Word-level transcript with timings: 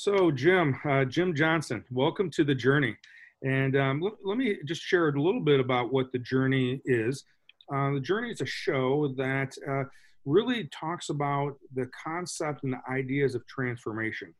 So, 0.00 0.30
Jim, 0.30 0.78
uh, 0.88 1.04
Jim 1.06 1.34
Johnson, 1.34 1.84
welcome 1.90 2.30
to 2.30 2.44
the 2.44 2.54
journey. 2.54 2.96
And 3.42 3.76
um, 3.76 4.00
l- 4.00 4.16
let 4.22 4.38
me 4.38 4.58
just 4.64 4.80
share 4.80 5.08
a 5.08 5.20
little 5.20 5.40
bit 5.40 5.58
about 5.58 5.92
what 5.92 6.12
the 6.12 6.20
journey 6.20 6.80
is. 6.84 7.24
Uh, 7.74 7.94
the 7.94 8.00
journey 8.00 8.30
is 8.30 8.40
a 8.40 8.46
show 8.46 9.12
that 9.16 9.56
uh, 9.68 9.88
really 10.24 10.68
talks 10.68 11.08
about 11.08 11.56
the 11.74 11.90
concept 12.00 12.62
and 12.62 12.74
the 12.74 12.80
ideas 12.88 13.34
of 13.34 13.44
transformation. 13.48 14.32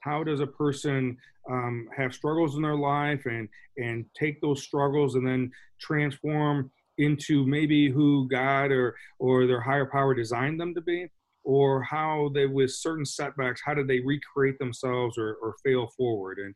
How 0.00 0.22
does 0.24 0.40
a 0.40 0.46
person 0.46 1.16
um, 1.50 1.88
have 1.96 2.12
struggles 2.12 2.56
in 2.56 2.60
their 2.60 2.76
life 2.76 3.24
and 3.24 3.48
and 3.78 4.04
take 4.14 4.42
those 4.42 4.62
struggles 4.62 5.14
and 5.14 5.26
then 5.26 5.50
transform 5.80 6.70
into 6.98 7.46
maybe 7.46 7.90
who 7.90 8.28
God 8.28 8.70
or 8.70 8.94
or 9.18 9.46
their 9.46 9.62
higher 9.62 9.86
power 9.86 10.12
designed 10.12 10.60
them 10.60 10.74
to 10.74 10.82
be? 10.82 11.08
Or 11.44 11.82
how 11.82 12.30
they 12.34 12.46
with 12.46 12.70
certain 12.70 13.04
setbacks 13.04 13.60
how 13.64 13.74
did 13.74 13.88
they 13.88 14.00
recreate 14.00 14.58
themselves 14.58 15.16
or, 15.18 15.36
or 15.42 15.54
fail 15.64 15.88
forward? 15.96 16.38
And 16.38 16.54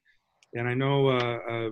and 0.54 0.68
i 0.68 0.74
know 0.74 1.08
uh, 1.08 1.38
uh, 1.50 1.70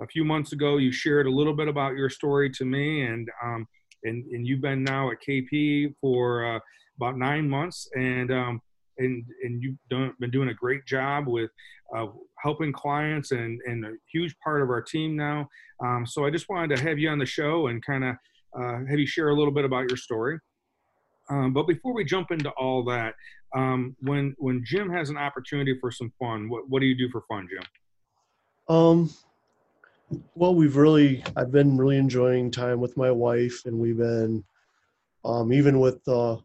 a 0.00 0.06
few 0.08 0.24
months 0.24 0.52
ago 0.52 0.76
you 0.76 0.92
shared 0.92 1.26
a 1.26 1.30
little 1.30 1.54
bit 1.54 1.68
about 1.68 1.94
your 1.94 2.10
story 2.10 2.50
to 2.50 2.64
me 2.64 3.02
and 3.02 3.28
um, 3.42 3.66
and, 4.04 4.24
and 4.32 4.46
you've 4.46 4.62
been 4.62 4.82
now 4.82 5.10
at 5.10 5.18
kp 5.26 5.94
for 6.00 6.56
uh, 6.56 6.58
about 6.96 7.18
nine 7.18 7.48
months 7.48 7.88
and 7.94 8.30
um, 8.30 8.60
and 8.98 9.24
and 9.42 9.62
you've 9.62 9.76
done, 9.88 10.12
been 10.20 10.30
doing 10.30 10.48
a 10.48 10.54
great 10.54 10.86
job 10.86 11.26
with 11.26 11.50
uh, 11.96 12.06
helping 12.38 12.72
clients 12.72 13.32
and 13.32 13.60
and 13.66 13.84
a 13.84 13.92
huge 14.12 14.34
part 14.44 14.62
of 14.62 14.70
our 14.70 14.82
team 14.82 15.16
now. 15.16 15.48
Um, 15.84 16.04
so 16.06 16.26
i 16.26 16.30
just 16.30 16.48
wanted 16.48 16.76
to 16.76 16.82
have 16.82 16.98
you 16.98 17.08
on 17.08 17.18
the 17.18 17.26
show 17.26 17.68
and 17.68 17.84
kind 17.84 18.04
of 18.04 18.16
uh, 18.58 18.84
have 18.88 18.98
you 18.98 19.06
share 19.06 19.30
a 19.30 19.34
little 19.34 19.52
bit 19.52 19.64
about 19.64 19.88
your 19.88 19.96
story 19.96 20.38
um, 21.30 21.52
but 21.52 21.66
before 21.66 21.94
we 21.94 22.04
jump 22.04 22.30
into 22.30 22.50
all 22.50 22.84
that, 22.84 23.14
um, 23.54 23.96
when 24.00 24.34
when 24.38 24.62
Jim 24.64 24.90
has 24.90 25.10
an 25.10 25.16
opportunity 25.16 25.76
for 25.80 25.90
some 25.90 26.12
fun, 26.18 26.48
what 26.48 26.68
what 26.68 26.80
do 26.80 26.86
you 26.86 26.96
do 26.96 27.08
for 27.10 27.22
fun, 27.28 27.48
Jim? 27.48 27.62
Um, 28.68 29.10
well, 30.34 30.54
we've 30.54 30.76
really 30.76 31.24
I've 31.36 31.52
been 31.52 31.76
really 31.76 31.96
enjoying 31.96 32.50
time 32.50 32.80
with 32.80 32.96
my 32.96 33.10
wife, 33.10 33.62
and 33.64 33.78
we've 33.78 33.96
been 33.96 34.44
um, 35.24 35.52
even 35.52 35.78
with 35.78 36.00
uh, 36.08 36.36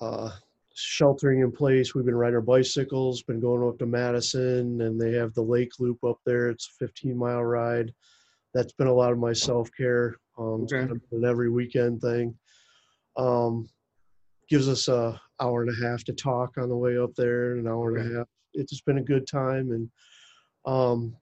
uh, 0.00 0.30
sheltering 0.74 1.40
in 1.40 1.52
place. 1.52 1.94
We've 1.94 2.04
been 2.04 2.16
riding 2.16 2.36
our 2.36 2.40
bicycles, 2.40 3.22
been 3.22 3.40
going 3.40 3.66
up 3.68 3.78
to 3.78 3.86
Madison, 3.86 4.80
and 4.80 5.00
they 5.00 5.12
have 5.12 5.34
the 5.34 5.42
lake 5.42 5.72
loop 5.78 6.02
up 6.04 6.18
there. 6.26 6.48
It's 6.48 6.68
a 6.68 6.84
15 6.84 7.16
mile 7.16 7.44
ride. 7.44 7.92
That's 8.54 8.72
been 8.72 8.88
a 8.88 8.94
lot 8.94 9.12
of 9.12 9.18
my 9.18 9.32
self 9.32 9.70
care. 9.76 10.16
Um, 10.38 10.62
okay. 10.62 10.80
Kind 10.80 10.90
of 10.92 11.00
an 11.12 11.24
every 11.24 11.50
weekend 11.50 12.00
thing. 12.00 12.34
Um, 13.16 13.68
gives 14.48 14.68
us 14.68 14.88
a 14.88 15.20
hour 15.40 15.62
and 15.62 15.70
a 15.70 15.88
half 15.88 16.04
to 16.04 16.12
talk 16.12 16.58
on 16.58 16.68
the 16.68 16.76
way 16.76 16.98
up 16.98 17.14
there, 17.14 17.56
an 17.56 17.66
hour 17.66 17.96
and 17.96 18.12
a 18.14 18.18
half. 18.18 18.26
It's 18.54 18.70
just 18.70 18.84
been 18.84 18.98
a 18.98 19.02
good 19.02 19.26
time, 19.26 19.70
and 19.70 19.90
um, 20.66 21.16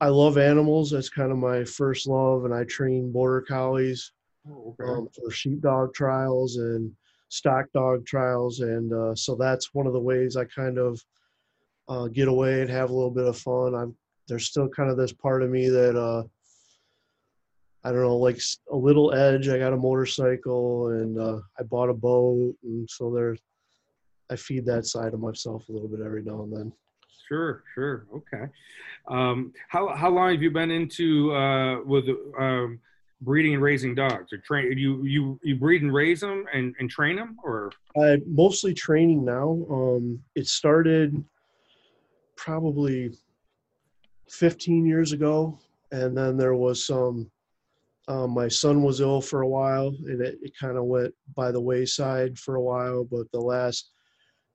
I 0.00 0.08
love 0.08 0.38
animals. 0.38 0.90
That's 0.90 1.10
kind 1.10 1.30
of 1.30 1.38
my 1.38 1.64
first 1.64 2.06
love, 2.06 2.44
and 2.44 2.54
I 2.54 2.64
train 2.64 3.12
border 3.12 3.42
collies 3.42 4.12
oh, 4.50 4.74
okay. 4.80 4.90
um, 4.90 5.08
for 5.08 5.30
sheepdog 5.30 5.92
trials 5.94 6.56
and 6.56 6.92
stock 7.28 7.66
dog 7.74 8.06
trials, 8.06 8.60
and 8.60 8.92
uh, 8.92 9.14
so 9.14 9.34
that's 9.34 9.74
one 9.74 9.86
of 9.86 9.92
the 9.92 10.00
ways 10.00 10.36
I 10.36 10.44
kind 10.44 10.78
of 10.78 11.04
uh, 11.88 12.06
get 12.06 12.28
away 12.28 12.62
and 12.62 12.70
have 12.70 12.90
a 12.90 12.94
little 12.94 13.10
bit 13.10 13.26
of 13.26 13.38
fun. 13.38 13.74
I'm 13.74 13.94
there's 14.28 14.46
still 14.46 14.68
kind 14.68 14.90
of 14.90 14.96
this 14.96 15.12
part 15.12 15.42
of 15.42 15.50
me 15.50 15.68
that 15.68 15.98
uh, 15.98 16.22
I 17.84 17.92
don't 17.92 18.02
know, 18.02 18.16
like 18.16 18.40
a 18.70 18.76
little 18.76 19.12
edge. 19.14 19.48
I 19.48 19.58
got 19.58 19.72
a 19.72 19.76
motorcycle 19.76 20.88
and 20.88 21.18
uh, 21.18 21.40
I 21.58 21.62
bought 21.62 21.88
a 21.88 21.94
boat, 21.94 22.54
and 22.62 22.88
so 22.90 23.10
there, 23.10 23.36
I 24.30 24.36
feed 24.36 24.66
that 24.66 24.86
side 24.86 25.14
of 25.14 25.20
myself 25.20 25.68
a 25.68 25.72
little 25.72 25.88
bit 25.88 26.00
every 26.04 26.22
now 26.22 26.42
and 26.42 26.52
then. 26.52 26.72
Sure, 27.26 27.62
sure, 27.74 28.06
okay. 28.14 28.46
Um, 29.08 29.52
how 29.68 29.94
how 29.94 30.10
long 30.10 30.32
have 30.32 30.42
you 30.42 30.50
been 30.50 30.70
into 30.70 31.32
uh, 31.32 31.80
with 31.84 32.04
um, 32.38 32.80
breeding 33.20 33.54
and 33.54 33.62
raising 33.62 33.94
dogs? 33.94 34.32
Or 34.32 34.38
train 34.38 34.76
you 34.76 35.04
you 35.04 35.40
you 35.42 35.56
breed 35.56 35.82
and 35.82 35.94
raise 35.94 36.20
them 36.20 36.44
and, 36.52 36.74
and 36.78 36.90
train 36.90 37.16
them, 37.16 37.36
or? 37.42 37.70
I 37.96 38.18
mostly 38.26 38.74
training 38.74 39.24
now. 39.24 39.64
Um, 39.70 40.22
it 40.34 40.48
started 40.48 41.24
probably 42.36 43.10
15 44.28 44.84
years 44.84 45.12
ago, 45.12 45.58
and 45.92 46.16
then 46.16 46.36
there 46.36 46.54
was 46.54 46.84
some 46.84 47.30
um, 48.10 48.32
my 48.32 48.48
son 48.48 48.82
was 48.82 49.00
ill 49.00 49.20
for 49.20 49.42
a 49.42 49.48
while 49.48 49.94
and 50.06 50.20
it, 50.20 50.36
it 50.42 50.52
kind 50.58 50.76
of 50.76 50.84
went 50.84 51.14
by 51.36 51.52
the 51.52 51.60
wayside 51.60 52.36
for 52.36 52.56
a 52.56 52.62
while. 52.62 53.04
But 53.04 53.30
the 53.30 53.40
last 53.40 53.92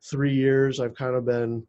three 0.04 0.34
years, 0.34 0.82
I've 0.82 0.94
kind 0.96 1.16
of 1.16 1.26
been 1.26 1.66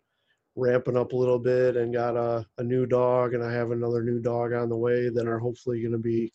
ramping 0.57 0.97
up 0.97 1.13
a 1.13 1.17
little 1.17 1.39
bit 1.39 1.77
and 1.77 1.95
got 1.95 2.17
a, 2.17 2.45
a 2.59 2.65
new 2.65 2.87
dog, 2.87 3.35
and 3.35 3.45
I 3.45 3.53
have 3.53 3.71
another 3.71 4.03
new 4.03 4.19
dog 4.19 4.53
on 4.53 4.69
the 4.69 4.77
way 4.77 5.11
that 5.11 5.29
are 5.29 5.39
hopefully 5.39 5.81
going 5.81 5.93
to 5.93 5.99
be 5.99 6.33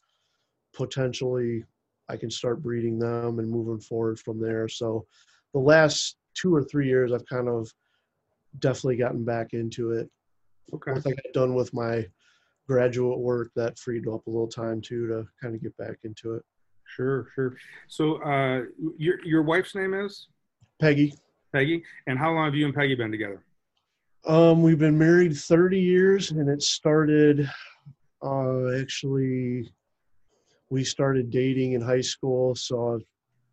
potentially 0.74 1.66
I 2.08 2.16
can 2.16 2.32
start 2.32 2.62
breeding 2.62 2.98
them 2.98 3.40
and 3.40 3.50
moving 3.50 3.82
forward 3.82 4.20
from 4.20 4.40
there. 4.40 4.70
So 4.70 5.06
the 5.54 5.60
last 5.60 6.16
two 6.34 6.56
or 6.56 6.64
three 6.64 6.88
years, 6.88 7.12
I've 7.12 7.26
kind 7.26 7.50
of 7.50 7.70
definitely 8.60 8.98
gotten 8.98 9.26
back 9.26 9.50
into 9.52 9.92
it. 9.92 10.10
Okay. 10.74 10.94
Once 10.94 11.06
I 11.06 11.12
got 11.12 11.34
done 11.34 11.56
with 11.56 11.74
my 11.74 12.06
graduate 12.68 13.20
work 13.20 13.52
that 13.56 13.78
freed 13.78 14.08
up 14.08 14.26
a 14.28 14.30
little 14.30 14.48
time 14.48 14.82
too 14.82 15.08
to 15.08 15.28
kind 15.42 15.56
of 15.56 15.62
get 15.62 15.76
back 15.78 15.98
into 16.04 16.36
it. 16.36 16.44
Sure, 16.96 17.28
sure. 17.36 17.56
So 17.88 18.22
uh, 18.24 18.64
your 18.98 19.24
your 19.26 19.44
wife's 19.44 19.76
name 19.76 19.94
is 19.94 20.28
Peggy. 20.80 21.14
Peggy, 21.54 21.84
and 22.08 22.18
how 22.18 22.32
long 22.32 22.46
have 22.46 22.56
you 22.56 22.66
and 22.66 22.76
Peggy 22.76 22.96
been 22.96 23.12
together? 23.12 23.44
Um, 24.26 24.62
we've 24.62 24.80
been 24.80 24.98
married 24.98 25.36
30 25.36 25.80
years, 25.80 26.32
and 26.32 26.50
it 26.50 26.62
started 26.62 27.50
uh, 28.24 28.80
actually. 28.80 29.72
We 30.70 30.86
started 30.86 31.30
dating 31.30 31.74
in 31.74 31.82
high 31.82 32.02
school, 32.02 32.56
so 32.56 32.94
I've 32.94 33.06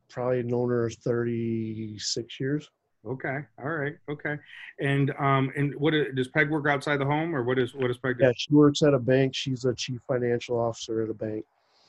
probably 0.08 0.44
known 0.44 0.70
her 0.70 0.88
36 0.88 2.40
years. 2.40 2.68
Okay. 3.08 3.38
All 3.62 3.70
right. 3.70 3.96
Okay. 4.08 4.36
And 4.80 5.12
um 5.18 5.50
and 5.56 5.74
what 5.76 5.94
is, 5.94 6.14
does 6.14 6.28
Peg 6.28 6.50
work 6.50 6.66
outside 6.66 6.98
the 6.98 7.06
home 7.06 7.34
or 7.34 7.42
what 7.42 7.58
is 7.58 7.74
what 7.74 7.90
is 7.90 7.96
Peg? 7.96 8.18
Do? 8.18 8.24
Yeah, 8.24 8.32
she 8.36 8.52
works 8.52 8.82
at 8.82 8.92
a 8.92 8.98
bank. 8.98 9.34
She's 9.34 9.64
a 9.64 9.74
chief 9.74 10.00
financial 10.06 10.58
officer 10.58 11.02
at 11.02 11.10
a 11.10 11.14
bank. 11.14 11.44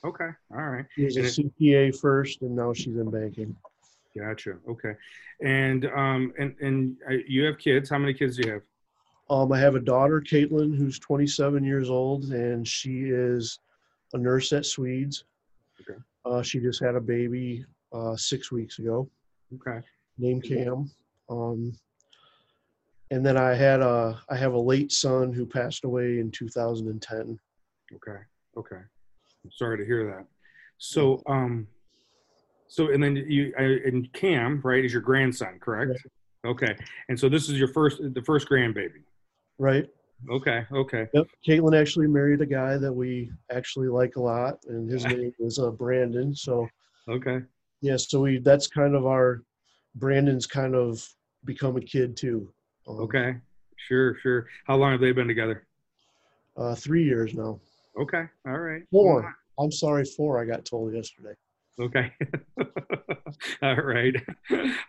Okay. 0.06 0.30
All 0.52 0.70
right. 0.70 0.86
She's 0.96 1.18
was 1.18 1.38
a 1.38 1.44
CPA 1.44 2.00
first, 2.00 2.42
and 2.42 2.56
now 2.56 2.72
she's 2.72 2.96
in 2.96 3.12
banking. 3.12 3.56
Gotcha. 4.18 4.56
Okay. 4.68 4.94
And 5.44 5.86
um 5.88 6.34
and 6.40 6.56
and 6.62 6.96
uh, 7.10 7.16
you 7.28 7.44
have 7.46 7.58
kids. 7.58 7.90
How 7.90 7.98
many 7.98 8.14
kids 8.14 8.38
do 8.38 8.48
you 8.48 8.54
have? 8.54 8.62
Um, 9.30 9.52
I 9.52 9.60
have 9.60 9.76
a 9.76 9.80
daughter, 9.80 10.22
Caitlin, 10.22 10.76
who's 10.76 10.98
27 10.98 11.64
years 11.64 11.90
old, 11.92 12.32
and 12.32 12.68
she 12.68 13.10
is 13.10 13.60
a 14.14 14.18
nurse 14.18 14.52
at 14.54 14.66
Swedes. 14.66 15.26
Okay. 15.82 16.00
Uh, 16.26 16.42
she 16.42 16.60
just 16.60 16.82
had 16.82 16.96
a 16.96 17.00
baby 17.00 17.64
uh, 17.94 18.16
six 18.16 18.52
weeks 18.52 18.80
ago. 18.80 19.08
Okay. 19.54 19.86
Named 20.18 20.44
Cam. 20.44 20.90
Um, 21.30 21.74
and 23.12 23.26
then 23.26 23.38
I 23.38 23.54
had 23.54 23.82
a 23.82 24.22
I 24.30 24.38
have 24.38 24.54
a 24.54 24.60
late 24.60 24.92
son 24.92 25.34
who 25.34 25.46
passed 25.46 25.84
away 25.84 26.20
in 26.20 26.32
2010. 26.32 27.40
Okay. 27.96 28.20
Okay. 28.58 28.76
I'm 28.76 29.52
sorry 29.52 29.78
to 29.78 29.86
hear 29.86 30.06
that. 30.06 30.26
So 30.78 31.22
um, 31.26 31.68
so 32.68 32.92
and 32.92 33.04
then 33.04 33.16
you 33.16 33.54
and 33.58 34.12
Cam 34.14 34.62
right 34.64 34.86
is 34.86 34.94
your 34.94 35.02
grandson, 35.02 35.60
correct? 35.60 35.92
Right. 35.92 36.52
Okay. 36.52 36.76
And 37.10 37.20
so 37.20 37.30
this 37.30 37.50
is 37.50 37.58
your 37.58 37.68
first 37.70 38.00
the 38.02 38.22
first 38.22 38.48
grandbaby. 38.48 39.04
Right. 39.58 39.90
Okay. 40.30 40.66
Okay. 40.72 41.08
Yep. 41.14 41.28
Caitlin 41.48 41.80
actually 41.80 42.08
married 42.08 42.42
a 42.42 42.46
guy 42.46 42.78
that 42.78 42.92
we 42.92 43.32
actually 43.52 43.88
like 43.88 44.18
a 44.18 44.22
lot, 44.22 44.60
and 44.68 44.90
his 44.90 45.06
name 45.06 45.34
is 45.40 45.60
uh, 45.60 45.72
Brandon. 45.72 46.36
So. 46.36 46.68
Okay. 47.10 47.40
Yeah. 47.82 47.98
So 47.98 48.22
we 48.22 48.40
that's 48.40 48.68
kind 48.68 48.96
of 48.96 49.06
our 49.06 49.44
Brandon's 49.96 50.46
kind 50.46 50.76
of 50.76 51.04
become 51.46 51.78
a 51.78 51.82
kid 51.82 52.18
too. 52.18 52.52
Um, 52.88 53.00
okay, 53.02 53.36
sure, 53.76 54.18
sure. 54.22 54.48
How 54.66 54.76
long 54.76 54.92
have 54.92 55.02
they 55.02 55.12
been 55.12 55.28
together? 55.28 55.66
Uh, 56.58 56.76
three 56.76 57.04
years 57.04 57.34
now. 57.34 57.60
Okay, 58.00 58.24
all 58.46 58.60
right. 58.60 58.84
Four. 58.92 59.34
I'm 59.60 59.72
sorry, 59.72 60.06
four. 60.06 60.42
I 60.42 60.46
got 60.46 60.66
told 60.66 60.94
yesterday. 60.94 61.34
Okay. 61.80 62.12
All 63.62 63.76
right. 63.76 64.14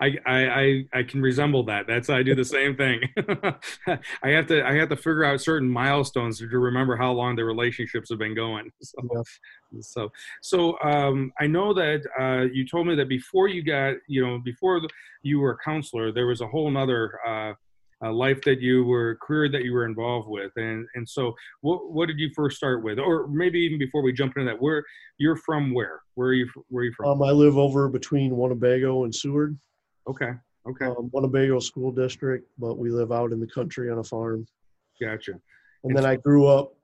I, 0.00 0.16
I 0.26 0.84
I 0.92 1.02
can 1.04 1.22
resemble 1.22 1.62
that. 1.64 1.86
That's 1.86 2.10
I 2.10 2.22
do 2.22 2.34
the 2.34 2.44
same 2.44 2.76
thing. 2.76 3.00
I 4.24 4.28
have 4.30 4.46
to 4.48 4.66
I 4.66 4.74
have 4.74 4.88
to 4.88 4.96
figure 4.96 5.24
out 5.24 5.40
certain 5.40 5.68
milestones 5.68 6.38
to 6.38 6.46
remember 6.46 6.96
how 6.96 7.12
long 7.12 7.36
the 7.36 7.44
relationships 7.44 8.10
have 8.10 8.18
been 8.18 8.34
going. 8.34 8.70
So 8.82 8.98
yeah. 9.14 9.80
so, 9.80 10.12
so 10.42 10.78
um, 10.82 11.32
I 11.38 11.46
know 11.46 11.72
that 11.74 12.00
uh, 12.18 12.52
you 12.52 12.66
told 12.66 12.88
me 12.88 12.96
that 12.96 13.08
before 13.08 13.46
you 13.46 13.62
got 13.62 13.94
you 14.08 14.26
know 14.26 14.38
before 14.38 14.80
you 15.22 15.38
were 15.38 15.52
a 15.52 15.58
counselor, 15.64 16.10
there 16.12 16.26
was 16.26 16.40
a 16.40 16.46
whole 16.46 16.76
other 16.76 17.12
uh, 17.26 17.52
uh, 18.02 18.12
life 18.12 18.40
that 18.42 18.60
you 18.60 18.84
were 18.84 19.16
career 19.22 19.48
that 19.50 19.62
you 19.64 19.72
were 19.72 19.84
involved 19.84 20.28
with 20.28 20.50
and 20.56 20.86
and 20.94 21.08
so 21.08 21.34
what 21.60 21.92
what 21.92 22.06
did 22.06 22.18
you 22.18 22.30
first 22.34 22.56
start 22.56 22.82
with 22.82 22.98
or 22.98 23.26
maybe 23.28 23.58
even 23.58 23.78
before 23.78 24.02
we 24.02 24.12
jump 24.12 24.32
into 24.36 24.50
that 24.50 24.60
where 24.60 24.82
you're 25.18 25.36
from 25.36 25.72
where 25.74 26.00
where 26.14 26.28
are 26.28 26.34
you 26.34 26.48
where 26.68 26.82
are 26.82 26.84
you 26.86 26.92
from 26.96 27.06
um 27.10 27.22
i 27.22 27.30
live 27.30 27.58
over 27.58 27.88
between 27.88 28.36
winnebago 28.36 29.04
and 29.04 29.14
seward 29.14 29.58
okay 30.08 30.32
Okay. 30.68 30.84
Um, 30.84 31.08
Winnebago 31.14 31.58
School 31.58 31.90
District, 31.90 32.46
but 32.58 32.76
we 32.76 32.90
live 32.90 33.12
out 33.12 33.32
in 33.32 33.40
the 33.40 33.46
country 33.46 33.90
on 33.90 33.96
a 33.96 34.04
farm. 34.04 34.46
Gotcha. 35.00 35.32
And 35.32 35.40
And 35.84 35.96
then 35.96 36.02
so- 36.02 36.10
I 36.10 36.16
grew 36.16 36.46
up 36.48 36.74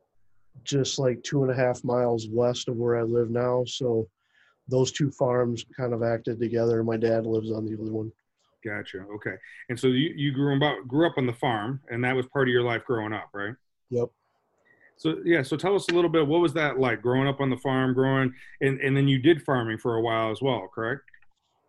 just 0.64 0.98
like 0.98 1.22
two 1.22 1.42
and 1.42 1.52
a 1.52 1.54
half 1.54 1.84
miles 1.84 2.26
west 2.30 2.68
of 2.70 2.76
where 2.78 2.96
I 2.96 3.02
live 3.02 3.28
now. 3.28 3.64
So 3.66 4.08
those 4.66 4.92
two 4.92 5.10
farms 5.10 5.66
kind 5.76 5.92
of 5.92 6.02
acted 6.02 6.40
together. 6.40 6.82
My 6.82 6.96
dad 6.96 7.26
lives 7.26 7.52
on 7.52 7.66
the 7.66 7.74
other 7.78 7.92
one. 7.92 8.10
Gotcha. 8.66 9.04
Okay. 9.14 9.34
And 9.68 9.78
so 9.78 9.86
you, 9.86 10.12
you 10.16 10.32
grew 10.32 10.56
about 10.56 10.88
grew 10.88 11.06
up 11.06 11.14
on 11.18 11.26
the 11.26 11.32
farm, 11.32 11.80
and 11.88 12.02
that 12.02 12.16
was 12.16 12.26
part 12.26 12.48
of 12.48 12.52
your 12.52 12.64
life 12.64 12.82
growing 12.84 13.12
up, 13.12 13.28
right? 13.32 13.54
Yep. 13.90 14.08
So 14.96 15.18
yeah. 15.24 15.42
So 15.42 15.56
tell 15.56 15.76
us 15.76 15.88
a 15.88 15.92
little 15.92 16.10
bit. 16.10 16.26
What 16.26 16.40
was 16.40 16.52
that 16.54 16.80
like 16.80 17.00
growing 17.00 17.28
up 17.28 17.40
on 17.40 17.48
the 17.48 17.56
farm, 17.58 17.94
growing, 17.94 18.34
and 18.60 18.80
and 18.80 18.96
then 18.96 19.06
you 19.06 19.20
did 19.20 19.42
farming 19.42 19.78
for 19.78 19.96
a 19.96 20.00
while 20.00 20.32
as 20.32 20.42
well, 20.42 20.68
correct? 20.74 21.02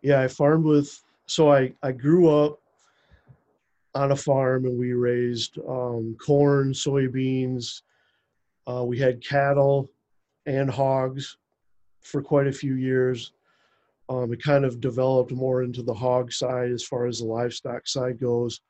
Yeah, 0.02 0.20
I 0.20 0.28
farmed 0.28 0.64
with, 0.64 1.00
so 1.26 1.52
I, 1.52 1.72
I 1.82 1.90
grew 1.92 2.30
up 2.30 2.60
on 3.94 4.12
a 4.12 4.16
farm 4.16 4.64
and 4.64 4.78
we 4.78 4.92
raised 4.92 5.58
um, 5.68 6.16
corn, 6.24 6.72
soybeans. 6.72 7.82
Uh, 8.66 8.84
we 8.84 8.98
had 8.98 9.24
cattle 9.24 9.90
and 10.46 10.70
hogs 10.70 11.36
for 12.02 12.22
quite 12.22 12.46
a 12.46 12.52
few 12.52 12.74
years. 12.74 13.32
Um, 14.08 14.32
it 14.32 14.42
kind 14.42 14.64
of 14.64 14.80
developed 14.80 15.32
more 15.32 15.62
into 15.62 15.82
the 15.82 15.94
hog 15.94 16.32
side 16.32 16.70
as 16.70 16.82
far 16.82 17.06
as 17.06 17.18
the 17.18 17.26
livestock 17.26 17.86
side 17.86 18.18
goes. 18.18 18.60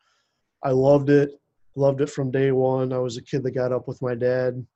I 0.64 0.70
loved 0.70 1.10
it, 1.10 1.30
loved 1.76 2.00
it 2.00 2.10
from 2.10 2.30
day 2.30 2.50
one. 2.50 2.92
I 2.92 2.98
was 2.98 3.16
a 3.16 3.22
kid 3.22 3.44
that 3.44 3.52
got 3.52 3.72
up 3.72 3.86
with 3.86 4.02
my 4.02 4.14
dad 4.14 4.66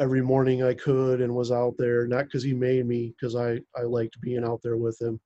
every 0.00 0.22
morning 0.22 0.62
I 0.62 0.74
could 0.74 1.20
and 1.20 1.34
was 1.34 1.52
out 1.52 1.74
there, 1.78 2.06
not 2.06 2.24
because 2.24 2.42
he 2.42 2.54
made 2.54 2.86
me, 2.86 3.14
because 3.14 3.36
I, 3.36 3.60
I 3.76 3.82
liked 3.82 4.20
being 4.20 4.44
out 4.44 4.60
there 4.62 4.76
with 4.76 5.00
him. 5.00 5.20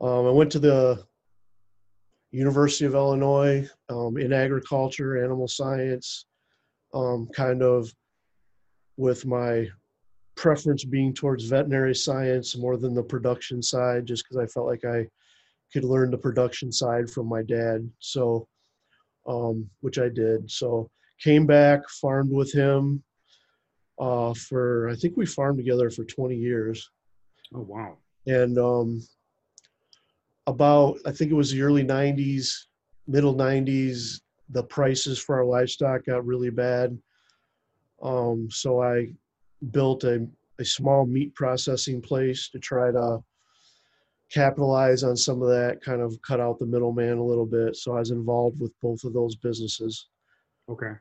Um, 0.00 0.26
I 0.26 0.30
went 0.30 0.50
to 0.52 0.58
the 0.58 1.04
University 2.32 2.86
of 2.86 2.94
Illinois 2.94 3.68
um, 3.90 4.16
in 4.16 4.32
agriculture, 4.32 5.22
animal 5.22 5.46
science, 5.46 6.24
um, 6.94 7.28
kind 7.34 7.62
of 7.62 7.92
with 8.96 9.26
my 9.26 9.68
preference 10.34 10.84
being 10.84 11.12
towards 11.14 11.44
veterinary 11.44 11.94
science 11.94 12.56
more 12.56 12.76
than 12.76 12.94
the 12.94 13.02
production 13.02 13.62
side, 13.62 14.06
just 14.06 14.24
because 14.24 14.36
I 14.36 14.46
felt 14.46 14.66
like 14.66 14.84
I 14.84 15.06
could 15.72 15.84
learn 15.84 16.10
the 16.10 16.18
production 16.18 16.72
side 16.72 17.10
from 17.10 17.26
my 17.26 17.42
dad. 17.42 17.88
So, 17.98 18.46
um, 19.26 19.68
which 19.80 19.98
I 19.98 20.08
did. 20.08 20.50
So, 20.50 20.90
came 21.20 21.46
back, 21.46 21.88
farmed 21.88 22.32
with 22.32 22.52
him 22.52 23.02
uh, 24.00 24.34
for, 24.34 24.88
I 24.88 24.96
think 24.96 25.16
we 25.16 25.26
farmed 25.26 25.58
together 25.58 25.88
for 25.90 26.04
20 26.04 26.34
years 26.34 26.90
Oh 27.54 27.60
wow. 27.60 27.98
and 28.26 28.58
um, 28.58 29.02
about 30.46 30.98
I 31.06 31.12
think 31.12 31.30
it 31.30 31.34
was 31.34 31.50
the 31.50 31.62
early 31.62 31.84
'90s, 31.84 32.50
middle 33.06 33.34
'90s, 33.34 34.20
the 34.48 34.62
prices 34.62 35.18
for 35.18 35.36
our 35.36 35.44
livestock 35.44 36.06
got 36.06 36.24
really 36.24 36.50
bad. 36.50 36.98
Um, 38.02 38.48
so 38.50 38.82
I 38.82 39.08
built 39.70 40.04
a, 40.04 40.26
a 40.58 40.64
small 40.64 41.06
meat 41.06 41.34
processing 41.34 42.00
place 42.00 42.48
to 42.50 42.58
try 42.58 42.90
to 42.90 43.22
capitalize 44.30 45.02
on 45.02 45.16
some 45.16 45.42
of 45.42 45.48
that, 45.48 45.80
kind 45.84 46.00
of 46.00 46.20
cut 46.22 46.40
out 46.40 46.58
the 46.58 46.66
middleman 46.66 47.18
a 47.18 47.24
little 47.24 47.46
bit. 47.46 47.76
So 47.76 47.96
I 47.96 47.98
was 47.98 48.10
involved 48.10 48.58
with 48.58 48.72
both 48.80 49.04
of 49.04 49.12
those 49.12 49.36
businesses. 49.36 50.08
Okay. 50.68 50.92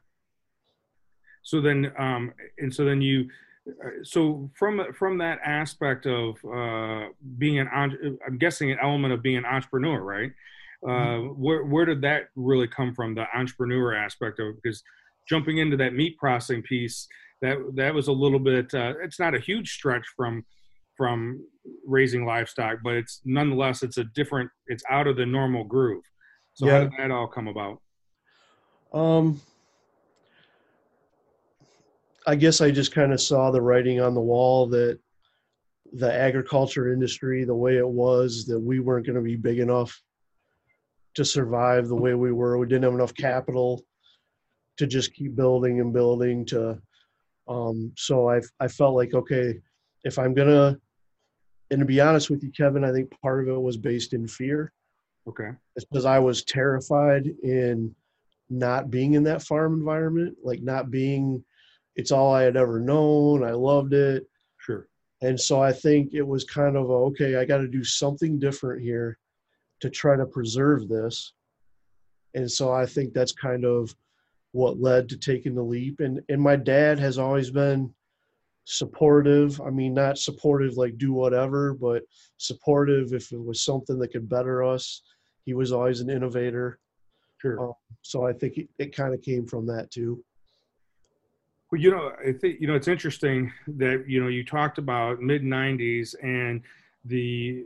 So 1.43 1.61
then, 1.61 1.91
um, 1.97 2.33
and 2.59 2.73
so 2.73 2.85
then 2.85 3.01
you, 3.01 3.29
uh, 3.67 3.89
so 4.03 4.49
from 4.55 4.91
from 4.93 5.17
that 5.19 5.39
aspect 5.45 6.05
of 6.05 6.35
uh, 6.45 7.09
being 7.37 7.59
an, 7.59 7.69
I'm 7.73 8.37
guessing 8.37 8.71
an 8.71 8.79
element 8.81 9.13
of 9.13 9.21
being 9.21 9.37
an 9.37 9.45
entrepreneur, 9.45 10.01
right? 10.01 10.31
Uh, 10.87 11.29
where 11.33 11.63
where 11.63 11.85
did 11.85 12.01
that 12.01 12.29
really 12.35 12.67
come 12.67 12.93
from? 12.93 13.13
The 13.13 13.25
entrepreneur 13.35 13.93
aspect 13.93 14.39
of 14.39 14.55
because 14.55 14.83
jumping 15.29 15.59
into 15.59 15.77
that 15.77 15.93
meat 15.93 16.17
processing 16.17 16.63
piece, 16.63 17.07
that 17.41 17.57
that 17.75 17.93
was 17.93 18.07
a 18.07 18.11
little 18.11 18.39
bit. 18.39 18.73
Uh, 18.73 18.93
it's 19.01 19.19
not 19.19 19.35
a 19.35 19.39
huge 19.39 19.73
stretch 19.73 20.05
from 20.15 20.45
from 20.95 21.43
raising 21.85 22.25
livestock, 22.25 22.79
but 22.83 22.93
it's 22.93 23.21
nonetheless 23.25 23.83
it's 23.83 23.97
a 23.97 24.03
different. 24.15 24.49
It's 24.67 24.83
out 24.89 25.07
of 25.07 25.17
the 25.17 25.25
normal 25.25 25.63
groove. 25.63 26.03
So 26.53 26.67
how 26.67 26.79
did 26.81 26.91
that 26.97 27.11
all 27.11 27.27
come 27.27 27.47
about? 27.47 27.81
Um, 28.93 29.41
I 32.27 32.35
guess 32.35 32.61
I 32.61 32.71
just 32.71 32.93
kind 32.93 33.13
of 33.13 33.21
saw 33.21 33.51
the 33.51 33.61
writing 33.61 34.01
on 34.01 34.13
the 34.13 34.21
wall 34.21 34.67
that 34.67 34.99
the 35.93 36.13
agriculture 36.13 36.93
industry, 36.93 37.43
the 37.43 37.55
way 37.55 37.77
it 37.77 37.87
was, 37.87 38.45
that 38.45 38.59
we 38.59 38.79
weren't 38.79 39.05
going 39.05 39.15
to 39.15 39.21
be 39.21 39.35
big 39.35 39.59
enough 39.59 39.99
to 41.15 41.25
survive 41.25 41.87
the 41.87 41.95
way 41.95 42.13
we 42.13 42.31
were. 42.31 42.57
We 42.57 42.67
didn't 42.67 42.83
have 42.83 42.93
enough 42.93 43.13
capital 43.15 43.83
to 44.77 44.87
just 44.87 45.13
keep 45.13 45.35
building 45.35 45.79
and 45.79 45.93
building. 45.93 46.45
To 46.47 46.81
um, 47.51 47.91
so 47.97 48.29
I 48.29 48.41
I 48.59 48.67
felt 48.67 48.95
like 48.95 49.13
okay, 49.13 49.59
if 50.03 50.17
I'm 50.17 50.33
gonna, 50.33 50.77
and 51.69 51.79
to 51.79 51.85
be 51.85 52.01
honest 52.01 52.29
with 52.29 52.43
you, 52.43 52.51
Kevin, 52.51 52.83
I 52.83 52.91
think 52.91 53.11
part 53.21 53.41
of 53.41 53.55
it 53.55 53.61
was 53.61 53.77
based 53.77 54.13
in 54.13 54.27
fear 54.27 54.71
Okay. 55.27 55.51
it's 55.75 55.85
because 55.85 56.05
I 56.05 56.19
was 56.19 56.43
terrified 56.43 57.27
in 57.43 57.93
not 58.49 58.89
being 58.89 59.13
in 59.13 59.23
that 59.23 59.43
farm 59.43 59.73
environment, 59.73 60.37
like 60.43 60.61
not 60.61 60.89
being, 60.91 61.43
it's 61.95 62.11
all 62.11 62.33
I 62.33 62.43
had 62.43 62.57
ever 62.57 62.79
known. 62.79 63.43
I 63.43 63.51
loved 63.51 63.93
it. 63.93 64.25
Sure. 64.57 64.87
And 65.21 65.39
so 65.39 65.61
I 65.61 65.71
think 65.71 66.13
it 66.13 66.25
was 66.25 66.43
kind 66.43 66.75
of 66.75 66.89
a, 66.89 66.93
okay, 66.93 67.35
I 67.35 67.45
got 67.45 67.59
to 67.59 67.67
do 67.67 67.83
something 67.83 68.39
different 68.39 68.81
here 68.81 69.17
to 69.81 69.89
try 69.89 70.15
to 70.15 70.25
preserve 70.25 70.87
this. 70.89 71.33
And 72.33 72.49
so 72.49 72.71
I 72.71 72.85
think 72.85 73.13
that's 73.13 73.31
kind 73.33 73.63
of 73.63 73.95
what 74.51 74.79
led 74.79 75.09
to 75.09 75.17
taking 75.17 75.55
the 75.55 75.63
leap. 75.63 75.99
And 75.99 76.21
and 76.29 76.41
my 76.41 76.55
dad 76.55 76.99
has 76.99 77.17
always 77.17 77.51
been 77.51 77.93
supportive. 78.65 79.59
I 79.61 79.69
mean, 79.69 79.93
not 79.93 80.17
supportive 80.17 80.77
like 80.77 80.97
do 80.97 81.13
whatever, 81.13 81.73
but 81.73 82.03
supportive 82.37 83.13
if 83.13 83.31
it 83.31 83.43
was 83.43 83.63
something 83.63 83.99
that 83.99 84.11
could 84.11 84.29
better 84.29 84.63
us. 84.63 85.01
He 85.45 85.53
was 85.53 85.71
always 85.71 86.01
an 86.01 86.09
innovator. 86.09 86.79
Sure. 87.41 87.59
Um, 87.59 87.73
so 88.01 88.27
I 88.27 88.33
think 88.33 88.57
it, 88.57 88.69
it 88.77 88.95
kind 88.95 89.13
of 89.13 89.21
came 89.21 89.47
from 89.47 89.65
that 89.67 89.89
too. 89.89 90.23
Well, 91.71 91.81
you 91.81 91.89
know, 91.89 92.11
I 92.19 92.33
think 92.33 92.59
you 92.59 92.67
know 92.67 92.75
it's 92.75 92.87
interesting 92.87 93.51
that 93.67 94.05
you 94.07 94.21
know 94.21 94.27
you 94.27 94.43
talked 94.43 94.77
about 94.77 95.21
mid 95.21 95.41
'90s 95.41 96.15
and 96.21 96.61
the 97.05 97.65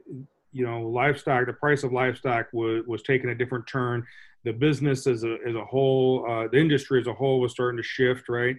you 0.51 0.65
know 0.65 0.81
livestock, 0.87 1.47
the 1.47 1.53
price 1.53 1.83
of 1.83 1.91
livestock 1.91 2.47
was 2.53 2.83
was 2.87 3.01
taking 3.01 3.31
a 3.31 3.35
different 3.35 3.67
turn. 3.67 4.05
The 4.45 4.53
business 4.53 5.07
as 5.07 5.23
a 5.23 5.37
as 5.47 5.55
a 5.55 5.65
whole, 5.65 6.25
uh, 6.29 6.47
the 6.51 6.59
industry 6.59 7.01
as 7.01 7.07
a 7.07 7.13
whole 7.13 7.39
was 7.39 7.51
starting 7.51 7.77
to 7.77 7.83
shift, 7.83 8.29
right? 8.29 8.55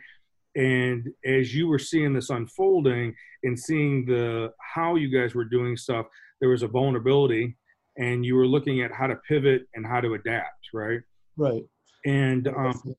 And 0.54 1.08
as 1.25 1.54
you 1.54 1.68
were 1.68 1.78
seeing 1.78 2.12
this 2.12 2.30
unfolding 2.30 3.14
and 3.44 3.58
seeing 3.58 4.04
the 4.04 4.52
how 4.61 4.96
you 4.96 5.08
guys 5.08 5.34
were 5.34 5.44
doing 5.44 5.76
stuff, 5.76 6.06
there 6.40 6.49
was 6.49 6.62
a 6.62 6.68
vulnerability, 6.68 7.56
and 7.99 8.25
you 8.25 8.34
were 8.37 8.46
looking 8.46 8.82
at 8.82 8.92
how 8.92 9.06
to 9.06 9.16
pivot 9.28 9.62
and 9.75 9.87
how 9.87 10.00
to 10.00 10.14
adapt, 10.14 10.68
right? 10.75 11.00
Right. 11.37 11.62
And 12.04 12.49
um, 12.49 12.96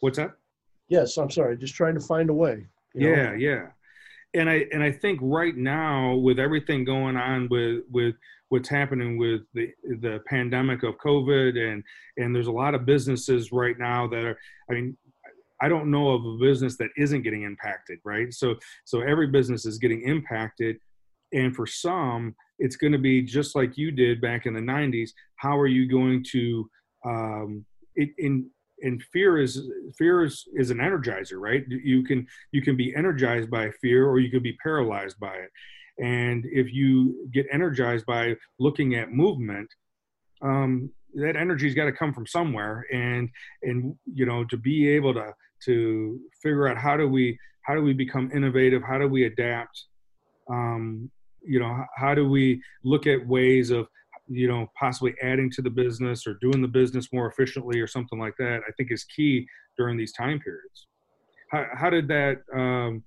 what's 0.00 0.18
that? 0.18 0.32
yes, 0.88 1.16
I'm 1.16 1.30
sorry. 1.30 1.56
Just 1.56 1.74
trying 1.74 1.94
to 1.94 2.00
find 2.00 2.30
a 2.30 2.34
way. 2.34 2.66
you 2.94 3.10
know? 3.10 3.16
yeah 3.16 3.34
yeah 3.34 3.66
and 4.34 4.48
i 4.48 4.64
and 4.72 4.82
i 4.82 4.90
think 4.90 5.18
right 5.22 5.56
now 5.56 6.14
with 6.14 6.38
everything 6.38 6.84
going 6.84 7.16
on 7.16 7.48
with 7.50 7.82
with 7.90 8.14
what's 8.48 8.68
happening 8.68 9.16
with 9.18 9.42
the 9.54 9.70
the 10.00 10.20
pandemic 10.26 10.82
of 10.82 10.94
covid 10.98 11.56
and 11.56 11.82
and 12.16 12.34
there's 12.34 12.46
a 12.46 12.52
lot 12.52 12.74
of 12.74 12.86
businesses 12.86 13.52
right 13.52 13.78
now 13.78 14.06
that 14.06 14.24
are 14.24 14.38
i 14.70 14.74
mean 14.74 14.96
i 15.62 15.68
don't 15.68 15.90
know 15.90 16.10
of 16.10 16.24
a 16.24 16.38
business 16.38 16.76
that 16.76 16.90
isn't 16.96 17.22
getting 17.22 17.42
impacted 17.42 17.98
right? 18.04 18.32
So 18.32 18.56
so 18.84 19.00
every 19.00 19.26
business 19.26 19.66
is 19.66 19.78
getting 19.78 20.02
impacted. 20.02 20.76
And 21.32 21.54
for 21.54 21.66
some 21.66 22.34
it's 22.58 22.76
going 22.76 22.92
to 22.92 22.98
be 22.98 23.22
just 23.22 23.54
like 23.54 23.78
you 23.78 23.90
did 23.90 24.20
back 24.20 24.46
in 24.46 24.52
the 24.52 24.60
90s 24.60 25.10
how 25.36 25.56
are 25.58 25.68
you 25.68 25.88
going 25.88 26.24
to 26.32 26.68
um 27.06 27.64
it 27.94 28.10
in 28.18 28.50
and 28.82 29.02
fear 29.12 29.38
is 29.38 29.70
fear 29.96 30.24
is, 30.24 30.46
is 30.54 30.70
an 30.70 30.78
energizer 30.78 31.38
right? 31.38 31.64
You 31.68 32.02
can 32.02 32.26
you 32.52 32.62
can 32.62 32.76
be 32.76 32.94
energized 32.94 33.50
by 33.50 33.70
fear 33.82 34.08
or 34.08 34.18
you 34.18 34.30
could 34.30 34.42
be 34.42 34.56
paralyzed 34.62 35.18
by 35.20 35.34
it. 35.34 35.50
And 36.02 36.46
if 36.46 36.72
you 36.72 37.28
get 37.32 37.46
energized 37.52 38.06
by 38.06 38.36
looking 38.58 38.94
at 38.94 39.12
movement 39.12 39.68
um, 40.42 40.90
that 41.14 41.36
energy's 41.36 41.74
got 41.74 41.86
to 41.86 41.92
come 41.92 42.12
from 42.12 42.26
somewhere. 42.26 42.86
And 42.92 43.28
and 43.62 43.94
you 44.12 44.26
know 44.26 44.44
to 44.44 44.56
be 44.56 44.88
able 44.88 45.14
to 45.14 45.32
to 45.66 46.20
figure 46.42 46.68
out 46.68 46.78
how 46.78 46.96
do 46.96 47.08
we 47.08 47.38
how 47.62 47.74
do 47.74 47.82
we 47.82 47.92
become 47.92 48.30
innovative? 48.34 48.82
How 48.82 48.98
do 48.98 49.08
we 49.08 49.24
adapt? 49.24 49.84
Um, 50.48 51.10
you 51.42 51.58
know 51.58 51.84
how 51.96 52.14
do 52.14 52.28
we 52.28 52.62
look 52.84 53.06
at 53.06 53.26
ways 53.26 53.70
of 53.70 53.88
you 54.30 54.48
know 54.48 54.70
possibly 54.78 55.14
adding 55.22 55.50
to 55.50 55.60
the 55.60 55.70
business 55.70 56.26
or 56.26 56.34
doing 56.40 56.62
the 56.62 56.68
business 56.68 57.08
more 57.12 57.26
efficiently 57.26 57.80
or 57.80 57.86
something 57.86 58.18
like 58.18 58.34
that 58.38 58.60
i 58.68 58.72
think 58.76 58.90
is 58.92 59.04
key 59.04 59.46
during 59.76 59.96
these 59.96 60.12
time 60.12 60.38
periods 60.38 60.86
how, 61.50 61.66
how 61.74 61.90
did 61.90 62.06
that 62.06 62.38
um, 62.54 63.02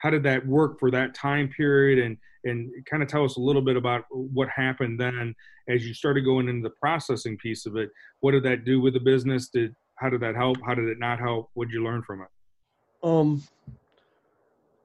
how 0.00 0.10
did 0.10 0.22
that 0.22 0.46
work 0.46 0.78
for 0.78 0.90
that 0.90 1.14
time 1.14 1.48
period 1.48 1.98
and 1.98 2.16
and 2.44 2.70
kind 2.88 3.02
of 3.02 3.08
tell 3.08 3.24
us 3.24 3.36
a 3.36 3.40
little 3.40 3.60
bit 3.62 3.76
about 3.76 4.04
what 4.10 4.48
happened 4.48 4.98
then 4.98 5.34
as 5.68 5.86
you 5.86 5.94
started 5.94 6.24
going 6.24 6.48
into 6.48 6.62
the 6.62 6.74
processing 6.80 7.36
piece 7.36 7.66
of 7.66 7.76
it. 7.76 7.90
What 8.20 8.32
did 8.32 8.42
that 8.44 8.64
do 8.64 8.80
with 8.80 8.94
the 8.94 9.00
business? 9.00 9.48
Did 9.48 9.74
how 9.96 10.08
did 10.08 10.20
that 10.20 10.36
help? 10.36 10.56
How 10.64 10.74
did 10.74 10.88
it 10.88 10.98
not 10.98 11.18
help? 11.18 11.50
What 11.54 11.68
did 11.68 11.74
you 11.74 11.84
learn 11.84 12.02
from 12.02 12.22
it? 12.22 12.28
Um, 13.02 13.42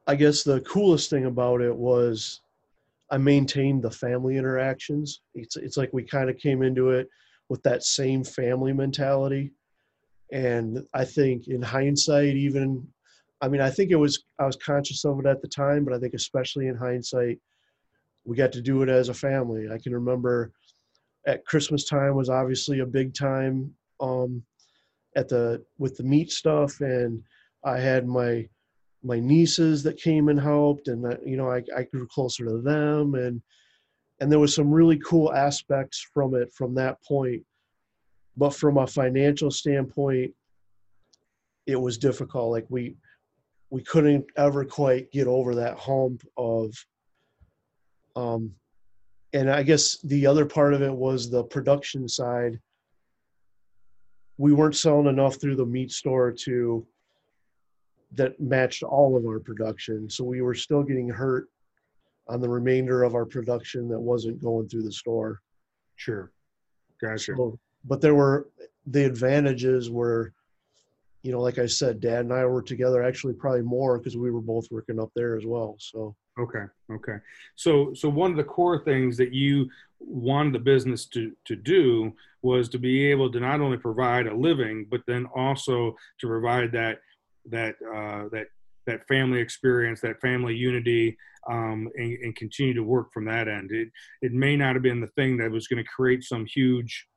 I 0.08 0.16
guess 0.16 0.44
the 0.44 0.62
coolest 0.62 1.10
thing 1.10 1.26
about 1.26 1.62
it 1.62 1.76
was 1.76 2.42
I 3.12 3.18
maintained 3.18 3.84
the 3.84 3.92
family 3.92 4.38
interactions. 4.38 5.22
It's 5.36 5.56
it's 5.56 5.78
like 5.78 5.92
we 5.94 6.04
kind 6.04 6.30
of 6.30 6.38
came 6.38 6.64
into 6.64 6.90
it 6.90 7.08
with 7.50 7.62
that 7.64 7.84
same 7.84 8.24
family 8.24 8.74
mentality. 8.74 9.52
And 10.32 10.84
I 10.94 11.06
think 11.06 11.48
in 11.48 11.62
hindsight, 11.62 12.36
even 12.36 12.88
I 13.42 13.50
mean, 13.50 13.62
I 13.62 13.70
think 13.70 13.92
it 13.92 13.98
was 13.98 14.24
I 14.40 14.46
was 14.46 14.56
conscious 14.56 15.04
of 15.06 15.20
it 15.20 15.26
at 15.26 15.42
the 15.42 15.48
time, 15.48 15.84
but 15.84 15.94
I 15.94 16.00
think 16.00 16.14
especially 16.14 16.68
in 16.68 16.76
hindsight, 16.76 17.40
we 18.26 18.38
got 18.38 18.52
to 18.54 18.62
do 18.62 18.82
it 18.82 18.90
as 18.90 19.10
a 19.10 19.14
family. 19.14 19.68
I 19.70 19.78
can 19.78 19.94
remember 19.94 20.52
at 21.28 21.46
Christmas 21.46 21.86
time 21.86 22.16
was 22.16 22.30
obviously 22.30 22.80
a 22.80 22.86
big 22.86 23.14
time 23.14 23.74
um, 24.00 24.44
at 25.16 25.30
the 25.30 25.64
with 25.78 25.98
the 25.98 26.04
meat 26.04 26.32
stuff, 26.32 26.80
and 26.82 27.22
I 27.64 27.80
had 27.80 28.08
my 28.08 28.48
my 29.04 29.20
nieces 29.20 29.84
that 29.84 29.98
came 29.98 30.30
and 30.30 30.40
helped, 30.40 30.88
and 30.88 31.04
that, 31.04 31.26
you 31.28 31.38
know 31.38 31.52
I, 31.52 31.64
I 31.76 31.84
grew 31.84 32.08
closer 32.08 32.46
to 32.46 32.62
them, 32.62 33.16
and 33.16 33.42
and 34.20 34.32
there 34.32 34.40
was 34.40 34.56
some 34.56 34.72
really 34.72 35.00
cool 35.00 35.34
aspects 35.34 36.06
from 36.14 36.36
it 36.36 36.54
from 36.54 36.74
that 36.76 37.04
point. 37.04 37.44
But 38.38 38.56
from 38.56 38.78
a 38.78 38.88
financial 38.88 39.52
standpoint, 39.52 40.34
it 41.68 41.76
was 41.76 41.98
difficult. 41.98 42.52
Like 42.52 42.66
we 42.70 42.96
we 43.70 43.84
couldn't 43.84 44.26
ever 44.38 44.64
quite 44.64 45.12
get 45.12 45.28
over 45.28 45.56
that 45.56 45.78
hump 45.78 46.24
of 46.38 46.74
um 48.16 48.54
and 49.34 49.50
I 49.50 49.64
guess 49.64 49.98
the 50.04 50.28
other 50.28 50.46
part 50.46 50.76
of 50.76 50.84
it 50.84 50.94
was 50.94 51.30
the 51.30 51.44
production 51.44 52.08
side. 52.08 52.60
We 54.38 54.54
weren't 54.54 54.76
selling 54.76 55.08
enough 55.08 55.38
through 55.42 55.56
the 55.56 55.66
meat 55.66 55.92
store 55.92 56.32
to 56.44 56.86
that 58.16 58.40
matched 58.40 58.84
all 58.84 59.18
of 59.18 59.26
our 59.26 59.40
production. 59.40 60.10
So 60.10 60.24
we 60.24 60.42
were 60.42 60.56
still 60.56 60.84
getting 60.84 61.10
hurt 61.10 61.50
on 62.28 62.42
the 62.42 62.50
remainder 62.50 63.04
of 63.04 63.16
our 63.16 63.26
production 63.26 63.90
that 63.90 64.00
wasn't 64.00 64.42
going 64.42 64.70
through 64.70 64.84
the 64.84 64.92
store. 64.92 65.42
Sure. 65.96 66.32
Gotcha. 67.02 67.36
So, 67.36 67.60
but 67.86 68.02
there 68.02 68.16
were 68.16 68.48
the 68.88 69.06
advantages 69.06 69.90
were 69.90 70.34
you 71.24 71.32
know, 71.32 71.40
like 71.40 71.58
I 71.58 71.66
said, 71.66 72.02
Dad 72.02 72.26
and 72.26 72.34
I 72.34 72.46
were 72.46 72.62
together 72.62 73.02
actually 73.02 73.34
probably 73.34 73.62
more 73.62 73.98
because 73.98 74.18
we 74.18 74.30
were 74.30 74.42
both 74.42 74.70
working 74.70 75.00
up 75.00 75.10
there 75.16 75.38
as 75.38 75.46
well. 75.46 75.76
So 75.80 76.16
okay, 76.38 76.66
okay. 76.92 77.18
So 77.56 77.94
so 77.94 78.10
one 78.10 78.32
of 78.32 78.38
the 78.38 78.44
core 78.44 78.84
things 78.84 79.18
that 79.18 79.34
you 79.34 79.70
wanted 80.00 80.54
the 80.54 80.60
business 80.60 81.06
to 81.08 81.32
to 81.46 81.56
do 81.56 82.14
was 82.42 82.68
to 82.70 82.78
be 82.78 83.06
able 83.06 83.32
to 83.32 83.40
not 83.40 83.62
only 83.62 83.78
provide 83.78 84.28
a 84.28 84.36
living, 84.36 84.86
but 84.92 85.02
then 85.08 85.26
also 85.34 85.96
to 86.20 86.28
provide 86.28 86.74
that 86.74 87.00
that 87.50 87.76
uh, 87.84 88.30
that 88.32 88.48
that 88.86 89.08
family 89.08 89.40
experience, 89.40 90.02
that 90.02 90.20
family 90.20 90.56
unity, 90.56 91.18
um, 91.50 91.90
and, 91.96 92.18
and 92.22 92.36
continue 92.36 92.74
to 92.74 92.84
work 92.84 93.14
from 93.14 93.26
that 93.26 93.48
end. 93.48 93.72
It 93.72 93.90
it 94.22 94.34
may 94.34 94.56
not 94.56 94.76
have 94.76 94.84
been 94.84 95.02
the 95.02 95.08
thing 95.08 95.38
that 95.38 95.52
was 95.52 95.68
going 95.68 95.84
to 95.84 95.90
create 95.90 96.24
some 96.24 96.46
huge 96.46 97.08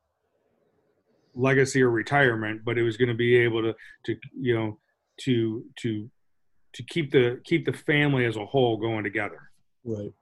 legacy 1.35 1.83
or 1.83 1.91
retirement, 1.91 2.63
but 2.65 2.79
it 2.79 2.83
was 2.83 2.97
going 2.97 3.09
to 3.09 3.15
be 3.15 3.37
able 3.37 3.63
to 3.63 3.75
to 4.07 4.17
you 4.39 4.55
know 4.55 4.79
to 5.21 5.65
to 5.77 6.11
to 6.75 6.83
keep 6.83 7.11
the 7.11 7.41
keep 7.45 7.65
the 7.65 7.73
family 7.73 8.25
as 8.25 8.37
a 8.37 8.45
whole 8.45 8.77
going 8.77 9.05
together. 9.05 9.51
Right. 9.85 10.13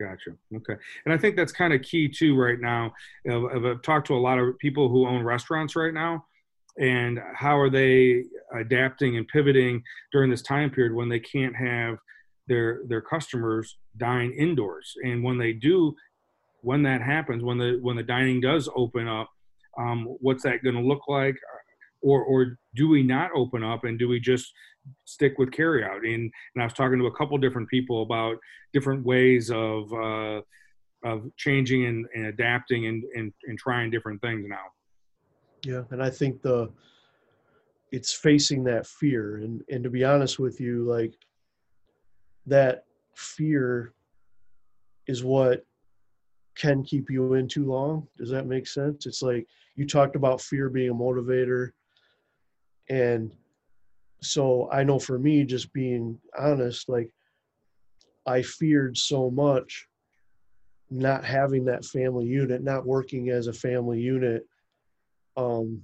Gotcha. 0.00 0.30
Okay. 0.54 0.80
And 1.04 1.12
I 1.12 1.18
think 1.18 1.34
that's 1.34 1.50
kind 1.50 1.72
of 1.72 1.82
key 1.82 2.08
too 2.08 2.36
right 2.36 2.60
now. 2.60 2.92
I've, 3.28 3.64
I've 3.64 3.82
talked 3.82 4.06
to 4.08 4.14
a 4.14 4.18
lot 4.18 4.38
of 4.38 4.56
people 4.58 4.88
who 4.88 5.08
own 5.08 5.24
restaurants 5.24 5.74
right 5.74 5.92
now, 5.92 6.24
and 6.78 7.20
how 7.34 7.58
are 7.58 7.70
they 7.70 8.24
adapting 8.54 9.16
and 9.16 9.26
pivoting 9.28 9.82
during 10.12 10.30
this 10.30 10.42
time 10.42 10.70
period 10.70 10.94
when 10.94 11.08
they 11.08 11.20
can't 11.20 11.56
have 11.56 11.98
their 12.46 12.80
their 12.88 13.02
customers 13.02 13.76
dine 13.96 14.32
indoors, 14.32 14.94
and 15.04 15.22
when 15.22 15.38
they 15.38 15.52
do, 15.52 15.94
when 16.62 16.82
that 16.82 17.02
happens, 17.02 17.42
when 17.42 17.58
the 17.58 17.78
when 17.82 17.96
the 17.96 18.02
dining 18.02 18.40
does 18.40 18.68
open 18.74 19.06
up, 19.06 19.28
um, 19.78 20.06
what's 20.20 20.42
that 20.44 20.62
going 20.64 20.76
to 20.76 20.82
look 20.82 21.06
like? 21.08 21.36
Or 22.00 22.22
or 22.22 22.58
do 22.74 22.88
we 22.88 23.02
not 23.02 23.30
open 23.34 23.62
up 23.62 23.84
and 23.84 23.98
do 23.98 24.08
we 24.08 24.20
just 24.20 24.52
stick 25.04 25.34
with 25.38 25.50
carryout? 25.50 25.98
And 26.04 26.32
and 26.54 26.62
i 26.62 26.64
was 26.64 26.72
talking 26.72 26.98
to 26.98 27.06
a 27.06 27.16
couple 27.16 27.36
different 27.38 27.68
people 27.68 28.02
about 28.02 28.36
different 28.72 29.04
ways 29.04 29.50
of 29.50 29.92
uh, 29.92 30.40
of 31.04 31.30
changing 31.36 31.86
and, 31.86 32.06
and 32.14 32.26
adapting 32.26 32.86
and, 32.86 33.04
and 33.14 33.32
and 33.44 33.58
trying 33.58 33.90
different 33.90 34.20
things 34.22 34.46
now 34.48 34.64
yeah 35.64 35.82
and 35.90 36.02
i 36.02 36.10
think 36.10 36.40
the 36.42 36.70
it's 37.90 38.12
facing 38.12 38.64
that 38.64 38.86
fear 38.86 39.36
and 39.36 39.62
and 39.70 39.82
to 39.84 39.90
be 39.90 40.04
honest 40.04 40.38
with 40.38 40.60
you 40.60 40.84
like 40.84 41.14
that 42.46 42.84
fear 43.14 43.92
is 45.06 45.24
what 45.24 45.64
can 46.56 46.82
keep 46.82 47.08
you 47.08 47.34
in 47.34 47.46
too 47.46 47.66
long. 47.66 48.08
Does 48.16 48.30
that 48.30 48.46
make 48.46 48.66
sense? 48.66 49.06
It's 49.06 49.22
like 49.22 49.46
you 49.76 49.86
talked 49.86 50.16
about 50.16 50.40
fear 50.40 50.68
being 50.68 50.90
a 50.90 50.94
motivator 50.94 51.70
and 52.88 53.30
so 54.20 54.68
i 54.72 54.82
know 54.82 54.98
for 54.98 55.18
me 55.18 55.44
just 55.44 55.72
being 55.72 56.18
honest 56.38 56.88
like 56.88 57.08
i 58.26 58.42
feared 58.42 58.96
so 58.96 59.30
much 59.30 59.86
not 60.90 61.24
having 61.24 61.64
that 61.64 61.84
family 61.84 62.26
unit 62.26 62.62
not 62.62 62.86
working 62.86 63.30
as 63.30 63.46
a 63.46 63.52
family 63.52 64.00
unit 64.00 64.47
um 65.58 65.82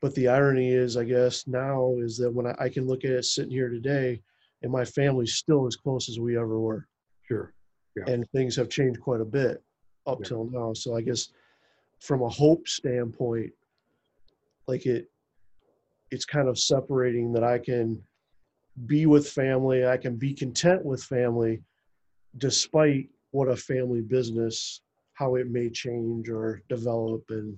but 0.00 0.14
the 0.14 0.28
irony 0.28 0.72
is 0.72 0.96
i 0.96 1.04
guess 1.04 1.46
now 1.46 1.94
is 1.98 2.16
that 2.16 2.30
when 2.30 2.46
i, 2.46 2.54
I 2.58 2.68
can 2.68 2.86
look 2.86 3.04
at 3.04 3.10
it 3.10 3.24
sitting 3.24 3.50
here 3.50 3.68
today 3.68 4.20
and 4.62 4.70
my 4.70 4.84
family's 4.84 5.34
still 5.34 5.66
as 5.66 5.76
close 5.76 6.08
as 6.08 6.18
we 6.18 6.36
ever 6.36 6.58
were 6.58 6.86
sure 7.26 7.52
yeah. 7.96 8.12
and 8.12 8.28
things 8.30 8.56
have 8.56 8.68
changed 8.68 9.00
quite 9.00 9.20
a 9.20 9.24
bit 9.24 9.62
up 10.06 10.18
yeah. 10.20 10.28
till 10.28 10.50
now 10.50 10.72
so 10.72 10.96
i 10.96 11.00
guess 11.00 11.28
from 12.02 12.22
a 12.22 12.28
hope 12.28 12.66
standpoint, 12.66 13.52
like 14.66 14.86
it, 14.86 15.08
it's 16.10 16.24
kind 16.24 16.48
of 16.48 16.58
separating 16.58 17.32
that 17.32 17.44
I 17.44 17.58
can 17.58 18.02
be 18.86 19.06
with 19.06 19.28
family, 19.28 19.86
I 19.86 19.96
can 19.96 20.16
be 20.16 20.34
content 20.34 20.84
with 20.84 21.04
family, 21.04 21.62
despite 22.38 23.08
what 23.30 23.48
a 23.48 23.56
family 23.56 24.00
business, 24.00 24.80
how 25.14 25.36
it 25.36 25.48
may 25.48 25.70
change 25.70 26.28
or 26.28 26.62
develop. 26.68 27.22
And 27.28 27.56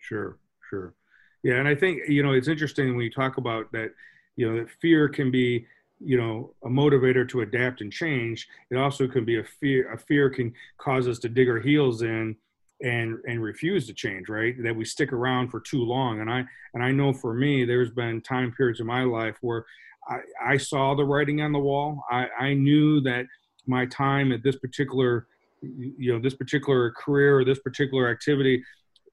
sure, 0.00 0.36
sure, 0.68 0.94
yeah. 1.42 1.54
And 1.54 1.68
I 1.68 1.74
think 1.74 2.08
you 2.08 2.22
know 2.22 2.32
it's 2.32 2.48
interesting 2.48 2.94
when 2.94 3.04
you 3.04 3.10
talk 3.10 3.36
about 3.36 3.70
that. 3.72 3.92
You 4.36 4.50
know 4.50 4.58
that 4.58 4.70
fear 4.82 5.08
can 5.08 5.30
be 5.30 5.66
you 6.00 6.16
know 6.16 6.54
a 6.64 6.68
motivator 6.68 7.28
to 7.28 7.40
adapt 7.40 7.80
and 7.80 7.92
change 7.92 8.46
it 8.70 8.76
also 8.76 9.06
can 9.08 9.24
be 9.24 9.38
a 9.38 9.44
fear 9.44 9.92
a 9.92 9.98
fear 9.98 10.28
can 10.28 10.52
cause 10.78 11.08
us 11.08 11.18
to 11.18 11.28
dig 11.28 11.48
our 11.48 11.60
heels 11.60 12.02
in 12.02 12.36
and 12.82 13.18
and 13.26 13.42
refuse 13.42 13.86
to 13.86 13.94
change 13.94 14.28
right 14.28 14.62
that 14.62 14.76
we 14.76 14.84
stick 14.84 15.12
around 15.12 15.48
for 15.48 15.60
too 15.60 15.82
long 15.82 16.20
and 16.20 16.30
i 16.30 16.44
and 16.74 16.82
i 16.82 16.90
know 16.90 17.12
for 17.12 17.32
me 17.32 17.64
there's 17.64 17.90
been 17.90 18.20
time 18.20 18.52
periods 18.52 18.80
in 18.80 18.86
my 18.86 19.02
life 19.04 19.36
where 19.40 19.64
i 20.08 20.18
i 20.44 20.56
saw 20.56 20.94
the 20.94 21.04
writing 21.04 21.40
on 21.40 21.52
the 21.52 21.58
wall 21.58 22.04
i 22.10 22.26
i 22.38 22.52
knew 22.52 23.00
that 23.00 23.24
my 23.66 23.86
time 23.86 24.32
at 24.32 24.42
this 24.42 24.56
particular 24.56 25.26
you 25.62 26.12
know 26.12 26.18
this 26.18 26.34
particular 26.34 26.90
career 26.90 27.38
or 27.38 27.44
this 27.44 27.58
particular 27.60 28.10
activity 28.10 28.62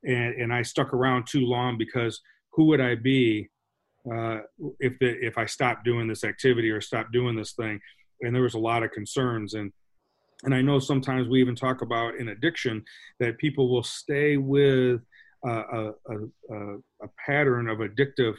and 0.05 0.35
and 0.35 0.53
i 0.53 0.61
stuck 0.61 0.93
around 0.93 1.25
too 1.25 1.45
long 1.45 1.77
because 1.77 2.21
who 2.51 2.65
would 2.65 2.81
i 2.81 2.95
be 2.95 3.49
uh, 4.11 4.39
if 4.79 4.97
the 4.99 5.25
if 5.25 5.37
i 5.37 5.45
stopped 5.45 5.85
doing 5.85 6.07
this 6.07 6.23
activity 6.23 6.69
or 6.69 6.81
stopped 6.81 7.11
doing 7.11 7.35
this 7.35 7.53
thing? 7.53 7.79
And 8.21 8.35
there 8.35 8.43
was 8.43 8.53
a 8.53 8.59
lot 8.59 8.83
of 8.83 8.91
concerns. 8.91 9.53
And 9.53 9.71
and 10.43 10.53
I 10.53 10.61
know 10.61 10.79
sometimes 10.79 11.27
we 11.27 11.39
even 11.39 11.55
talk 11.55 11.81
about 11.81 12.15
in 12.15 12.29
addiction 12.29 12.83
that 13.19 13.37
people 13.37 13.69
will 13.69 13.83
stay 13.83 14.35
with 14.35 15.01
a, 15.45 15.49
a, 15.49 15.91
a, 16.09 16.55
a 17.01 17.07
pattern 17.25 17.69
of 17.69 17.79
addictive 17.79 18.35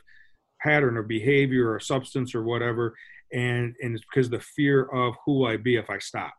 pattern 0.62 0.97
of 0.99 1.09
behavior 1.09 1.71
or 1.71 1.80
substance 1.80 2.35
or 2.35 2.42
whatever, 2.42 2.94
and 3.33 3.75
and 3.83 3.94
it's 3.94 4.04
because 4.12 4.28
the 4.28 4.40
fear 4.40 4.85
of 4.85 5.14
who 5.25 5.47
I 5.47 5.56
be 5.56 5.76
if 5.76 5.88
I 5.88 5.99
stop, 5.99 6.35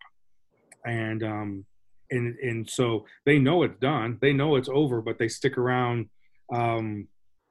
and 0.86 1.24
um, 1.24 1.66
and 2.12 2.38
and 2.40 2.70
so 2.70 3.06
they 3.26 3.40
know 3.40 3.64
it's 3.64 3.80
done, 3.80 4.18
they 4.22 4.34
know 4.34 4.56
it's 4.56 4.70
over, 4.70 5.02
but 5.02 5.18
they 5.18 5.28
stick 5.28 5.58
around 5.58 6.10
um, 6.54 7.08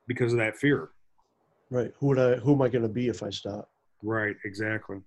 because 0.07 0.33
of 0.33 0.39
that 0.39 0.57
fear. 0.57 0.91
Right. 1.71 1.93
Who 1.99 2.09
would 2.09 2.19
I? 2.19 2.35
Who 2.37 2.55
am 2.55 2.63
I 2.63 2.69
going 2.69 2.83
to 2.83 2.89
be 2.89 3.09
if 3.09 3.23
I 3.23 3.31
stop? 3.31 3.69
Right, 4.05 4.37
exactly. 4.45 4.99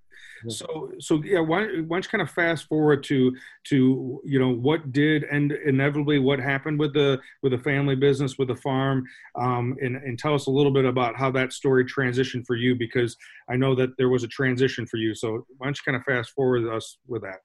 So, 0.47 0.91
so 0.99 1.21
yeah, 1.23 1.39
why, 1.39 1.65
why 1.65 1.97
don't 1.97 2.05
you 2.05 2.09
kind 2.09 2.21
of 2.23 2.31
fast 2.31 2.67
forward 2.67 3.03
to 3.03 3.31
to 3.67 4.19
you 4.25 4.39
know 4.39 4.49
what 4.49 4.91
did 4.91 5.23
and 5.25 5.51
inevitably 5.51 6.17
what 6.17 6.39
happened 6.39 6.79
with 6.79 6.93
the 6.93 7.19
with 7.43 7.51
the 7.51 7.59
family 7.59 7.95
business 7.95 8.39
with 8.39 8.47
the 8.47 8.55
farm, 8.55 9.03
um, 9.39 9.77
and 9.81 9.97
and 9.97 10.17
tell 10.17 10.33
us 10.33 10.47
a 10.47 10.51
little 10.51 10.71
bit 10.71 10.85
about 10.85 11.15
how 11.15 11.29
that 11.31 11.53
story 11.53 11.85
transitioned 11.85 12.47
for 12.47 12.55
you 12.55 12.75
because 12.75 13.15
I 13.47 13.55
know 13.55 13.75
that 13.75 13.91
there 13.99 14.09
was 14.09 14.23
a 14.23 14.27
transition 14.27 14.87
for 14.87 14.97
you. 14.97 15.13
So 15.13 15.45
why 15.57 15.67
don't 15.67 15.77
you 15.77 15.91
kind 15.91 15.95
of 15.95 16.03
fast 16.03 16.31
forward 16.31 16.67
us 16.67 16.97
with 17.07 17.21
that? 17.21 17.41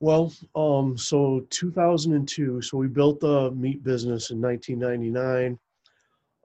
Well, 0.00 0.32
um, 0.54 0.98
so 0.98 1.46
2002, 1.48 2.60
so 2.60 2.76
we 2.76 2.86
built 2.86 3.20
the 3.20 3.50
meat 3.52 3.82
business 3.82 4.30
in 4.30 4.40
1999. 4.40 5.58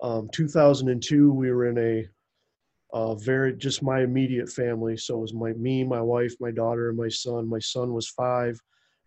Um, 0.02 0.30
2002, 0.34 1.34
we 1.34 1.52
were 1.52 1.68
in 1.68 1.78
a 1.78 3.16
very 3.16 3.54
just 3.54 3.84
my 3.84 4.02
immediate 4.02 4.50
family. 4.50 4.98
So 4.98 5.18
it 5.18 5.22
was 5.22 5.34
my 5.34 5.54
me, 5.54 5.84
my 5.84 6.02
wife, 6.02 6.34
my 6.40 6.52
daughter, 6.52 6.90
and 6.90 6.98
my 6.98 7.10
son. 7.10 7.48
My 7.48 7.60
son 7.60 7.94
was 7.94 8.08
five, 8.08 8.60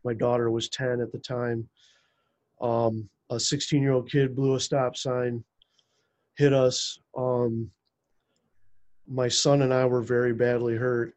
my 0.04 0.14
daughter 0.14 0.50
was 0.50 0.68
10 0.68 1.00
at 1.00 1.10
the 1.10 1.18
time. 1.18 1.68
Um, 2.60 3.08
a 3.30 3.40
16 3.40 3.82
year 3.82 3.92
old 3.92 4.10
kid 4.10 4.36
blew 4.36 4.54
a 4.54 4.60
stop 4.60 4.96
sign, 4.96 5.42
hit 6.36 6.52
us. 6.52 6.98
Um, 7.16 7.70
my 9.06 9.28
son 9.28 9.62
and 9.62 9.72
I 9.72 9.84
were 9.86 10.02
very 10.02 10.32
badly 10.32 10.76
hurt. 10.76 11.14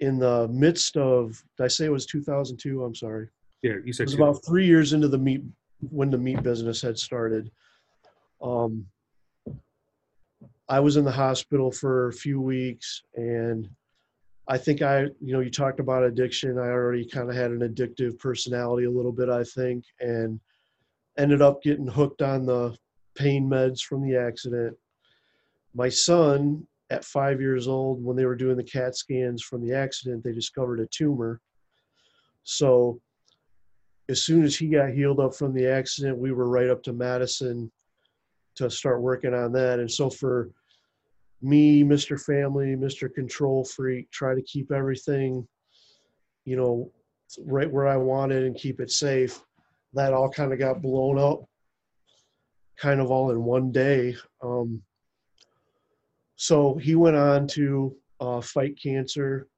In 0.00 0.18
the 0.18 0.46
midst 0.48 0.96
of, 0.96 1.42
did 1.56 1.64
I 1.64 1.68
say 1.68 1.86
it 1.86 1.92
was 1.92 2.06
2002? 2.06 2.84
I'm 2.84 2.94
sorry. 2.94 3.28
Yeah, 3.62 3.74
you 3.84 3.92
said 3.92 4.04
It 4.04 4.06
was 4.06 4.16
two. 4.16 4.22
about 4.22 4.44
three 4.46 4.66
years 4.66 4.92
into 4.92 5.08
the 5.08 5.18
meat 5.18 5.42
when 5.90 6.10
the 6.10 6.18
meat 6.18 6.42
business 6.42 6.82
had 6.82 6.98
started. 6.98 7.50
Um, 8.42 8.86
I 10.68 10.80
was 10.80 10.96
in 10.96 11.04
the 11.04 11.12
hospital 11.12 11.70
for 11.70 12.08
a 12.08 12.12
few 12.12 12.40
weeks, 12.40 13.02
and 13.14 13.68
I 14.48 14.58
think 14.58 14.82
I, 14.82 15.02
you 15.20 15.32
know, 15.32 15.40
you 15.40 15.50
talked 15.50 15.80
about 15.80 16.02
addiction. 16.04 16.58
I 16.58 16.68
already 16.68 17.06
kind 17.08 17.30
of 17.30 17.36
had 17.36 17.50
an 17.50 17.60
addictive 17.60 18.18
personality 18.18 18.86
a 18.86 18.90
little 18.90 19.12
bit, 19.12 19.28
I 19.28 19.44
think, 19.44 19.84
and 20.00 20.40
ended 21.18 21.40
up 21.40 21.62
getting 21.62 21.86
hooked 21.86 22.20
on 22.20 22.44
the 22.46 22.76
pain 23.14 23.48
meds 23.48 23.80
from 23.80 24.02
the 24.02 24.16
accident. 24.16 24.76
My 25.74 25.88
son, 25.88 26.66
at 26.90 27.04
five 27.04 27.40
years 27.40 27.66
old, 27.68 28.02
when 28.04 28.16
they 28.16 28.26
were 28.26 28.36
doing 28.36 28.56
the 28.56 28.64
CAT 28.64 28.96
scans 28.96 29.42
from 29.42 29.66
the 29.66 29.74
accident, 29.74 30.22
they 30.22 30.32
discovered 30.32 30.80
a 30.80 30.86
tumor. 30.86 31.40
So 32.44 33.00
as 34.08 34.22
soon 34.22 34.44
as 34.44 34.56
he 34.56 34.68
got 34.68 34.90
healed 34.90 35.20
up 35.20 35.34
from 35.34 35.52
the 35.52 35.66
accident, 35.66 36.18
we 36.18 36.32
were 36.32 36.48
right 36.48 36.70
up 36.70 36.82
to 36.84 36.92
Madison 36.92 37.70
to 38.56 38.70
start 38.70 39.02
working 39.02 39.34
on 39.34 39.52
that. 39.52 39.80
And 39.80 39.90
so 39.90 40.08
for 40.08 40.50
me, 41.42 41.82
Mr. 41.82 42.20
Family, 42.20 42.76
Mr. 42.76 43.12
Control 43.12 43.64
Freak, 43.64 44.10
try 44.10 44.34
to 44.34 44.42
keep 44.42 44.72
everything, 44.72 45.46
you 46.44 46.56
know, 46.56 46.90
right 47.44 47.70
where 47.70 47.86
I 47.88 47.96
wanted 47.96 48.44
and 48.44 48.56
keep 48.56 48.80
it 48.80 48.90
safe. 48.90 49.42
That 49.92 50.12
all 50.12 50.30
kind 50.30 50.52
of 50.52 50.58
got 50.58 50.82
blown 50.82 51.18
up, 51.18 51.44
kind 52.78 53.00
of 53.00 53.10
all 53.10 53.30
in 53.30 53.42
one 53.42 53.72
day. 53.72 54.16
Um, 54.42 54.82
so 56.36 56.76
he 56.76 56.94
went 56.94 57.16
on 57.16 57.46
to 57.48 57.96
uh, 58.20 58.40
fight 58.40 58.78
cancer 58.80 59.48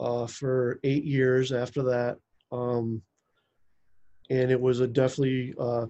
uh, 0.00 0.26
for 0.26 0.80
eight 0.84 1.04
years 1.04 1.52
after 1.52 1.82
that. 1.82 2.18
Um, 2.52 3.02
and 4.30 4.50
it 4.50 4.60
was 4.60 4.80
a 4.80 4.86
definitely 4.86 5.54
uh, 5.58 5.86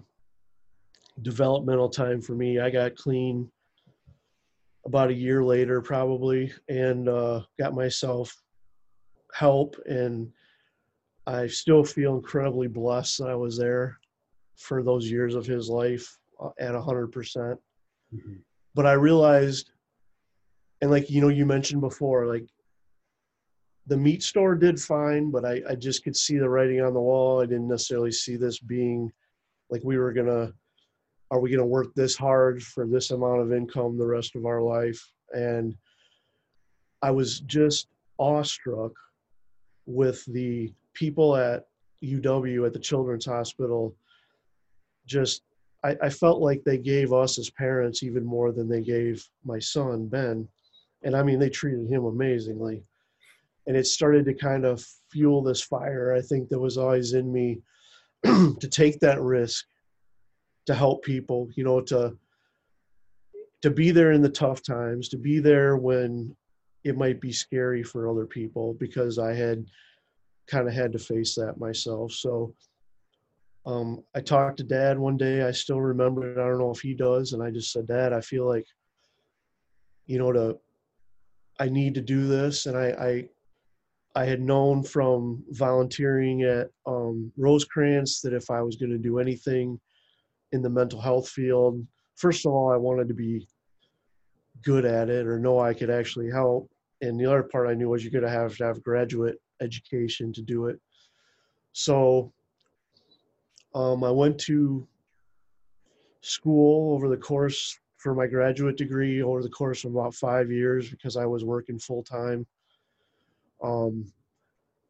developmental 1.23 1.89
time 1.89 2.21
for 2.21 2.35
me. 2.35 2.59
I 2.59 2.71
got 2.71 2.97
clean 2.97 3.51
about 4.87 5.11
a 5.11 5.15
year 5.15 5.43
later, 5.43 5.81
probably, 5.81 6.53
and 6.69 7.09
uh, 7.09 7.43
got 7.59 7.75
myself 7.75 8.35
help. 9.33 9.77
And 9.87 10.31
I 11.27 11.47
still 11.47 11.85
feel 11.85 12.17
incredibly 12.17 12.69
blessed 12.69 13.19
that 13.19 13.29
I 13.29 13.35
was 13.35 13.57
there 13.57 13.99
for 14.57 14.83
those 14.83 15.11
years 15.11 15.35
of 15.35 15.47
his 15.47 15.69
life 15.69 16.19
uh, 16.43 16.51
at 16.59 16.75
100%. 16.75 17.57
Mhm. 18.15 18.39
But 18.75 18.87
I 18.87 18.93
realized, 18.93 19.71
and 20.81 20.91
like, 20.91 21.11
you 21.11 21.21
know, 21.21 21.29
you 21.29 21.47
mentioned 21.47 21.81
before, 21.81 22.27
like, 22.27 22.47
the 23.87 23.97
meat 23.97 24.23
store 24.23 24.55
did 24.55 24.81
fine, 24.81 25.31
but 25.31 25.45
I, 25.45 25.61
I 25.69 25.75
just 25.75 26.05
could 26.05 26.17
see 26.17 26.39
the 26.39 26.49
writing 26.49 26.81
on 26.81 26.95
the 26.95 27.01
wall. 27.01 27.43
I 27.43 27.47
didn't 27.47 27.69
necessarily 27.69 28.13
see 28.13 28.37
this 28.37 28.59
being 28.59 29.13
like 29.71 29.83
we 29.85 29.99
were 29.99 30.13
gonna 30.13 30.53
are 31.31 31.41
we 31.41 31.51
gonna 31.51 31.67
work 31.67 31.93
this 31.95 32.17
hard 32.17 32.63
for 32.63 32.87
this 32.87 33.11
amount 33.11 33.41
of 33.41 33.53
income 33.53 33.99
the 33.99 34.07
rest 34.07 34.37
of 34.37 34.47
our 34.47 34.63
life? 34.63 35.01
And 35.33 35.75
I 37.03 37.11
was 37.11 37.41
just 37.41 37.89
awestruck 38.19 38.93
with 39.87 40.25
the 40.27 40.73
people 40.95 41.37
at 41.37 41.67
UW 42.03 42.67
at 42.67 42.73
the 42.73 42.79
Children's 42.79 43.27
Hospital. 43.27 43.95
Just 45.07 45.43
I, 45.85 45.97
I 46.03 46.09
felt 46.09 46.41
like 46.41 46.63
they 46.65 46.79
gave 46.79 47.13
us 47.13 47.39
as 47.39 47.51
parents 47.51 48.03
even 48.03 48.25
more 48.25 48.53
than 48.53 48.69
they 48.69 48.81
gave 48.81 49.29
my 49.45 49.59
son 49.59 50.07
Ben. 50.07 50.49
And 51.05 51.17
I 51.17 51.23
mean 51.23 51.39
they 51.39 51.51
treated 51.51 51.89
him 51.89 52.05
amazingly. 52.05 52.83
And 53.67 53.77
it 53.77 53.87
started 53.87 54.25
to 54.27 54.35
kind 54.35 54.65
of 54.65 54.85
fuel 55.15 55.43
this 55.43 55.63
fire 55.63 56.13
i 56.13 56.21
think 56.21 56.49
that 56.49 56.59
was 56.59 56.77
always 56.77 57.13
in 57.13 57.33
me 57.33 57.61
to 58.25 58.69
take 58.69 58.99
that 58.99 59.23
risk 59.23 59.65
to 60.67 60.75
help 60.75 61.05
people 61.05 61.49
you 61.55 61.63
know 61.63 61.81
to 61.81 62.17
to 63.63 63.71
be 63.71 63.93
there 63.93 64.11
in 64.11 64.21
the 64.21 64.29
tough 64.29 64.61
times 64.61 65.09
to 65.09 65.17
be 65.17 65.39
there 65.39 65.77
when 65.77 66.35
it 66.83 66.99
might 66.99 67.21
be 67.21 67.33
scary 67.33 67.85
for 67.85 68.11
other 68.11 68.27
people 68.27 68.75
because 68.81 69.21
i 69.21 69.33
had 69.33 69.65
kind 70.49 70.69
of 70.69 70.75
had 70.75 70.93
to 70.93 70.99
face 70.99 71.35
that 71.35 71.59
myself. 71.59 72.13
So 72.13 72.55
um, 73.65 74.05
i 74.15 74.21
talked 74.21 74.59
to 74.59 74.63
dad 74.65 74.99
one 74.99 75.17
day. 75.17 75.43
I 75.43 75.53
still 75.53 75.81
remember 75.81 76.31
it. 76.31 76.39
I 76.39 76.47
don't 76.47 76.59
know 76.59 76.71
if 76.71 76.81
he 76.81 76.93
does. 76.93 77.33
And 77.33 77.43
i 77.43 77.51
just 77.51 77.73
said 77.73 77.87
dad 77.87 78.13
i 78.13 78.21
feel 78.21 78.47
like 78.47 78.67
you 80.07 80.19
know 80.19 80.33
to 80.33 80.59
i 81.61 81.69
need 81.69 81.95
to 81.95 82.01
do 82.01 82.27
this 82.27 82.67
and 82.67 82.77
i 82.77 82.89
i 82.89 83.29
I 84.17 84.25
had 84.25 84.41
known 84.41 84.83
from 84.83 85.43
volunteering 85.51 86.43
at 86.43 86.69
um, 86.87 87.33
Rosecrance 87.37 88.21
that 88.21 88.33
if 88.33 88.49
I 88.49 88.63
was 88.63 88.77
going 88.77 88.93
to 88.93 88.99
do 88.99 89.19
anything 89.19 89.81
in 90.53 90.63
the 90.63 90.71
mental 90.71 91.01
health 91.01 91.29
field, 91.29 91.85
first 92.15 92.47
of 92.47 92.53
all, 92.53 92.71
I 92.73 92.77
wanted 92.77 93.09
to 93.09 93.15
be 93.15 93.47
good 94.63 94.85
at 94.85 95.11
it 95.11 95.27
or 95.27 95.39
know 95.41 95.59
I 95.59 95.75
could 95.75 95.91
actually 95.91 96.31
help. 96.31 96.71
And 97.01 97.19
the 97.19 97.27
other 97.27 97.43
part 97.43 97.69
I 97.69 97.75
knew 97.75 97.89
was 97.89 98.05
you're 98.05 98.13
going 98.13 98.23
to 98.23 98.31
have 98.31 98.57
to 98.59 98.65
have 98.65 98.85
graduate 98.85 99.37
education 99.61 100.33
to 100.35 100.43
do 100.43 100.67
it. 100.67 100.79
So 101.73 102.33
um, 103.75 104.05
I 104.05 104.13
went 104.13 104.39
to 104.43 104.87
school 106.21 106.95
over 106.95 107.09
the 107.09 107.17
course 107.17 107.77
for 108.05 108.15
my 108.15 108.27
graduate 108.27 108.77
degree 108.77 109.23
over 109.23 109.43
the 109.43 109.49
course 109.49 109.83
of 109.83 109.95
about 109.95 110.15
five 110.15 110.53
years 110.53 110.91
because 110.91 111.17
I 111.17 111.25
was 111.25 111.43
working 111.43 111.79
full 111.79 112.03
time. 112.03 112.47
Um, 113.63 114.13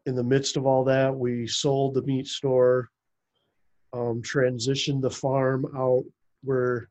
in 0.04 0.16
the 0.16 0.24
midst 0.24 0.56
of 0.56 0.66
all 0.66 0.82
that, 0.86 1.14
we 1.14 1.46
sold 1.46 1.94
the 1.94 2.02
meat 2.02 2.26
store, 2.26 2.90
um, 3.92 4.20
transitioned 4.20 5.00
the 5.00 5.12
farm 5.12 5.64
out 5.76 6.02
where 6.42 6.88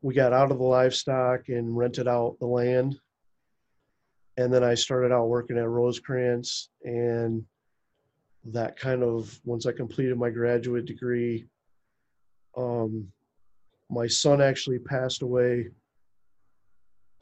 we 0.00 0.14
got 0.14 0.32
out 0.32 0.50
of 0.50 0.58
the 0.58 0.64
livestock 0.64 1.48
and 1.48 1.76
rented 1.76 2.08
out 2.08 2.38
the 2.40 2.46
land. 2.46 2.98
And 4.36 4.52
then 4.52 4.64
I 4.64 4.74
started 4.74 5.12
out 5.12 5.28
working 5.28 5.58
at 5.58 5.68
Rosecrance, 5.68 6.70
and 6.82 7.44
that 8.46 8.76
kind 8.76 9.04
of 9.04 9.38
once 9.44 9.66
I 9.66 9.70
completed 9.70 10.18
my 10.18 10.30
graduate 10.30 10.86
degree, 10.86 11.46
um, 12.56 13.12
my 13.92 14.06
son 14.06 14.40
actually 14.40 14.78
passed 14.78 15.20
away. 15.20 15.68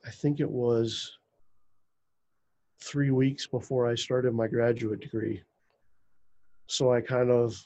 I 0.06 0.10
think 0.10 0.38
it 0.38 0.48
was 0.48 1.18
three 2.80 3.10
weeks 3.10 3.46
before 3.46 3.88
I 3.88 3.96
started 3.96 4.32
my 4.32 4.46
graduate 4.46 5.00
degree. 5.00 5.42
So 6.68 6.92
I 6.92 7.00
kind 7.00 7.30
of 7.30 7.60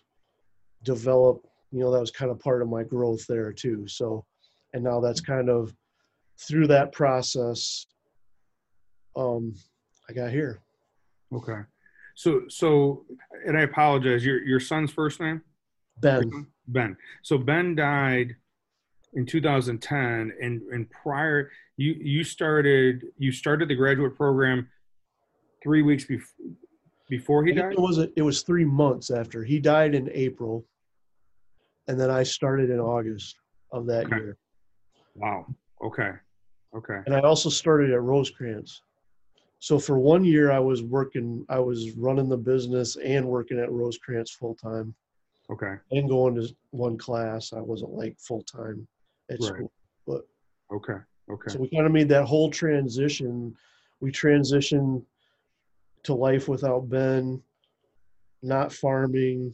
developed, 0.83 1.47
you 1.71 1.81
know, 1.81 1.93
that 1.93 2.01
was 2.01 2.11
kind 2.11 2.31
of 2.31 2.40
part 2.40 2.62
of 2.62 2.69
my 2.69 2.83
growth 2.83 3.27
there 3.27 3.53
too. 3.53 3.87
So, 3.87 4.25
and 4.73 4.83
now 4.83 5.01
that's 5.01 5.21
kind 5.21 5.51
of 5.51 5.75
through 6.38 6.69
that 6.69 6.90
process, 6.93 7.87
um, 9.17 9.55
I 10.09 10.14
got 10.14 10.31
here. 10.31 10.61
Okay. 11.31 11.61
So 12.17 12.43
so 12.49 13.05
and 13.47 13.59
I 13.59 13.62
apologize. 13.62 14.25
Your 14.25 14.43
your 14.43 14.61
son's 14.61 14.93
first 14.93 15.21
name? 15.21 15.43
Ben, 16.01 16.47
Ben. 16.69 16.97
So 17.23 17.37
Ben 17.38 17.75
died 17.75 18.37
in 19.14 19.24
2010 19.27 20.33
and 20.42 20.62
and 20.72 20.90
prior 20.90 21.50
you 21.77 21.94
you 22.00 22.24
started 22.24 23.05
you 23.18 23.31
started 23.33 23.68
the 23.68 23.74
graduate 23.74 24.14
program 24.16 24.68
3 25.62 25.83
weeks 25.83 26.05
before 26.05 26.29
before 27.09 27.44
he 27.44 27.53
died? 27.53 27.72
it 27.72 27.79
was 27.79 27.98
it 27.98 28.22
was 28.22 28.42
three 28.42 28.64
months 28.64 29.11
after 29.11 29.44
he 29.44 29.61
died 29.61 29.94
in 29.94 30.09
April, 30.12 30.64
and 31.87 32.00
then 32.00 32.11
I 32.11 32.22
started 32.22 32.70
in 32.70 32.81
August 32.81 33.37
of 33.72 33.85
that 33.87 34.07
Okay. 34.07 34.16
year. 34.16 34.37
Wow. 35.14 35.46
Okay. 35.83 36.12
Okay. 36.74 37.00
and 37.07 37.14
I 37.14 37.20
also 37.20 37.50
started 37.50 37.90
at 37.90 38.00
Rosecrance. 38.00 38.81
So 39.61 39.79
for 39.79 39.98
one 39.98 40.24
year, 40.24 40.50
I 40.50 40.59
was 40.59 40.83
working, 40.83 41.44
I 41.48 41.59
was 41.61 41.92
running 41.92 42.29
the 42.29 42.37
business 42.38 42.96
and 42.96 43.24
working 43.27 43.59
at 43.61 43.68
Rosecrance 43.70 44.31
full 44.31 44.55
time 44.55 44.94
Okay. 45.50 45.74
and 45.92 46.09
going 46.09 46.35
to 46.37 46.48
one 46.70 46.96
class. 46.98 47.53
I 47.53 47.61
wasn't 47.61 47.92
like 47.92 48.18
full 48.18 48.42
time 48.42 48.88
at 49.30 49.40
Right. 49.40 49.54
school. 49.54 49.72
But 50.06 50.26
Okay. 50.72 50.98
Okay. 51.30 51.50
so 51.50 51.58
we 51.58 51.70
kind 51.70 51.87
of 51.87 51.92
made 51.92 52.08
that 52.10 52.24
whole 52.24 52.50
transition. 52.50 53.56
We 54.00 54.12
transitioned 54.12 55.04
to 56.02 56.14
life 56.14 56.48
without 56.48 56.88
Ben 56.88 57.42
not 58.44 58.72
farming, 58.72 59.52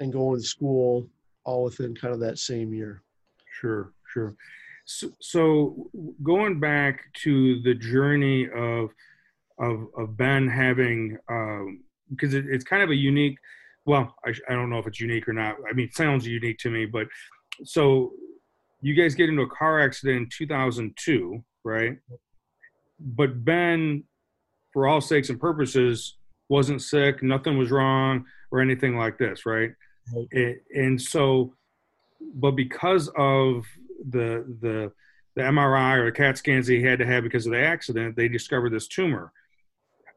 and 0.00 0.12
going 0.12 0.40
to 0.40 0.46
school 0.46 1.06
all 1.44 1.64
within 1.64 1.94
kind 1.94 2.14
of 2.14 2.20
that 2.20 2.38
same 2.38 2.72
year. 2.72 3.02
Sure, 3.60 3.92
sure. 4.08 4.34
So, 4.86 5.10
so 5.20 5.90
going 6.22 6.58
back 6.58 7.12
to 7.22 7.60
the 7.60 7.74
journey 7.74 8.48
of 8.48 8.90
of, 9.58 9.88
of 9.96 10.16
Ben 10.16 10.48
having 10.48 11.18
because 12.08 12.32
um, 12.32 12.40
it, 12.40 12.46
it's 12.48 12.64
kind 12.64 12.82
of 12.82 12.90
a 12.90 12.94
unique. 12.94 13.36
Well, 13.84 14.14
I, 14.24 14.32
I 14.48 14.54
don't 14.54 14.70
know 14.70 14.78
if 14.78 14.86
it's 14.86 15.00
unique 15.00 15.28
or 15.28 15.32
not. 15.32 15.56
I 15.68 15.74
mean, 15.74 15.86
it 15.88 15.94
sounds 15.94 16.26
unique 16.26 16.58
to 16.58 16.70
me, 16.70 16.86
but 16.86 17.06
so 17.64 18.12
you 18.82 18.94
guys 18.94 19.14
get 19.14 19.28
into 19.28 19.42
a 19.42 19.48
car 19.48 19.80
accident 19.80 20.16
in 20.16 20.28
2002, 20.30 21.44
right? 21.64 21.98
But 22.98 23.44
Ben, 23.44 24.04
for 24.72 24.86
all 24.86 25.00
sakes 25.00 25.30
and 25.30 25.40
purposes, 25.40 26.16
wasn't 26.48 26.82
sick. 26.82 27.22
Nothing 27.22 27.58
was 27.58 27.70
wrong 27.70 28.24
or 28.50 28.60
anything 28.60 28.96
like 28.96 29.18
this, 29.18 29.46
right? 29.46 29.70
right. 30.14 30.26
It, 30.30 30.64
and 30.74 31.00
so, 31.00 31.54
but 32.34 32.52
because 32.52 33.08
of 33.16 33.64
the 34.08 34.44
the 34.60 34.92
the 35.36 35.42
MRI 35.42 35.98
or 35.98 36.06
the 36.06 36.12
CAT 36.12 36.38
scans 36.38 36.66
he 36.66 36.82
had 36.82 36.98
to 36.98 37.06
have 37.06 37.22
because 37.22 37.46
of 37.46 37.52
the 37.52 37.64
accident, 37.64 38.16
they 38.16 38.28
discovered 38.28 38.70
this 38.72 38.88
tumor. 38.88 39.32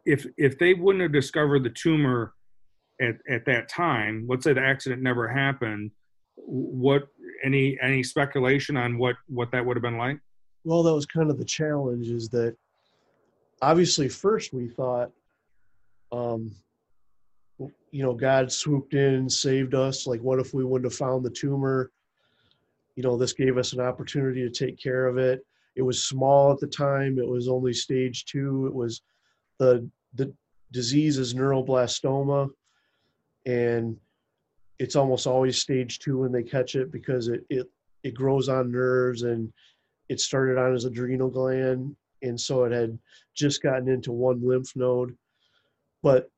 If 0.05 0.25
if 0.37 0.57
they 0.57 0.73
wouldn't 0.73 1.01
have 1.01 1.13
discovered 1.13 1.63
the 1.63 1.69
tumor 1.69 2.33
at 2.99 3.15
at 3.29 3.45
that 3.45 3.69
time, 3.69 4.25
let's 4.27 4.43
say 4.43 4.53
the 4.53 4.61
accident 4.61 5.01
never 5.01 5.27
happened, 5.27 5.91
what 6.45 7.07
any 7.43 7.77
any 7.81 8.03
speculation 8.03 8.77
on 8.77 8.97
what 8.97 9.15
what 9.27 9.51
that 9.51 9.65
would 9.65 9.77
have 9.77 9.81
been 9.81 9.97
like? 9.97 10.19
Well, 10.63 10.83
that 10.83 10.93
was 10.93 11.05
kind 11.05 11.29
of 11.29 11.37
the 11.37 11.45
challenge. 11.45 12.07
Is 12.07 12.29
that 12.29 12.55
obviously 13.61 14.09
first 14.09 14.53
we 14.53 14.67
thought, 14.67 15.11
um, 16.11 16.51
you 17.91 18.03
know, 18.03 18.13
God 18.13 18.51
swooped 18.51 18.93
in 18.93 19.29
saved 19.29 19.75
us. 19.75 20.07
Like, 20.07 20.21
what 20.21 20.39
if 20.39 20.53
we 20.53 20.63
wouldn't 20.63 20.91
have 20.91 20.97
found 20.97 21.23
the 21.23 21.29
tumor? 21.29 21.91
You 22.95 23.03
know, 23.03 23.17
this 23.17 23.33
gave 23.33 23.57
us 23.57 23.73
an 23.73 23.79
opportunity 23.79 24.41
to 24.41 24.49
take 24.49 24.79
care 24.81 25.07
of 25.07 25.17
it. 25.17 25.45
It 25.75 25.81
was 25.81 26.03
small 26.03 26.51
at 26.51 26.59
the 26.59 26.67
time. 26.67 27.17
It 27.17 27.27
was 27.27 27.47
only 27.47 27.73
stage 27.73 28.25
two. 28.25 28.67
It 28.67 28.73
was 28.73 29.01
the 29.59 29.89
the 30.13 30.33
disease 30.71 31.17
is 31.17 31.33
neuroblastoma, 31.33 32.49
and 33.45 33.97
it's 34.79 34.95
almost 34.95 35.27
always 35.27 35.57
stage 35.57 35.99
two 35.99 36.19
when 36.19 36.31
they 36.31 36.43
catch 36.43 36.75
it 36.75 36.91
because 36.91 37.27
it 37.27 37.45
it 37.49 37.69
it 38.03 38.13
grows 38.13 38.49
on 38.49 38.71
nerves 38.71 39.23
and 39.23 39.51
it 40.09 40.19
started 40.19 40.57
on 40.57 40.73
his 40.73 40.85
adrenal 40.85 41.29
gland. 41.29 41.95
And 42.21 42.39
so 42.39 42.63
it 42.65 42.71
had 42.71 42.97
just 43.33 43.61
gotten 43.61 43.87
into 43.87 44.11
one 44.11 44.45
lymph 44.45 44.75
node. 44.75 45.15
But 46.01 46.29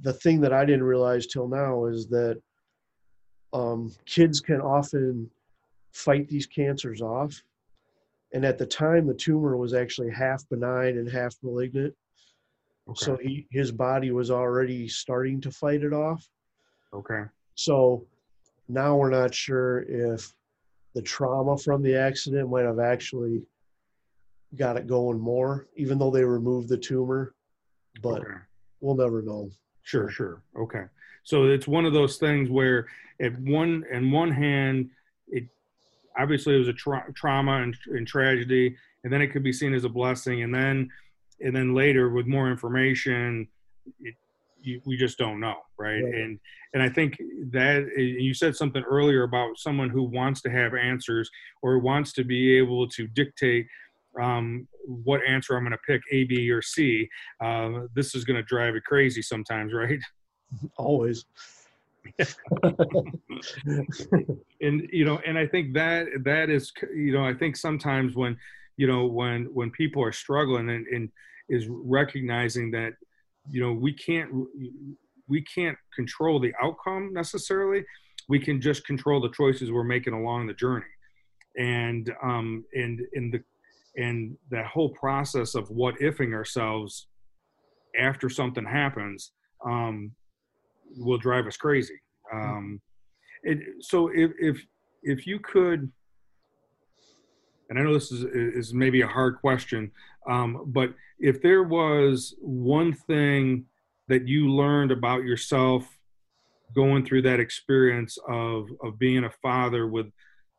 the 0.00 0.12
thing 0.12 0.40
that 0.42 0.52
i 0.52 0.64
didn't 0.64 0.82
realize 0.82 1.26
till 1.26 1.48
now 1.48 1.86
is 1.86 2.06
that 2.08 2.40
um, 3.52 3.92
kids 4.04 4.40
can 4.40 4.60
often 4.60 5.30
fight 5.92 6.28
these 6.28 6.46
cancers 6.46 7.00
off. 7.00 7.42
And 8.32 8.44
at 8.44 8.58
the 8.58 8.66
time 8.66 9.06
the 9.06 9.14
tumor 9.14 9.56
was 9.56 9.74
actually 9.74 10.10
half 10.10 10.48
benign 10.48 10.98
and 10.98 11.10
half 11.10 11.34
malignant. 11.42 11.94
Okay. 12.88 13.04
so 13.04 13.16
he, 13.16 13.46
his 13.50 13.72
body 13.72 14.10
was 14.10 14.30
already 14.30 14.88
starting 14.88 15.40
to 15.40 15.50
fight 15.50 15.82
it 15.82 15.92
off. 15.92 16.26
Okay 16.92 17.24
so 17.60 18.06
now 18.68 18.96
we're 18.96 19.10
not 19.10 19.34
sure 19.34 19.82
if 19.82 20.32
the 20.94 21.02
trauma 21.02 21.58
from 21.58 21.82
the 21.82 21.94
accident 21.94 22.48
might 22.48 22.64
have 22.64 22.78
actually 22.78 23.42
got 24.56 24.78
it 24.78 24.86
going 24.86 25.20
more, 25.20 25.68
even 25.76 25.98
though 25.98 26.10
they 26.10 26.24
removed 26.24 26.70
the 26.70 26.78
tumor. 26.78 27.34
But 28.02 28.22
okay. 28.22 28.38
we'll 28.80 28.96
never 28.96 29.20
know. 29.20 29.50
Sure, 29.82 30.08
sure. 30.08 30.42
Okay. 30.58 30.84
So 31.24 31.48
it's 31.48 31.68
one 31.68 31.84
of 31.84 31.92
those 31.92 32.16
things 32.16 32.48
where, 32.48 32.86
at 33.20 33.38
one 33.40 33.84
in 33.92 34.10
one 34.10 34.30
hand, 34.30 34.88
it 35.28 35.44
obviously 36.18 36.54
it 36.54 36.60
was 36.60 36.68
a 36.68 36.72
tra- 36.72 37.12
trauma 37.14 37.60
and, 37.62 37.76
and 37.88 38.06
tragedy, 38.06 38.74
and 39.04 39.12
then 39.12 39.20
it 39.20 39.28
could 39.28 39.42
be 39.42 39.52
seen 39.52 39.74
as 39.74 39.84
a 39.84 39.88
blessing, 39.90 40.44
and 40.44 40.54
then 40.54 40.88
and 41.40 41.54
then 41.54 41.74
later 41.74 42.08
with 42.08 42.26
more 42.26 42.50
information, 42.50 43.48
it, 44.00 44.14
you, 44.62 44.80
we 44.84 44.96
just 44.96 45.18
don't 45.18 45.40
know, 45.40 45.56
right? 45.78 46.02
right? 46.02 46.14
And 46.14 46.38
and 46.72 46.82
I 46.82 46.88
think 46.88 47.18
that 47.50 47.88
you 47.96 48.32
said 48.32 48.54
something 48.54 48.82
earlier 48.82 49.24
about 49.24 49.58
someone 49.58 49.90
who 49.90 50.04
wants 50.04 50.40
to 50.42 50.50
have 50.50 50.74
answers 50.74 51.28
or 51.62 51.78
wants 51.78 52.12
to 52.14 52.24
be 52.24 52.56
able 52.56 52.88
to 52.90 53.08
dictate 53.08 53.66
um, 54.20 54.66
what 54.86 55.20
answer 55.26 55.56
I'm 55.56 55.64
going 55.64 55.72
to 55.72 55.78
pick, 55.78 56.02
A, 56.12 56.24
B, 56.24 56.50
or 56.50 56.62
C. 56.62 57.08
Uh, 57.40 57.86
this 57.94 58.14
is 58.14 58.24
going 58.24 58.36
to 58.36 58.42
drive 58.42 58.74
it 58.76 58.84
crazy 58.84 59.22
sometimes, 59.22 59.72
right? 59.74 59.98
Always. 60.76 61.24
and 64.60 64.88
you 64.90 65.04
know, 65.04 65.20
and 65.26 65.36
I 65.38 65.46
think 65.46 65.74
that 65.74 66.06
that 66.24 66.50
is, 66.50 66.72
you 66.94 67.12
know, 67.12 67.24
I 67.24 67.34
think 67.34 67.56
sometimes 67.56 68.16
when, 68.16 68.36
you 68.76 68.86
know, 68.86 69.06
when 69.06 69.44
when 69.52 69.70
people 69.70 70.02
are 70.02 70.12
struggling 70.12 70.70
and, 70.70 70.86
and 70.86 71.10
is 71.50 71.66
recognizing 71.68 72.70
that 72.70 72.94
you 73.48 73.60
know 73.60 73.72
we 73.72 73.92
can't 73.92 74.30
we 75.28 75.42
can't 75.42 75.78
control 75.94 76.40
the 76.40 76.52
outcome 76.62 77.12
necessarily. 77.12 77.84
We 78.28 78.38
can 78.38 78.60
just 78.60 78.84
control 78.84 79.20
the 79.20 79.30
choices 79.30 79.70
we're 79.70 79.84
making 79.84 80.12
along 80.12 80.46
the 80.46 80.54
journey. 80.54 80.86
And 81.56 82.12
um 82.22 82.64
and 82.74 83.00
in 83.12 83.30
the 83.30 83.40
and 83.96 84.36
that 84.50 84.66
whole 84.66 84.90
process 84.90 85.54
of 85.54 85.68
what 85.70 85.96
ifing 86.00 86.32
ourselves 86.32 87.08
after 87.98 88.28
something 88.28 88.64
happens 88.64 89.32
um 89.66 90.12
will 90.96 91.18
drive 91.18 91.46
us 91.46 91.56
crazy. 91.56 91.98
Um 92.32 92.80
it, 93.42 93.58
so 93.80 94.10
if 94.14 94.32
if 94.38 94.64
if 95.02 95.26
you 95.26 95.38
could 95.40 95.90
and 97.70 97.78
I 97.78 97.82
know 97.82 97.94
this 97.94 98.10
is 98.10 98.24
is 98.24 98.74
maybe 98.74 99.00
a 99.00 99.06
hard 99.06 99.40
question, 99.40 99.92
um, 100.28 100.64
but 100.66 100.92
if 101.20 101.40
there 101.40 101.62
was 101.62 102.34
one 102.40 102.92
thing 102.92 103.64
that 104.08 104.26
you 104.26 104.50
learned 104.50 104.90
about 104.90 105.22
yourself 105.22 105.86
going 106.74 107.04
through 107.06 107.22
that 107.22 107.40
experience 107.40 108.18
of 108.28 108.68
of 108.82 108.98
being 108.98 109.24
a 109.24 109.30
father 109.42 109.86
with 109.86 110.06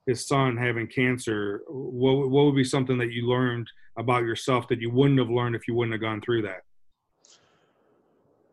his 0.08 0.26
son 0.26 0.56
having 0.56 0.88
cancer, 0.88 1.62
what 1.68 2.30
what 2.30 2.46
would 2.46 2.56
be 2.56 2.64
something 2.64 2.98
that 2.98 3.12
you 3.12 3.28
learned 3.28 3.68
about 3.98 4.24
yourself 4.24 4.70
that 4.70 4.80
you 4.80 4.90
wouldn't 4.90 5.20
have 5.20 5.30
learned 5.30 5.56
if 5.56 5.68
you 5.68 5.76
wouldn't 5.76 5.94
have 5.94 6.02
gone 6.02 6.22
through 6.22 6.44
that? 6.44 6.62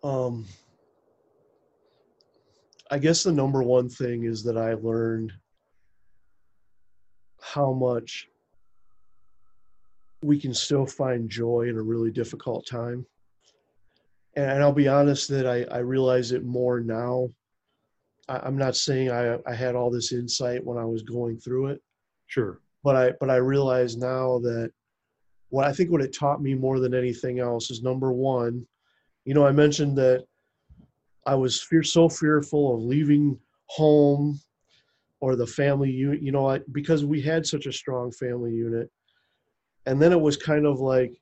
Um, 0.03 0.47
I 2.91 2.99
guess 2.99 3.23
the 3.23 3.33
number 3.33 3.63
one 3.63 3.89
thing 3.89 4.25
is 4.25 4.43
that 4.45 4.57
I 4.59 4.75
learned 4.75 5.33
how 7.41 7.73
much 7.73 8.29
we 10.23 10.39
can 10.39 10.53
still 10.53 10.87
find 10.87 11.31
joy 11.31 11.69
in 11.69 11.77
a 11.77 11.83
really 11.83 12.11
difficult 12.11 12.67
time. 12.67 13.07
And 14.35 14.63
I'll 14.63 14.73
be 14.73 14.89
honest 14.89 15.29
that 15.29 15.47
I, 15.47 15.65
I 15.75 15.79
realize 15.79 16.33
it 16.33 16.45
more 16.45 16.81
now. 16.81 17.31
I, 18.29 18.47
am 18.47 18.57
not 18.57 18.77
saying 18.77 19.11
I, 19.11 19.39
I 19.47 19.55
had 19.55 19.75
all 19.75 19.91
this 19.91 20.13
insight 20.13 20.65
when 20.65 20.79
I 20.79 20.85
was 20.85 21.03
going 21.03 21.39
through 21.39 21.69
it. 21.69 21.83
Sure. 22.27 22.61
But 22.85 22.97
I 22.97 23.13
but 23.19 23.31
I 23.31 23.37
realize 23.37 23.97
now 23.97 24.39
that 24.41 24.71
what 25.49 25.67
I 25.67 25.73
think 25.73 25.91
what 25.91 26.03
it 26.03 26.15
taught 26.15 26.43
me 26.43 26.55
more 26.55 26.79
than 26.79 26.95
anything 26.95 27.41
else 27.41 27.71
is 27.71 27.83
number 27.83 28.13
one, 28.13 28.67
you 29.25 29.35
know, 29.35 29.47
I 29.47 29.53
mentioned 29.53 29.97
that 29.99 30.25
I 31.27 31.35
was 31.35 31.61
fear 31.61 31.83
so 31.83 32.09
fearful 32.09 32.75
of 32.75 32.83
leaving 32.83 33.39
home 33.67 34.41
or 35.21 35.37
the 35.37 35.47
family 35.47 35.91
unit, 35.91 36.23
you 36.23 36.33
know, 36.33 36.49
I, 36.49 36.61
because 36.73 37.05
we 37.05 37.21
had 37.21 37.45
such 37.45 37.67
a 37.67 37.73
strong 37.73 38.13
family 38.13 38.53
unit 38.53 38.91
and 39.89 40.03
then 40.03 40.13
it 40.13 40.21
was 40.21 40.37
kind 40.37 40.67
of 40.67 40.81
like 40.81 41.19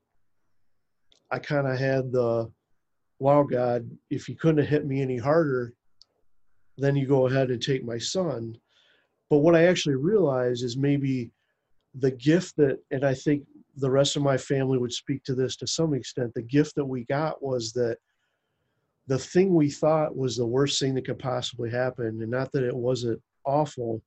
I 1.31 1.38
kind 1.38 1.68
of 1.68 1.79
had 1.79 2.11
the 2.11 2.50
wow 3.20 3.44
God, 3.44 3.88
if 4.11 4.29
you 4.29 4.35
couldn't 4.35 4.59
have 4.59 4.66
hit 4.68 4.85
me 4.85 5.00
any 5.00 5.16
harder, 5.16 5.72
then 6.76 6.96
you 6.96 7.07
go 7.07 7.29
ahead 7.29 7.50
and 7.50 7.62
take 7.62 7.85
my 7.85 7.96
son. 7.96 8.59
But 9.31 9.38
what 9.38 9.55
I 9.55 9.66
actually 9.66 9.94
realized 9.94 10.64
is 10.64 10.76
maybe 10.76 11.31
the 11.94 12.11
gift 12.11 12.57
that, 12.57 12.79
and 12.90 13.05
I 13.05 13.14
think 13.14 13.44
the 13.76 13.90
rest 13.90 14.16
of 14.16 14.22
my 14.22 14.37
family 14.37 14.79
would 14.79 14.92
speak 14.92 15.22
to 15.24 15.35
this 15.35 15.55
to 15.57 15.66
some 15.68 15.94
extent, 15.94 16.35
the 16.35 16.42
gift 16.42 16.74
that 16.74 16.85
we 16.85 17.05
got 17.05 17.40
was 17.40 17.72
that 17.74 17.98
the 19.07 19.18
thing 19.18 19.55
we 19.55 19.70
thought 19.70 20.16
was 20.16 20.37
the 20.37 20.46
worst 20.46 20.81
thing 20.81 20.94
that 20.96 21.07
could 21.07 21.20
possibly 21.20 21.70
happen, 21.70 22.20
and 22.20 22.31
not 22.31 22.50
that 22.50 22.64
it 22.64 22.76
wasn't 22.76 23.22
awful, 23.44 24.02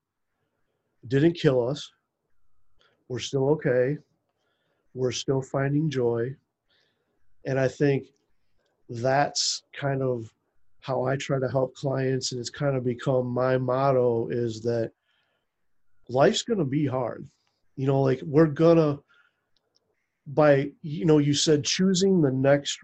didn't 1.07 1.39
kill 1.39 1.65
us. 1.65 1.89
We're 3.07 3.19
still 3.19 3.49
okay 3.51 3.97
we're 4.93 5.11
still 5.11 5.41
finding 5.41 5.89
joy. 5.89 6.35
And 7.45 7.59
I 7.59 7.67
think 7.67 8.07
that's 8.89 9.63
kind 9.73 10.01
of 10.01 10.31
how 10.81 11.05
I 11.05 11.15
try 11.15 11.39
to 11.39 11.49
help 11.49 11.75
clients. 11.75 12.31
And 12.31 12.39
it's 12.39 12.49
kind 12.49 12.75
of 12.75 12.83
become 12.83 13.27
my 13.27 13.57
motto 13.57 14.29
is 14.29 14.61
that 14.61 14.91
life's 16.07 16.43
going 16.43 16.59
to 16.59 16.65
be 16.65 16.85
hard. 16.85 17.27
You 17.75 17.87
know, 17.87 18.01
like 18.01 18.21
we're 18.23 18.47
going 18.47 18.77
to, 18.77 19.01
by, 20.27 20.71
you 20.81 21.05
know, 21.05 21.17
you 21.17 21.33
said 21.33 21.63
choosing 21.63 22.21
the 22.21 22.31
next 22.31 22.79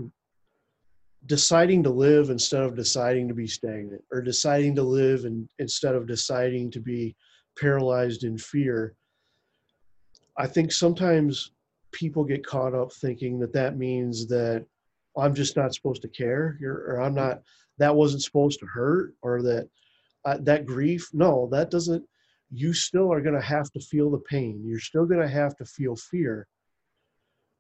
deciding 1.26 1.82
to 1.84 1.90
live 1.90 2.30
instead 2.30 2.62
of 2.62 2.76
deciding 2.76 3.28
to 3.28 3.34
be 3.34 3.48
stagnant 3.48 4.04
or 4.12 4.22
deciding 4.22 4.76
to 4.76 4.84
live 4.84 5.26
and 5.26 5.48
instead 5.60 5.96
of 5.96 6.08
deciding 6.08 6.70
to 6.70 6.80
be 6.80 7.16
paralyzed 7.58 8.24
in 8.24 8.38
fear 8.38 8.96
i 10.38 10.46
think 10.46 10.72
sometimes 10.72 11.52
people 11.96 12.24
get 12.24 12.46
caught 12.46 12.76
up 12.76 12.92
thinking 12.94 13.40
that 13.40 13.54
that 13.54 13.78
means 13.78 14.28
that 14.28 14.66
i'm 15.18 15.34
just 15.34 15.56
not 15.56 15.74
supposed 15.74 16.02
to 16.02 16.08
care 16.08 16.58
or 16.62 17.02
i'm 17.02 17.16
not 17.16 17.42
that 17.78 17.96
wasn't 17.96 18.22
supposed 18.22 18.60
to 18.60 18.66
hurt 18.66 19.14
or 19.22 19.42
that 19.42 19.68
uh, 20.26 20.38
that 20.42 20.66
grief 20.66 21.10
no 21.14 21.48
that 21.52 21.72
doesn't 21.72 22.04
you 22.52 22.74
still 22.74 23.12
are 23.12 23.22
going 23.22 23.36
to 23.36 23.42
have 23.42 23.72
to 23.72 23.80
feel 23.80 24.12
the 24.12 24.20
pain 24.30 24.62
you're 24.64 24.80
still 24.80 25.06
going 25.06 25.22
to 25.22 25.28
have 25.28 25.56
to 25.56 25.66
feel 25.66 25.96
fear 25.96 26.48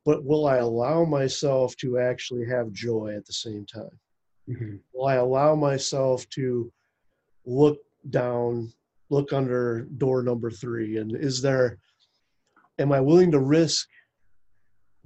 but 0.05 0.23
will 0.23 0.45
I 0.45 0.57
allow 0.57 1.03
myself 1.03 1.75
to 1.77 1.97
actually 1.97 2.45
have 2.45 2.71
joy 2.71 3.15
at 3.17 3.25
the 3.25 3.33
same 3.33 3.65
time? 3.65 3.99
Mm-hmm. 4.47 4.75
Will 4.93 5.07
I 5.07 5.15
allow 5.15 5.55
myself 5.55 6.29
to 6.29 6.71
look 7.45 7.79
down, 8.11 8.71
look 9.09 9.33
under 9.33 9.87
door 9.97 10.21
number 10.21 10.51
three? 10.51 10.97
And 10.97 11.15
is 11.15 11.41
there, 11.41 11.79
am 12.77 12.91
I 12.91 13.01
willing 13.01 13.31
to 13.31 13.39
risk 13.39 13.87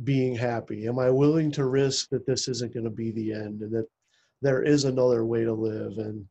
being 0.04 0.36
happy? 0.36 0.88
Am 0.88 1.00
I 1.00 1.10
willing 1.10 1.52
to 1.52 1.66
risk 1.66 2.10
that 2.10 2.26
this 2.26 2.48
isn't 2.48 2.74
going 2.74 2.86
to 2.86 2.90
be 2.90 3.12
the 3.12 3.34
end 3.34 3.62
and 3.62 3.72
that 3.72 3.88
there 4.42 4.64
is 4.64 4.86
another 4.86 5.26
way 5.26 5.44
to 5.44 5.54
live? 5.54 5.98
And, 5.98 6.26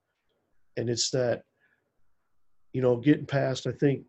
and 0.77 0.89
it's 0.89 1.11
that, 1.11 1.43
you 2.73 2.83
know, 2.83 2.97
getting 2.97 3.27
past, 3.27 3.67
I 3.67 3.73
think 3.73 4.05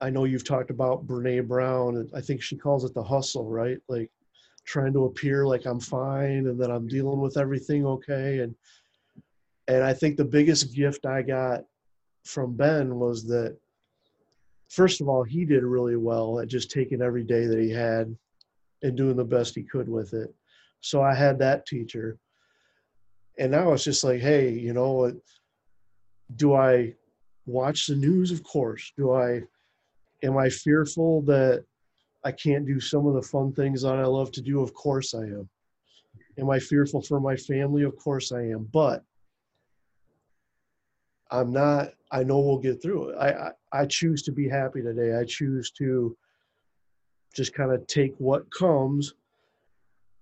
I 0.00 0.10
know 0.10 0.24
you've 0.24 0.44
talked 0.44 0.70
about 0.70 1.06
Brene 1.06 1.48
Brown. 1.48 2.08
I 2.14 2.20
think 2.20 2.42
she 2.42 2.56
calls 2.56 2.84
it 2.84 2.94
the 2.94 3.02
hustle, 3.02 3.48
right? 3.48 3.78
Like 3.88 4.10
trying 4.64 4.92
to 4.92 5.04
appear 5.04 5.46
like 5.46 5.66
I'm 5.66 5.80
fine 5.80 6.46
and 6.46 6.60
that 6.60 6.70
I'm 6.70 6.88
dealing 6.88 7.20
with 7.20 7.36
everything 7.36 7.86
okay. 7.86 8.40
And 8.40 8.54
and 9.66 9.82
I 9.82 9.94
think 9.94 10.16
the 10.16 10.24
biggest 10.24 10.74
gift 10.74 11.06
I 11.06 11.22
got 11.22 11.64
from 12.24 12.54
Ben 12.54 12.96
was 12.96 13.24
that 13.28 13.56
first 14.68 15.00
of 15.00 15.08
all, 15.08 15.22
he 15.22 15.44
did 15.44 15.62
really 15.62 15.96
well 15.96 16.40
at 16.40 16.48
just 16.48 16.70
taking 16.70 17.00
every 17.00 17.24
day 17.24 17.46
that 17.46 17.58
he 17.58 17.70
had 17.70 18.14
and 18.84 18.96
doing 18.96 19.16
the 19.16 19.24
best 19.24 19.56
he 19.56 19.64
could 19.64 19.88
with 19.88 20.12
it. 20.12 20.32
So 20.80 21.02
I 21.02 21.14
had 21.14 21.40
that 21.40 21.66
teacher. 21.66 22.18
And 23.38 23.50
now 23.50 23.72
it's 23.72 23.82
just 23.82 24.04
like, 24.04 24.20
hey, 24.20 24.50
you 24.50 24.72
know, 24.72 24.92
what? 24.92 25.14
do 26.36 26.54
I 26.54 26.94
watch 27.46 27.86
the 27.86 27.96
news? 27.96 28.30
Of 28.30 28.42
course. 28.42 28.92
Do 28.96 29.12
I 29.12 29.42
Am 30.22 30.38
I 30.38 30.48
fearful 30.48 31.20
that 31.22 31.64
I 32.24 32.32
can't 32.32 32.66
do 32.66 32.80
some 32.80 33.06
of 33.06 33.14
the 33.14 33.22
fun 33.22 33.52
things 33.52 33.82
that 33.82 33.96
I 33.96 34.06
love 34.06 34.32
to 34.32 34.40
do? 34.40 34.62
Of 34.62 34.72
course 34.72 35.14
I 35.14 35.24
am. 35.24 35.48
Am 36.38 36.48
I 36.48 36.58
fearful 36.58 37.02
for 37.02 37.20
my 37.20 37.36
family? 37.36 37.82
Of 37.82 37.96
course 37.96 38.32
I 38.32 38.40
am. 38.42 38.66
But 38.72 39.04
I'm 41.30 41.52
not, 41.52 41.90
I 42.10 42.22
know 42.22 42.40
we'll 42.40 42.58
get 42.58 42.80
through 42.80 43.10
it. 43.10 43.16
I, 43.16 43.28
I, 43.28 43.80
I 43.82 43.86
choose 43.86 44.22
to 44.22 44.32
be 44.32 44.48
happy 44.48 44.80
today. 44.80 45.14
I 45.14 45.24
choose 45.24 45.70
to 45.72 46.16
just 47.34 47.54
kind 47.54 47.72
of 47.72 47.86
take 47.86 48.14
what 48.18 48.50
comes. 48.52 49.14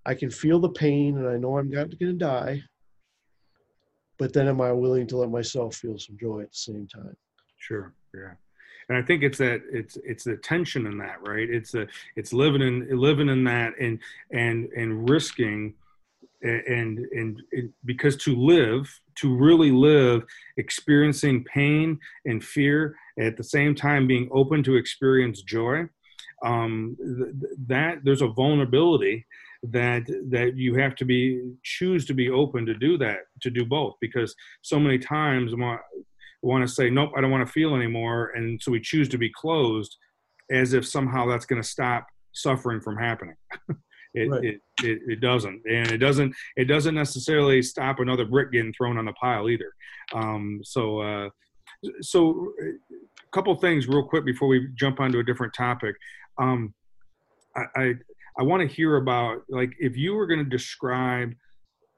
I 0.05 0.15
can 0.15 0.31
feel 0.31 0.59
the 0.59 0.71
pain 0.71 1.17
and 1.19 1.29
I 1.29 1.37
know 1.37 1.59
I'm 1.59 1.71
not 1.71 1.99
going 1.99 2.13
to 2.13 2.13
die. 2.13 2.63
But 4.19 4.33
then 4.33 4.49
am 4.49 4.61
I 4.61 4.73
willing 4.73 5.07
to 5.09 5.17
let 5.17 5.31
myself 5.31 5.77
feel 5.77 5.99
some 5.99 6.17
joy 6.19 6.41
at 6.43 6.53
the 6.53 6.57
same 6.57 6.87
time? 6.87 7.17
Sure. 7.59 7.93
Yeah 8.15 8.33
and 8.89 8.99
I 8.99 9.03
think 9.03 9.23
it's 9.23 9.39
that 9.39 9.63
it's 9.73 9.97
it's 10.05 10.25
the 10.25 10.37
tension 10.37 10.87
in 10.87 10.99
that, 10.99 11.17
right? 11.27 11.49
It's 11.49 11.75
a 11.75 11.87
it's 12.17 12.33
living 12.33 12.63
in 12.63 12.99
living 12.99 13.29
in 13.29 13.45
that 13.45 13.73
and 13.81 13.99
and 14.33 14.69
and 14.77 15.09
risking 15.09 15.75
and 16.43 16.99
and 16.99 17.43
it, 17.53 17.71
because 17.85 18.17
to 18.19 18.35
live 18.35 19.01
to 19.17 19.35
really 19.35 19.71
live 19.71 20.25
experiencing 20.57 21.45
pain 21.45 21.99
and 22.25 22.43
fear 22.43 22.97
at 23.19 23.37
the 23.37 23.45
same 23.45 23.75
time 23.75 24.07
being 24.07 24.29
open 24.33 24.63
to 24.65 24.77
experience 24.77 25.43
joy 25.43 25.89
um, 26.45 26.97
th- 26.99 27.53
that 27.67 27.99
there's 28.05 28.23
a 28.23 28.29
vulnerability 28.29 29.27
that 29.65 30.05
that 30.29 30.57
you 30.57 30.75
have 30.75 30.97
to 30.97 31.05
be 31.05 31.41
choose 31.63 32.05
to 32.05 32.15
be 32.15 32.29
open 32.29 32.67
to 32.67 32.75
do 32.75 32.99
that 32.99 33.19
to 33.41 33.49
do 33.49 33.65
both 33.65 33.95
because 34.01 34.35
so 34.63 34.79
many 34.79 34.99
times 34.99 35.55
want 35.55 35.81
want 36.43 36.67
to 36.67 36.73
say, 36.73 36.91
nope, 36.91 37.13
I 37.17 37.21
don't 37.21 37.31
want 37.31 37.47
to 37.47 37.53
feel 37.53 37.75
anymore. 37.75 38.33
And 38.35 38.61
so 38.61 38.73
we 38.73 38.81
choose 38.81 39.09
to 39.11 39.19
be 39.19 39.31
closed 39.31 39.97
as 40.51 40.73
if 40.73 40.87
somehow 40.87 41.27
that's 41.27 41.47
going 41.47 41.63
to 41.63 41.69
stop 41.69 42.07
suffering 42.33 42.81
from 42.81 42.97
happening. 42.97 43.37
it, 44.15 44.29
right. 44.29 44.45
it, 44.45 44.61
it, 44.83 44.99
it, 45.07 45.21
doesn't. 45.21 45.63
And 45.71 45.91
it 45.91 45.99
doesn't, 45.99 46.35
it 46.57 46.65
doesn't 46.65 46.95
necessarily 46.95 47.63
stop 47.63 48.01
another 48.01 48.25
brick 48.25 48.53
getting 48.53 48.73
thrown 48.73 48.99
on 48.99 49.05
the 49.05 49.13
pile 49.13 49.49
either. 49.49 49.73
Um, 50.13 50.61
so, 50.65 51.01
uh, 51.01 51.29
so 52.01 52.53
a 52.61 53.31
couple 53.33 53.55
things 53.57 53.89
real 53.89 54.07
quick 54.07 54.25
before 54.25 54.49
we 54.49 54.69
jump 54.75 55.01
onto 55.01 55.21
a 55.21 55.25
different 55.25 55.55
topic. 55.55 55.95
Um, 56.39 56.75
I, 57.57 57.65
I, 57.77 57.95
I 58.39 58.43
want 58.43 58.63
to 58.63 58.75
hear 58.75 58.97
about 58.97 59.43
like 59.49 59.75
if 59.79 59.97
you 59.97 60.15
were 60.15 60.27
going 60.27 60.43
to 60.43 60.51
describe 60.51 61.35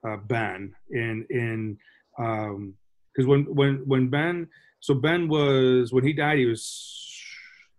uh, 0.06 0.16
Ben 0.16 0.74
in 0.90 1.26
in 1.30 1.78
um, 2.18 2.74
because 3.12 3.26
when 3.26 3.44
when 3.54 3.76
when 3.86 4.08
Ben 4.08 4.48
so 4.80 4.94
Ben 4.94 5.28
was 5.28 5.92
when 5.92 6.04
he 6.04 6.12
died 6.12 6.38
he 6.38 6.46
was 6.46 7.10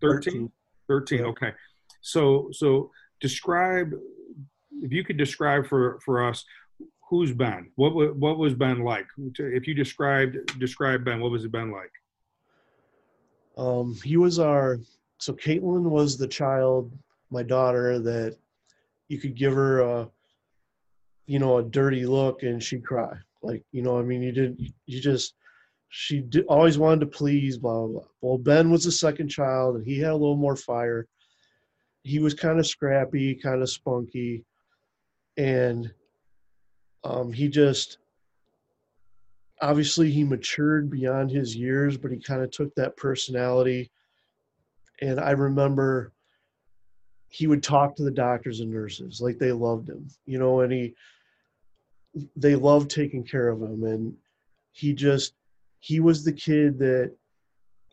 13 0.00 0.50
13, 0.88 1.20
13 1.20 1.26
okay. 1.26 1.52
So 2.00 2.48
so 2.52 2.90
describe 3.20 3.92
if 4.82 4.92
you 4.92 5.04
could 5.04 5.16
describe 5.16 5.66
for 5.66 6.00
for 6.04 6.26
us 6.26 6.44
who's 7.08 7.32
Ben? 7.32 7.70
What 7.76 8.16
what 8.16 8.38
was 8.38 8.54
Ben 8.54 8.82
like? 8.82 9.06
If 9.38 9.66
you 9.66 9.74
described 9.74 10.58
describe 10.58 11.04
Ben 11.04 11.20
what 11.20 11.30
was 11.30 11.46
Ben 11.46 11.70
like? 11.70 11.92
Um 13.56 13.96
he 14.04 14.16
was 14.16 14.38
our 14.38 14.80
so 15.18 15.32
Caitlin 15.32 15.82
was 15.82 16.16
the 16.16 16.28
child 16.28 16.92
my 17.30 17.42
daughter 17.42 17.98
that 17.98 18.36
you 19.08 19.18
could 19.18 19.34
give 19.34 19.54
her 19.54 19.80
a 19.80 20.08
you 21.26 21.38
know 21.38 21.58
a 21.58 21.62
dirty 21.62 22.06
look 22.06 22.42
and 22.42 22.62
she'd 22.62 22.84
cry 22.84 23.16
like, 23.46 23.64
you 23.72 23.82
know, 23.82 23.98
I 23.98 24.02
mean, 24.02 24.22
you 24.22 24.32
didn't, 24.32 24.60
you 24.86 25.00
just, 25.00 25.34
she 25.88 26.20
did, 26.20 26.46
always 26.46 26.78
wanted 26.78 27.00
to 27.00 27.06
please, 27.06 27.58
blah, 27.58 27.78
blah, 27.78 27.86
blah. 27.86 28.08
Well, 28.20 28.38
Ben 28.38 28.70
was 28.70 28.84
the 28.84 28.92
second 28.92 29.28
child 29.28 29.76
and 29.76 29.86
he 29.86 29.98
had 29.98 30.10
a 30.10 30.16
little 30.16 30.36
more 30.36 30.56
fire. 30.56 31.06
He 32.02 32.18
was 32.18 32.34
kind 32.34 32.58
of 32.58 32.66
scrappy, 32.66 33.34
kind 33.34 33.62
of 33.62 33.70
spunky. 33.70 34.44
And 35.36 35.92
um, 37.04 37.32
he 37.32 37.48
just, 37.48 37.98
obviously, 39.60 40.10
he 40.10 40.24
matured 40.24 40.90
beyond 40.90 41.30
his 41.30 41.54
years, 41.54 41.96
but 41.96 42.10
he 42.10 42.18
kind 42.18 42.42
of 42.42 42.50
took 42.50 42.74
that 42.74 42.96
personality. 42.96 43.90
And 45.00 45.20
I 45.20 45.32
remember 45.32 46.12
he 47.28 47.46
would 47.46 47.62
talk 47.62 47.96
to 47.96 48.02
the 48.02 48.10
doctors 48.10 48.60
and 48.60 48.70
nurses 48.70 49.20
like 49.20 49.38
they 49.38 49.52
loved 49.52 49.88
him, 49.88 50.08
you 50.24 50.38
know, 50.38 50.60
and 50.60 50.72
he, 50.72 50.94
they 52.34 52.54
loved 52.54 52.90
taking 52.90 53.24
care 53.24 53.48
of 53.48 53.60
him 53.60 53.84
and 53.84 54.14
he 54.72 54.94
just 54.94 55.34
he 55.80 56.00
was 56.00 56.24
the 56.24 56.32
kid 56.32 56.78
that 56.78 57.14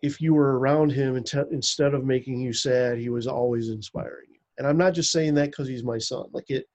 if 0.02 0.22
you 0.22 0.34
were 0.34 0.58
around 0.58 0.92
him 0.92 1.16
instead 1.52 1.94
of 1.94 2.06
making 2.06 2.40
you 2.40 2.54
sad 2.54 2.98
he 2.98 3.10
was 3.10 3.28
always 3.28 3.70
inspiring 3.70 4.28
you. 4.32 4.40
And 4.58 4.66
i'm 4.66 4.78
not 4.78 4.94
just 4.94 5.12
saying 5.12 5.34
that 5.34 5.52
because 5.52 5.68
he's 5.68 5.84
my 5.84 5.98
son 5.98 6.28
like 6.32 6.50
it 6.50 6.68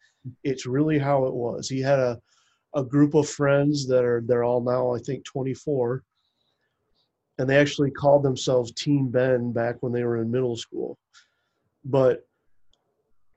it's 0.45 0.67
really 0.67 0.99
how 0.99 1.27
it 1.27 1.35
was. 1.35 1.69
He 1.69 1.81
had 1.81 1.99
a 1.99 2.21
a 2.75 2.85
group 2.85 3.15
of 3.15 3.29
friends 3.29 3.87
that 3.89 4.05
are 4.05 4.23
they're 4.27 4.45
all 4.45 4.61
now 4.61 4.95
i 4.95 4.99
think 4.99 5.25
24 5.25 6.03
and 7.39 7.49
they 7.49 7.57
actually 7.57 7.91
called 7.91 8.23
themselves 8.23 8.73
team 8.73 9.09
ben 9.09 9.53
back 9.53 9.77
when 9.81 9.93
they 9.93 10.05
were 10.05 10.21
in 10.21 10.31
middle 10.31 10.57
school 10.57 10.99
but 11.85 12.25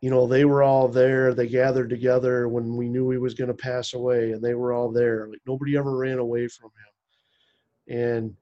you 0.01 0.09
know, 0.09 0.25
they 0.25 0.45
were 0.45 0.63
all 0.63 0.87
there. 0.87 1.33
They 1.33 1.47
gathered 1.47 1.89
together 1.89 2.47
when 2.49 2.75
we 2.75 2.89
knew 2.89 3.11
he 3.11 3.19
was 3.19 3.35
going 3.35 3.49
to 3.49 3.53
pass 3.53 3.93
away, 3.93 4.31
and 4.31 4.41
they 4.41 4.55
were 4.55 4.73
all 4.73 4.91
there. 4.91 5.27
Like 5.27 5.41
nobody 5.45 5.77
ever 5.77 5.95
ran 5.95 6.17
away 6.17 6.47
from 6.47 6.71
him. 7.87 7.99
And 7.99 8.35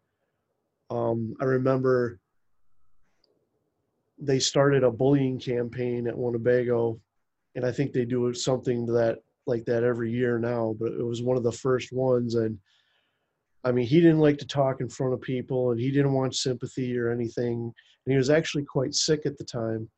um, 0.90 1.36
I 1.42 1.44
remember 1.44 2.20
they 4.18 4.40
started 4.40 4.84
a 4.84 4.92
bullying 4.92 5.38
campaign 5.38 6.08
at 6.08 6.18
Winnebago, 6.18 7.00
and 7.56 7.66
I 7.66 7.74
think 7.74 7.92
they 7.92 8.06
do 8.06 8.34
something 8.34 8.86
that 8.88 9.20
like 9.46 9.66
that 9.66 9.84
every 9.84 10.12
year 10.12 10.40
now. 10.40 10.78
But 10.80 10.94
it 10.94 11.04
was 11.04 11.22
one 11.22 11.36
of 11.36 11.44
the 11.44 11.52
first 11.52 11.92
ones, 11.92 12.36
and 12.36 12.58
I 13.64 13.72
mean, 13.72 13.86
he 13.86 14.00
didn't 14.00 14.20
like 14.20 14.38
to 14.40 14.48
talk 14.48 14.82
in 14.82 14.90
front 14.90 15.14
of 15.14 15.22
people, 15.22 15.72
and 15.72 15.80
he 15.80 15.92
didn't 15.92 16.14
want 16.14 16.36
sympathy 16.36 16.98
or 16.98 17.12
anything. 17.12 17.74
And 18.06 18.12
he 18.12 18.18
was 18.18 18.30
actually 18.30 18.64
quite 18.64 18.94
sick 18.94 19.26
at 19.26 19.38
the 19.38 19.44
time 19.44 19.90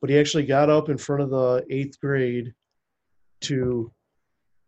but 0.00 0.10
he 0.10 0.18
actually 0.18 0.44
got 0.44 0.70
up 0.70 0.88
in 0.88 0.96
front 0.96 1.22
of 1.22 1.30
the 1.30 1.64
eighth 1.70 2.00
grade 2.00 2.52
to 3.42 3.92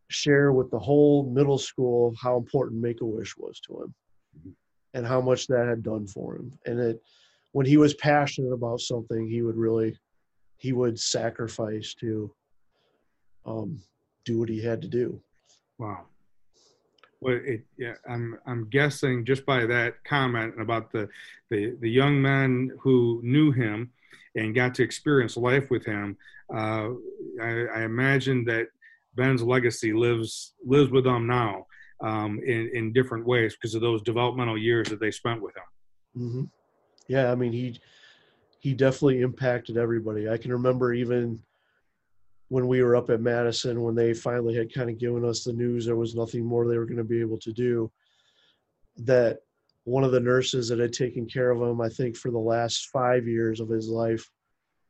share 0.09 0.53
with 0.53 0.71
the 0.71 0.79
whole 0.79 1.25
middle 1.31 1.59
school 1.59 2.15
how 2.21 2.37
important 2.37 2.81
Make 2.81 3.01
a 3.01 3.05
Wish 3.05 3.37
was 3.37 3.59
to 3.61 3.83
him 3.83 3.95
mm-hmm. 4.39 4.51
and 4.95 5.07
how 5.07 5.21
much 5.21 5.47
that 5.47 5.67
had 5.67 5.83
done 5.83 6.07
for 6.07 6.37
him. 6.37 6.53
And 6.67 6.79
it, 6.79 7.03
when 7.53 7.67
he 7.67 7.79
was 7.79 7.95
passionate 7.95 8.53
about 8.53 8.81
something, 8.81 9.27
he 9.27 9.43
would 9.43 9.57
really, 9.57 9.97
he 10.59 10.73
would 10.73 10.99
sacrifice 11.01 11.95
to 11.95 12.35
um, 13.47 13.81
do 14.25 14.39
what 14.39 14.49
he 14.49 14.63
had 14.63 14.83
to 14.83 14.89
do. 14.89 15.21
Wow. 15.79 16.05
Well, 17.23 17.39
it, 17.45 17.65
yeah, 17.79 17.95
I'm 18.09 18.37
I'm 18.47 18.69
guessing 18.69 19.25
just 19.25 19.47
by 19.47 19.65
that 19.67 20.03
comment 20.05 20.61
about 20.61 20.91
the, 20.91 21.09
the 21.51 21.77
the 21.81 21.89
young 21.89 22.21
men 22.21 22.73
who 22.81 23.21
knew 23.23 23.53
him 23.53 23.93
and 24.35 24.55
got 24.55 24.75
to 24.75 24.83
experience 24.83 25.37
life 25.37 25.71
with 25.71 25.85
him. 25.85 26.17
Uh, 26.53 26.91
I, 27.41 27.67
I, 27.77 27.83
imagine 27.85 28.45
that 28.47 28.67
Ben's 29.15 29.43
legacy 29.43 29.93
lives 29.93 30.55
lives 30.65 30.91
with 30.91 31.05
them 31.05 31.29
now 31.29 31.67
um, 32.01 32.41
in 32.45 32.71
in 32.75 32.93
different 32.93 33.25
ways 33.25 33.55
because 33.55 33.77
of 33.77 33.83
those 33.83 34.03
developmental 34.03 34.59
years 34.59 34.89
that 34.89 34.99
they 34.99 35.13
spent 35.13 35.41
with 35.41 35.55
him. 35.57 36.23
Mm-hmm. 36.23 36.45
Yeah, 37.07 37.31
I 37.31 37.37
mean 37.37 37.53
he 37.53 37.81
he 38.59 38.75
definitely 38.75 39.21
impacted 39.21 39.77
everybody. 39.77 40.29
I 40.29 40.39
can 40.39 40.51
remember 40.51 40.93
even 40.93 41.41
when 42.53 42.69
we 42.69 42.83
were 42.83 42.97
up 42.97 43.09
at 43.09 43.23
Madison, 43.23 43.81
when 43.81 43.95
they 43.95 44.13
finally 44.13 44.55
had 44.55 44.75
kind 44.75 44.91
of 44.91 44.99
given 44.99 45.25
us 45.25 45.43
the 45.43 45.55
news 45.55 45.87
there 45.87 45.97
was 45.97 46.15
nothing 46.15 46.45
more 46.45 46.69
they 46.69 46.77
were 46.77 46.85
going 46.85 46.99
to 46.99 47.03
be 47.03 47.19
able 47.19 47.39
to 47.39 47.51
do, 47.51 47.91
that 48.99 49.39
one 49.85 50.05
of 50.05 50.13
the 50.13 50.21
nurses 50.21 50.69
that 50.69 50.79
had 50.79 50.93
taken 50.93 51.25
care 51.25 51.51
of 51.51 51.63
him, 51.63 51.81
I 51.81 51.89
think, 51.89 52.15
for 52.15 52.31
the 52.31 52.37
last 52.37 52.91
five 52.93 53.27
years 53.27 53.59
of 53.59 53.71
his 53.71 53.89
life, 53.89 54.29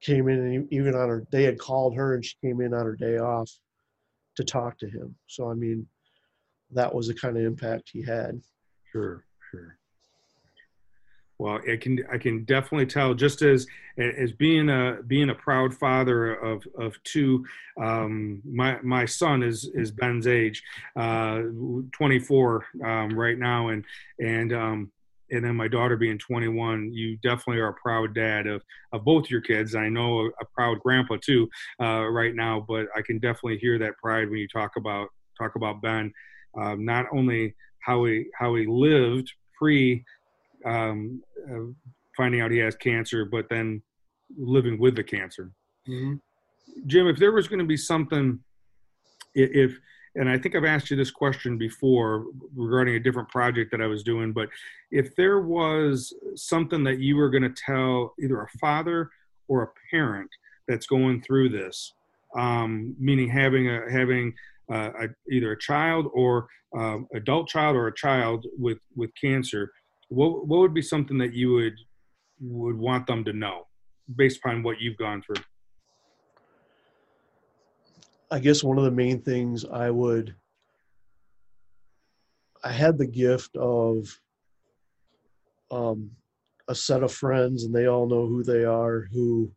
came 0.01 0.29
in 0.29 0.41
and 0.41 0.73
even 0.73 0.97
on 0.97 1.09
her, 1.09 1.25
they 1.31 1.45
had 1.45 1.57
called 1.57 1.95
her 1.95 2.17
and 2.17 2.25
she 2.25 2.35
came 2.43 2.61
in 2.61 2.75
on 2.75 2.85
her 2.85 2.97
day 2.97 3.19
off 3.19 3.49
to 4.35 4.43
talk 4.43 4.77
to 4.79 4.89
him. 4.89 5.15
So, 5.29 5.49
I 5.49 5.55
mean, 5.55 5.87
that 6.73 6.93
was 6.93 7.07
the 7.07 7.15
kind 7.15 7.37
of 7.37 7.45
impact 7.45 7.91
he 7.93 8.03
had. 8.03 8.41
Sure, 8.91 9.25
sure. 9.53 9.79
Well, 11.43 11.59
I 11.69 11.77
can 11.77 11.99
I 12.13 12.19
can 12.19 12.45
definitely 12.45 12.87
tell 12.87 13.15
just 13.15 13.43
as 13.43 13.67
as 13.99 14.31
being 14.31 14.71
a 14.71 14.99
being 15.09 15.31
a 15.31 15.35
proud 15.35 15.75
father 15.75 16.35
of 16.35 16.65
of 16.79 17.03
two. 17.03 17.45
Um, 17.81 18.41
my 18.45 18.79
my 18.83 19.07
son 19.07 19.43
is 19.43 19.69
is 19.75 19.91
Ben's 19.91 20.29
age, 20.29 20.63
uh, 20.95 21.43
24 21.91 22.65
um, 22.85 23.19
right 23.19 23.37
now, 23.37 23.71
and 23.71 23.85
and 24.21 24.53
um, 24.53 24.93
and 25.33 25.45
then 25.45 25.57
my 25.57 25.67
daughter 25.67 25.97
being 25.97 26.17
21. 26.17 26.93
You 26.93 27.17
definitely 27.17 27.61
are 27.61 27.71
a 27.71 27.75
proud 27.75 28.15
dad 28.15 28.47
of 28.47 28.63
of 28.93 29.05
both 29.05 29.29
your 29.29 29.41
kids. 29.41 29.75
I 29.75 29.89
know 29.89 30.21
a, 30.21 30.27
a 30.27 30.45
proud 30.55 30.79
grandpa 30.79 31.17
too 31.21 31.51
uh, 31.81 32.07
right 32.09 32.37
now, 32.37 32.65
but 32.69 32.87
I 32.97 33.03
can 33.03 33.19
definitely 33.19 33.59
hear 33.59 33.81
that 33.81 33.99
pride 34.01 34.31
when 34.31 34.39
you 34.39 34.47
talk 34.47 34.77
about 34.77 35.09
talk 35.37 35.57
about 35.57 35.83
Ben. 35.83 36.13
Um, 36.57 36.85
not 36.85 37.07
only 37.13 37.57
how 37.81 38.05
he 38.05 38.27
how 38.39 38.55
he 38.55 38.65
lived 38.65 39.33
pre 39.59 40.05
um, 40.65 41.23
uh, 41.51 41.73
finding 42.17 42.41
out 42.41 42.51
he 42.51 42.59
has 42.59 42.75
cancer, 42.77 43.25
but 43.25 43.49
then 43.49 43.83
living 44.37 44.79
with 44.79 44.97
the 44.97 45.05
cancer. 45.05 45.51
Mm-hmm. 45.89 46.15
Jim, 46.87 47.07
if 47.07 47.19
there 47.19 47.33
was 47.33 47.49
going 47.49 47.59
to 47.59 47.65
be 47.65 47.77
something, 47.77 48.39
if 49.35 49.79
and 50.15 50.29
I 50.29 50.39
think 50.39 50.55
I've 50.55 50.65
asked 50.65 50.91
you 50.91 50.97
this 50.97 51.11
question 51.11 51.57
before 51.57 52.27
regarding 52.55 52.97
a 52.97 53.01
different 53.01 53.31
project 53.31 53.71
that 53.71 53.81
I 53.81 53.87
was 53.87 54.03
doing, 54.03 54.33
but 54.33 54.49
if 54.91 55.17
there 55.17 55.41
was 55.41 56.13
something 56.35 56.85
that 56.85 56.99
you 56.99 57.17
were 57.17 57.31
going 57.31 57.43
to 57.43 57.63
tell 57.67 58.15
either 58.23 58.43
a 58.43 58.49
father 58.59 59.11
or 59.49 59.63
a 59.63 59.69
parent 59.91 60.29
that's 60.69 60.87
going 60.87 61.23
through 61.23 61.49
this, 61.49 61.95
um, 62.37 62.95
meaning 62.99 63.29
having 63.29 63.71
a 63.71 63.91
having 63.91 64.35
uh, 64.71 64.91
a, 65.01 65.09
either 65.31 65.53
a 65.53 65.59
child 65.59 66.09
or 66.15 66.47
um, 66.77 67.07
adult 67.15 67.49
child 67.49 67.77
or 67.77 67.87
a 67.87 67.95
child 67.95 68.47
with 68.59 68.79
with 68.95 69.11
cancer, 69.21 69.71
what 70.13 70.47
what 70.47 70.61
would 70.61 70.75
be 70.75 70.83
something 70.83 71.19
that 71.19 71.35
you 71.35 71.53
would 71.53 71.79
would 72.41 72.77
want 72.77 73.07
them 73.07 73.25
to 73.25 73.33
know 73.33 73.67
based 74.15 74.39
upon 74.39 74.63
what 74.63 74.81
you've 74.81 74.97
gone 74.97 75.23
through? 75.23 75.43
I 78.31 78.39
guess 78.39 78.65
one 78.65 78.79
of 78.79 78.85
the 78.85 78.91
main 78.91 79.21
things 79.21 79.65
I 79.65 79.91
would 79.91 80.35
I 82.65 82.73
had 82.73 82.97
the 82.97 83.07
gift 83.07 83.57
of 83.57 84.21
um, 85.71 86.11
a 86.69 86.75
set 86.75 87.03
of 87.03 87.13
friends, 87.13 87.65
and 87.65 87.75
they 87.75 87.87
all 87.87 88.07
know 88.07 88.27
who 88.27 88.45
they 88.45 88.65
are. 88.65 89.09
Who 89.13 89.51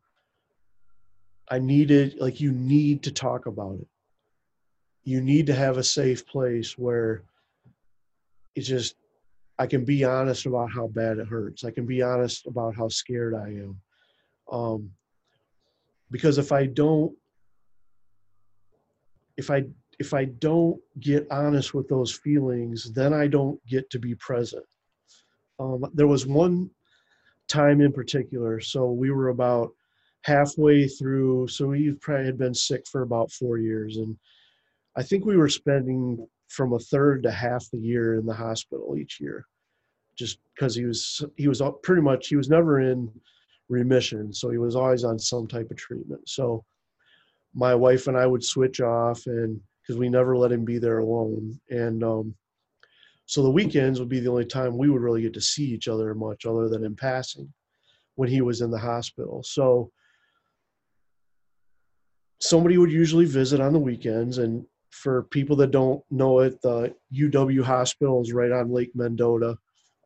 I 1.49 1.59
needed, 1.59 2.17
like, 2.19 2.39
you 2.39 2.51
need 2.51 3.03
to 3.03 3.11
talk 3.11 3.45
about 3.45 3.79
it. 3.79 3.87
You 5.03 5.21
need 5.21 5.45
to 5.47 5.53
have 5.53 5.77
a 5.77 5.83
safe 5.83 6.25
place 6.25 6.77
where 6.77 7.21
it's 8.55 8.67
just 8.67 8.95
I 9.57 9.67
can 9.67 9.85
be 9.85 10.03
honest 10.03 10.45
about 10.45 10.71
how 10.71 10.87
bad 10.87 11.17
it 11.17 11.27
hurts. 11.27 11.63
I 11.63 11.71
can 11.71 11.85
be 11.85 12.01
honest 12.01 12.45
about 12.45 12.75
how 12.75 12.89
scared 12.89 13.33
I 13.33 13.47
am. 13.47 13.79
Um, 14.51 14.91
because 16.11 16.37
if 16.37 16.51
I 16.51 16.65
don't, 16.65 17.15
if 19.37 19.49
I 19.49 19.65
if 19.97 20.13
I 20.13 20.25
don't 20.25 20.79
get 20.99 21.25
honest 21.31 21.73
with 21.73 21.87
those 21.87 22.11
feelings, 22.11 22.91
then 22.91 23.13
I 23.13 23.27
don't 23.27 23.65
get 23.65 23.89
to 23.91 23.99
be 23.99 24.15
present. 24.15 24.65
Um, 25.59 25.85
there 25.93 26.07
was 26.07 26.27
one 26.27 26.69
time 27.47 27.79
in 27.79 27.93
particular. 27.93 28.59
So 28.59 28.91
we 28.91 29.11
were 29.11 29.29
about 29.29 29.71
halfway 30.23 30.87
through. 30.87 31.47
So 31.47 31.67
we 31.67 31.91
probably 32.01 32.25
had 32.25 32.37
been 32.37 32.53
sick 32.53 32.85
for 32.91 33.03
about 33.03 33.31
four 33.31 33.57
years, 33.57 33.97
and 33.97 34.17
I 34.97 35.03
think 35.03 35.25
we 35.25 35.37
were 35.37 35.49
spending 35.49 36.27
from 36.47 36.73
a 36.73 36.79
third 36.79 37.23
to 37.23 37.31
half 37.31 37.65
the 37.71 37.79
year 37.79 38.15
in 38.15 38.25
the 38.25 38.34
hospital 38.34 38.95
each 38.97 39.19
year 39.19 39.45
just 40.17 40.39
because 40.53 40.75
he 40.75 40.86
was 40.86 41.23
he 41.36 41.47
was 41.47 41.62
pretty 41.84 42.01
much 42.01 42.27
he 42.27 42.36
was 42.36 42.49
never 42.49 42.79
in 42.79 43.12
remission 43.67 44.34
so 44.34 44.49
he 44.49 44.58
was 44.58 44.75
always 44.75 45.03
on 45.03 45.17
some 45.17 45.47
type 45.47 45.69
of 45.71 45.77
treatment. 45.77 46.21
So 46.27 46.63
my 47.53 47.73
wife 47.73 48.08
and 48.08 48.17
i 48.17 48.27
would 48.27 48.43
switch 48.43 48.81
off 48.81 49.25
and 49.27 49.60
because 49.81 49.97
we 49.97 50.10
never 50.10 50.36
let 50.36 50.51
him 50.51 50.65
be 50.65 50.77
there 50.77 50.99
alone 50.99 51.60
and 51.69 52.03
um, 52.03 52.36
so 53.25 53.41
the 53.41 53.49
weekends 53.49 53.99
would 53.99 54.10
be 54.10 54.19
the 54.19 54.29
only 54.29 54.45
time 54.45 54.77
we 54.77 54.89
would 54.89 55.01
really 55.01 55.21
get 55.21 55.34
to 55.34 55.41
see 55.41 55.65
each 55.65 55.88
other 55.88 56.13
much 56.13 56.45
other 56.45 56.69
than 56.69 56.84
in 56.84 56.95
passing 56.95 57.51
when 58.15 58.29
he 58.29 58.41
was 58.41 58.62
in 58.62 58.71
the 58.71 58.79
hospital. 58.79 59.43
So 59.43 59.91
somebody 62.39 62.77
would 62.77 62.91
usually 62.91 63.25
visit 63.25 63.60
on 63.60 63.73
the 63.73 63.79
weekends 63.79 64.38
and 64.38 64.65
for 65.01 65.23
people 65.23 65.55
that 65.58 65.71
don't 65.71 66.01
know 66.10 66.39
it, 66.39 66.62
the 66.62 66.95
UW 67.13 67.63
hospital 67.63 68.21
is 68.21 68.34
right 68.34 68.51
on 68.51 68.71
Lake 68.71 68.91
Mendota 68.95 69.58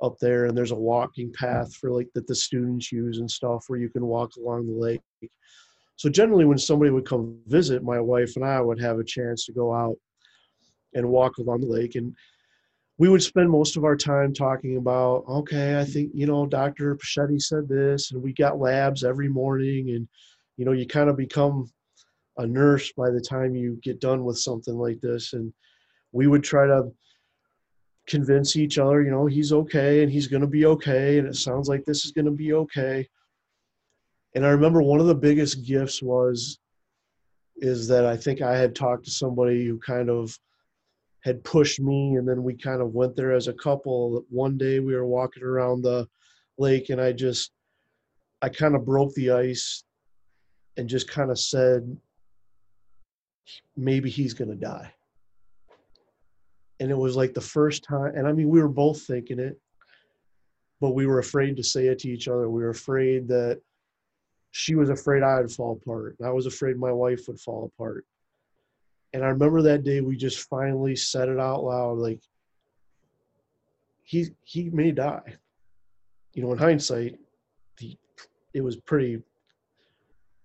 up 0.02 0.18
there, 0.20 0.46
and 0.46 0.58
there's 0.58 0.72
a 0.72 0.76
walking 0.76 1.32
path 1.34 1.74
for 1.76 1.92
like 1.92 2.08
that 2.16 2.28
the 2.28 2.36
students 2.36 2.92
use 2.92 3.20
and 3.20 3.30
stuff 3.30 3.66
where 3.68 3.80
you 3.80 3.90
can 3.90 4.06
walk 4.06 4.32
along 4.38 4.66
the 4.66 4.74
lake. 4.74 5.02
So 5.96 6.10
generally, 6.10 6.46
when 6.46 6.58
somebody 6.58 6.92
would 6.92 7.06
come 7.06 7.40
visit, 7.48 7.84
my 7.84 8.00
wife 8.00 8.36
and 8.36 8.46
I 8.46 8.62
would 8.62 8.80
have 8.82 9.00
a 9.00 9.04
chance 9.04 9.46
to 9.46 9.54
go 9.54 9.74
out 9.74 9.96
and 10.94 11.10
walk 11.10 11.38
along 11.38 11.62
the 11.62 11.68
lake, 11.68 11.96
and 11.96 12.16
we 12.98 13.10
would 13.10 13.24
spend 13.24 13.50
most 13.50 13.78
of 13.78 13.84
our 13.84 13.96
time 13.96 14.34
talking 14.34 14.78
about, 14.78 15.24
okay, 15.30 15.80
I 15.80 15.86
think 15.86 16.12
you 16.14 16.26
know 16.26 16.46
Dr. 16.46 16.96
Pachetti 16.96 17.42
said 17.42 17.68
this, 17.68 18.12
and 18.12 18.24
we 18.24 18.34
got 18.34 18.60
labs 18.60 19.04
every 19.04 19.30
morning, 19.30 19.92
and 19.92 20.08
you 20.58 20.66
know 20.66 20.72
you 20.72 20.88
kind 20.88 21.10
of 21.10 21.18
become 21.18 21.70
a 22.40 22.48
nurse 22.48 22.92
by 22.94 23.10
the 23.10 23.22
time 23.22 23.56
you 23.56 23.80
get 23.84 24.00
done 24.02 24.24
with 24.24 24.40
something 24.40 24.76
like 24.78 25.00
this. 25.02 25.34
And 25.34 25.54
we 26.12 26.28
would 26.28 26.44
try 26.44 26.66
to 26.66 26.92
convince 28.08 28.56
each 28.56 28.80
other 28.80 29.04
you 29.04 29.12
know 29.12 29.28
he's 29.28 29.54
okay 29.54 30.02
and 30.02 30.12
he's 30.12 30.26
going 30.26 30.42
to 30.42 30.48
be 30.48 30.66
okay 30.66 31.20
and 31.20 31.28
it 31.28 31.36
sounds 31.36 31.70
like 31.70 31.86
this 31.86 32.06
is 32.06 32.12
going 32.12 32.26
to 32.26 32.32
be 32.32 32.54
okay. 32.54 33.08
And 34.34 34.46
i 34.46 34.50
remember 34.50 34.82
one 34.82 35.00
of 35.00 35.06
the 35.06 35.16
biggest 35.16 35.66
gifts 35.66 36.02
was 36.02 36.60
is 37.58 37.88
that 37.88 38.06
i 38.06 38.18
think 38.18 38.42
i 38.42 38.58
had 38.58 38.74
talked 38.74 39.06
to 39.06 39.12
somebody 39.12 39.66
who 39.66 39.78
kind 39.80 40.10
of 40.10 40.36
had 41.24 41.44
pushed 41.44 41.80
me 41.80 42.16
and 42.16 42.28
then 42.28 42.42
we 42.44 42.56
kind 42.56 42.82
of 42.82 42.94
went 42.94 43.14
there 43.16 43.34
as 43.34 43.50
a 43.50 43.54
couple. 43.54 44.24
One 44.30 44.58
day 44.58 44.80
we 44.80 44.96
were 44.96 45.06
walking 45.06 45.44
around 45.44 45.82
the 45.82 46.08
lake 46.58 46.90
and 46.90 47.00
i 47.00 47.12
just 47.12 47.52
i 48.42 48.50
kind 48.50 48.76
of 48.76 48.86
broke 48.86 49.14
the 49.14 49.32
ice 49.32 49.84
and 50.78 50.90
just 50.90 51.10
kind 51.10 51.30
of 51.30 51.38
said 51.38 51.96
maybe 53.76 54.10
he's 54.10 54.34
going 54.34 54.50
to 54.50 54.56
die. 54.56 54.94
And 56.80 56.92
it 56.92 56.98
was 56.98 57.16
like 57.16 57.34
the 57.34 57.42
first 57.42 57.84
time, 57.84 58.14
and 58.16 58.28
I 58.28 58.32
mean, 58.32 58.50
we 58.50 58.62
were 58.62 58.70
both 58.70 59.02
thinking 59.02 59.40
it, 59.40 59.60
but 60.80 60.92
we 60.92 61.08
were 61.08 61.20
afraid 61.20 61.58
to 61.58 61.64
say 61.64 61.88
it 61.88 62.00
to 62.00 62.10
each 62.10 62.28
other. 62.28 62.50
We 62.50 62.64
were 62.64 62.70
afraid 62.70 63.28
that 63.28 63.62
she 64.52 64.76
was 64.76 64.90
afraid 64.90 65.24
I'd 65.24 65.52
fall 65.52 65.74
apart. 65.82 66.16
I 66.24 66.30
was 66.30 66.46
afraid 66.46 66.78
my 66.78 66.92
wife 66.92 67.28
would 67.28 67.40
fall 67.40 67.72
apart. 67.74 68.06
And 69.14 69.24
I 69.24 69.28
remember 69.28 69.62
that 69.64 69.84
day 69.84 70.02
we 70.02 70.16
just 70.16 70.48
finally 70.48 70.96
said 70.96 71.30
it 71.30 71.40
out 71.40 71.64
loud 71.64 71.98
like, 71.98 72.22
he, 74.04 74.30
he 74.44 74.70
may 74.70 74.92
die. 74.92 75.36
You 76.34 76.44
know, 76.44 76.52
in 76.52 76.58
hindsight, 76.58 77.20
the, 77.78 77.98
it 78.54 78.62
was 78.62 78.76
pretty 78.78 79.22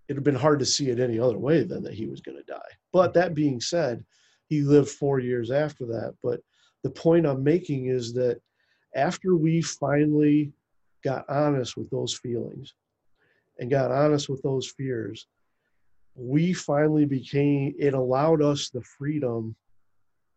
it 0.09 0.15
had 0.15 0.25
been 0.25 0.35
hard 0.35 0.59
to 0.59 0.67
see 0.67 0.91
it 0.91 1.01
any 1.01 1.19
other 1.19 1.39
way 1.39 1.63
than 1.65 1.83
that 1.83 1.95
he 1.95 2.07
was 2.07 2.21
going 2.21 2.37
to 2.37 2.45
die. 2.45 2.61
But 2.93 3.11
mm-hmm. 3.11 3.19
that 3.21 3.35
being 3.35 3.61
said, 3.61 4.05
he 4.49 4.63
lived 4.63 4.91
four 4.91 5.19
years 5.19 5.51
after 5.51 5.87
that. 5.87 6.15
But 6.23 6.41
the 6.83 6.91
point 6.91 7.27
I'm 7.27 7.43
making 7.43 7.87
is 7.87 8.13
that 8.15 8.41
after 8.95 9.37
we 9.37 9.63
finally 9.63 10.53
got 11.03 11.29
honest 11.29 11.77
with 11.77 11.91
those 11.91 12.15
feelings 12.15 12.75
and 13.59 13.71
got 13.71 13.91
honest 13.91 14.29
with 14.29 14.43
those 14.43 14.73
fears, 14.77 15.27
we 16.15 16.53
finally 16.53 17.05
became, 17.05 17.75
it 17.79 17.95
allowed 17.95 18.43
us 18.43 18.71
the 18.71 18.83
freedom 18.83 19.57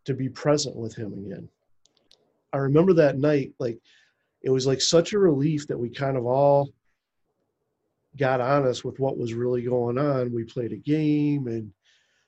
to 0.06 0.14
be 0.14 0.28
present 0.28 0.74
with 0.74 0.94
him 0.94 1.12
again. 1.12 1.48
I 2.52 2.56
remember 2.56 2.94
that 2.94 3.18
night, 3.18 3.52
like 3.58 3.78
it 4.42 4.50
was 4.50 4.66
like 4.66 4.80
such 4.80 5.12
a 5.12 5.18
relief 5.18 5.66
that 5.66 5.78
we 5.78 5.90
kind 5.90 6.16
of 6.16 6.26
all 6.26 6.70
got 8.16 8.40
honest 8.40 8.84
with 8.84 8.98
what 8.98 9.18
was 9.18 9.34
really 9.34 9.62
going 9.62 9.98
on. 9.98 10.32
We 10.32 10.44
played 10.44 10.72
a 10.72 10.76
game 10.76 11.46
and 11.46 11.72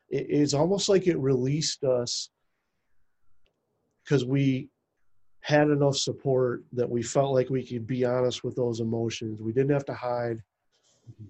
it, 0.08 0.26
it's 0.28 0.54
almost 0.54 0.88
like 0.88 1.06
it 1.06 1.18
released 1.18 1.84
us 1.84 2.30
because 4.04 4.24
we 4.24 4.68
had 5.40 5.68
enough 5.68 5.96
support 5.96 6.62
that 6.72 6.88
we 6.88 7.02
felt 7.02 7.32
like 7.32 7.48
we 7.48 7.66
could 7.66 7.86
be 7.86 8.04
honest 8.04 8.44
with 8.44 8.54
those 8.56 8.80
emotions. 8.80 9.40
We 9.40 9.52
didn't 9.52 9.72
have 9.72 9.86
to 9.86 9.94
hide. 9.94 10.42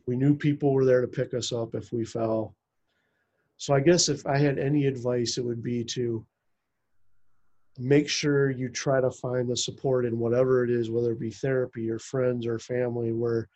We 0.07 0.17
knew 0.17 0.35
people 0.35 0.73
were 0.73 0.85
there 0.85 1.01
to 1.01 1.07
pick 1.07 1.33
us 1.33 1.53
up 1.53 1.75
if 1.75 1.93
we 1.93 2.05
fell. 2.05 2.55
So 3.57 3.75
I 3.75 3.81
guess 3.81 4.09
if 4.09 4.27
I 4.27 4.39
had 4.39 4.59
any 4.59 4.87
advice, 4.87 5.39
it 5.39 5.45
would 5.45 5.63
be 5.63 5.85
to 5.85 6.25
make 7.79 8.09
sure 8.09 8.51
you 8.51 8.69
try 8.69 9.01
to 9.01 9.11
find 9.11 9.49
the 9.49 9.57
support 9.57 10.05
in 10.05 10.19
whatever 10.19 10.65
it 10.65 10.71
is, 10.71 10.91
whether 10.91 11.13
it 11.13 11.21
be 11.21 11.31
therapy 11.31 11.91
or 11.91 11.99
friends 11.99 12.47
or 12.47 12.59
family, 12.59 13.13
where 13.13 13.49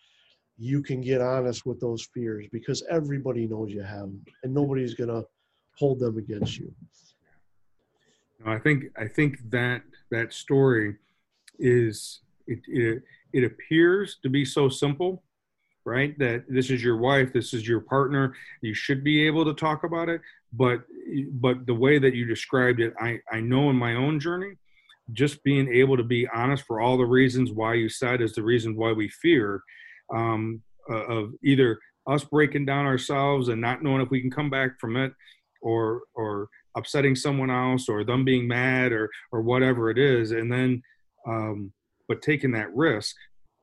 you 0.57 0.83
can 0.83 1.01
get 1.01 1.21
honest 1.21 1.67
with 1.67 1.81
those 1.81 2.09
fears 2.15 2.47
because 2.53 2.83
everybody 2.91 3.47
knows 3.47 3.71
you 3.71 3.83
have 3.83 4.01
them 4.01 4.25
and 4.43 4.55
nobody's 4.55 4.95
going 4.95 5.11
to 5.11 5.25
hold 5.77 5.99
them 5.99 6.19
against 6.19 6.59
you. 6.59 6.73
I 8.47 8.59
think 8.59 8.85
I 8.97 9.09
think 9.09 9.39
that 9.51 9.83
that 10.11 10.35
story 10.35 10.97
is 11.59 12.21
it, 12.47 12.61
it 12.67 13.03
it 13.33 13.45
appears 13.45 14.19
to 14.23 14.29
be 14.29 14.45
so 14.45 14.69
simple, 14.69 15.23
right? 15.87 16.17
That 16.19 16.45
this 16.49 16.71
is 16.71 16.85
your 16.85 16.99
wife, 16.99 17.33
this 17.33 17.55
is 17.55 17.67
your 17.67 17.81
partner, 17.81 18.35
you 18.61 18.75
should 18.75 19.03
be 19.03 19.27
able 19.27 19.47
to 19.47 19.55
talk 19.55 19.85
about 19.85 20.11
it, 20.11 20.21
but 20.53 20.83
but 21.33 21.65
the 21.67 21.75
way 21.75 21.99
that 21.99 22.15
you 22.15 22.27
described 22.27 22.81
it, 22.81 22.93
I 23.01 23.19
I 23.33 23.41
know 23.41 23.71
in 23.71 23.77
my 23.77 23.95
own 23.95 24.21
journey, 24.21 24.57
just 25.13 25.43
being 25.43 25.73
able 25.73 25.97
to 25.97 26.05
be 26.05 26.29
honest 26.29 26.65
for 26.67 26.81
all 26.81 26.99
the 26.99 27.05
reasons 27.05 27.51
why 27.51 27.75
you 27.75 27.89
said 27.89 28.21
is 28.21 28.35
the 28.35 28.43
reason 28.43 28.77
why 28.77 28.93
we 28.93 29.09
fear 29.09 29.63
um, 30.13 30.63
uh, 30.91 31.05
of 31.05 31.33
either 31.43 31.79
us 32.07 32.25
breaking 32.25 32.67
down 32.67 32.87
ourselves 32.87 33.49
and 33.49 33.61
not 33.61 33.83
knowing 33.83 34.01
if 34.01 34.11
we 34.11 34.21
can 34.21 34.31
come 34.31 34.51
back 34.51 34.79
from 34.79 34.97
it 34.97 35.13
or 35.63 36.03
or 36.15 36.49
upsetting 36.77 37.15
someone 37.15 37.51
else 37.51 37.89
or 37.89 38.05
them 38.05 38.25
being 38.25 38.47
mad 38.47 38.93
or 38.93 39.09
or 39.33 39.43
whatever 39.43 39.91
it 39.91 39.99
is. 39.99 40.33
And 40.33 40.53
then 40.53 40.83
um, 41.27 41.73
but 42.09 42.23
taking 42.23 42.53
that 42.53 42.75
risk 42.75 43.17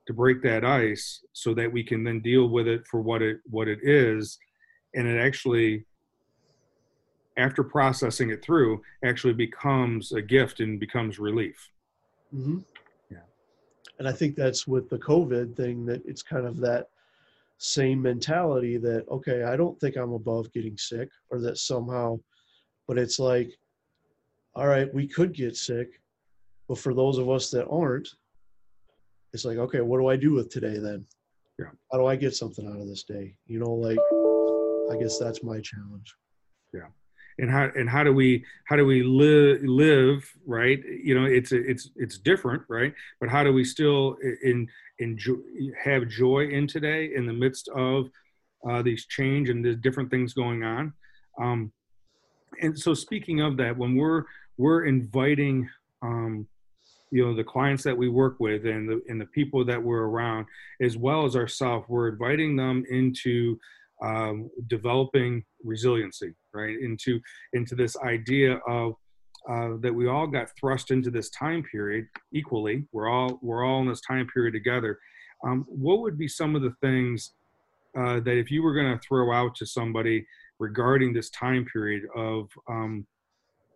to 0.07 0.13
break 0.13 0.41
that 0.41 0.65
ice 0.65 1.23
so 1.33 1.53
that 1.53 1.71
we 1.71 1.83
can 1.83 2.03
then 2.03 2.21
deal 2.21 2.49
with 2.49 2.67
it 2.67 2.85
for 2.89 3.01
what 3.01 3.21
it 3.21 3.37
what 3.45 3.67
it 3.67 3.79
is. 3.83 4.37
And 4.95 5.07
it 5.07 5.19
actually 5.19 5.85
after 7.37 7.63
processing 7.63 8.29
it 8.29 8.43
through 8.43 8.81
actually 9.05 9.33
becomes 9.33 10.11
a 10.11 10.21
gift 10.21 10.59
and 10.59 10.79
becomes 10.79 11.19
relief. 11.19 11.69
Mm-hmm. 12.35 12.59
And 14.01 14.09
i 14.09 14.11
think 14.11 14.35
that's 14.35 14.65
with 14.65 14.89
the 14.89 14.97
covid 14.97 15.55
thing 15.55 15.85
that 15.85 16.01
it's 16.07 16.23
kind 16.23 16.47
of 16.47 16.57
that 16.57 16.87
same 17.59 18.01
mentality 18.01 18.75
that 18.75 19.07
okay 19.09 19.43
i 19.43 19.55
don't 19.55 19.79
think 19.79 19.95
i'm 19.95 20.13
above 20.13 20.51
getting 20.53 20.75
sick 20.75 21.07
or 21.29 21.39
that 21.39 21.59
somehow 21.59 22.19
but 22.87 22.97
it's 22.97 23.19
like 23.19 23.51
all 24.55 24.65
right 24.65 24.91
we 24.91 25.07
could 25.07 25.33
get 25.33 25.55
sick 25.55 26.01
but 26.67 26.79
for 26.79 26.95
those 26.95 27.19
of 27.19 27.29
us 27.29 27.51
that 27.51 27.67
aren't 27.67 28.09
it's 29.33 29.45
like 29.45 29.59
okay 29.59 29.81
what 29.81 29.99
do 29.99 30.07
i 30.07 30.15
do 30.15 30.33
with 30.33 30.49
today 30.49 30.79
then? 30.79 31.05
Yeah. 31.59 31.67
How 31.91 31.99
do 31.99 32.07
i 32.07 32.15
get 32.15 32.35
something 32.35 32.65
out 32.67 32.81
of 32.81 32.87
this 32.87 33.03
day? 33.03 33.35
You 33.45 33.59
know 33.59 33.71
like 33.71 34.01
i 34.89 34.95
guess 34.95 35.19
that's 35.19 35.43
my 35.43 35.61
challenge. 35.61 36.15
Yeah 36.73 36.87
and 37.41 37.49
how 37.49 37.69
and 37.75 37.89
how 37.89 38.03
do 38.03 38.13
we 38.13 38.45
how 38.65 38.75
do 38.75 38.85
we 38.85 39.03
live 39.03 39.61
live 39.63 40.31
right? 40.45 40.79
You 41.03 41.19
know 41.19 41.25
it's 41.25 41.51
it's 41.51 41.89
it's 41.97 42.17
different 42.17 42.61
right? 42.69 42.93
But 43.19 43.29
how 43.29 43.43
do 43.43 43.51
we 43.51 43.65
still 43.65 44.15
in 44.43 44.67
enjoy 44.99 45.35
have 45.83 46.07
joy 46.07 46.47
in 46.47 46.67
today 46.67 47.13
in 47.15 47.25
the 47.25 47.33
midst 47.33 47.67
of 47.69 48.09
uh, 48.69 48.83
these 48.83 49.07
change 49.07 49.49
and 49.49 49.65
the 49.65 49.75
different 49.75 50.11
things 50.11 50.33
going 50.33 50.63
on? 50.63 50.93
Um, 51.41 51.71
and 52.61 52.77
so 52.77 52.93
speaking 52.93 53.41
of 53.41 53.57
that 53.57 53.75
when 53.75 53.95
we're 53.95 54.23
we're 54.57 54.85
inviting 54.85 55.67
um, 56.03 56.47
you 57.09 57.25
know 57.25 57.35
the 57.35 57.43
clients 57.43 57.83
that 57.83 57.97
we 57.97 58.07
work 58.07 58.39
with 58.39 58.67
and 58.67 58.87
the 58.87 59.01
and 59.09 59.19
the 59.19 59.25
people 59.25 59.65
that 59.65 59.81
we're 59.81 60.03
around 60.03 60.45
as 60.79 60.95
well 60.95 61.25
as 61.25 61.35
ourselves 61.35 61.85
we're 61.89 62.09
inviting 62.09 62.55
them 62.55 62.85
into 62.89 63.59
um, 64.03 64.49
developing 64.67 65.43
resiliency 65.63 66.33
right 66.53 66.77
into 66.81 67.19
into 67.53 67.75
this 67.75 67.95
idea 67.97 68.59
of 68.67 68.93
uh, 69.49 69.77
that 69.79 69.93
we 69.93 70.07
all 70.07 70.27
got 70.27 70.49
thrust 70.59 70.91
into 70.91 71.09
this 71.09 71.29
time 71.31 71.63
period 71.63 72.05
equally. 72.33 72.85
We're 72.91 73.09
all 73.09 73.39
we're 73.41 73.65
all 73.65 73.81
in 73.81 73.87
this 73.87 74.01
time 74.01 74.27
period 74.33 74.53
together. 74.53 74.99
Um, 75.45 75.65
what 75.67 76.01
would 76.01 76.17
be 76.17 76.27
some 76.27 76.55
of 76.55 76.61
the 76.61 76.73
things 76.81 77.33
uh, 77.97 78.19
that 78.21 78.37
if 78.37 78.51
you 78.51 78.63
were 78.63 78.73
going 78.73 78.97
to 78.97 79.07
throw 79.07 79.33
out 79.33 79.55
to 79.55 79.65
somebody 79.65 80.25
regarding 80.59 81.11
this 81.13 81.29
time 81.31 81.65
period 81.65 82.03
of 82.15 82.49
um, 82.69 83.05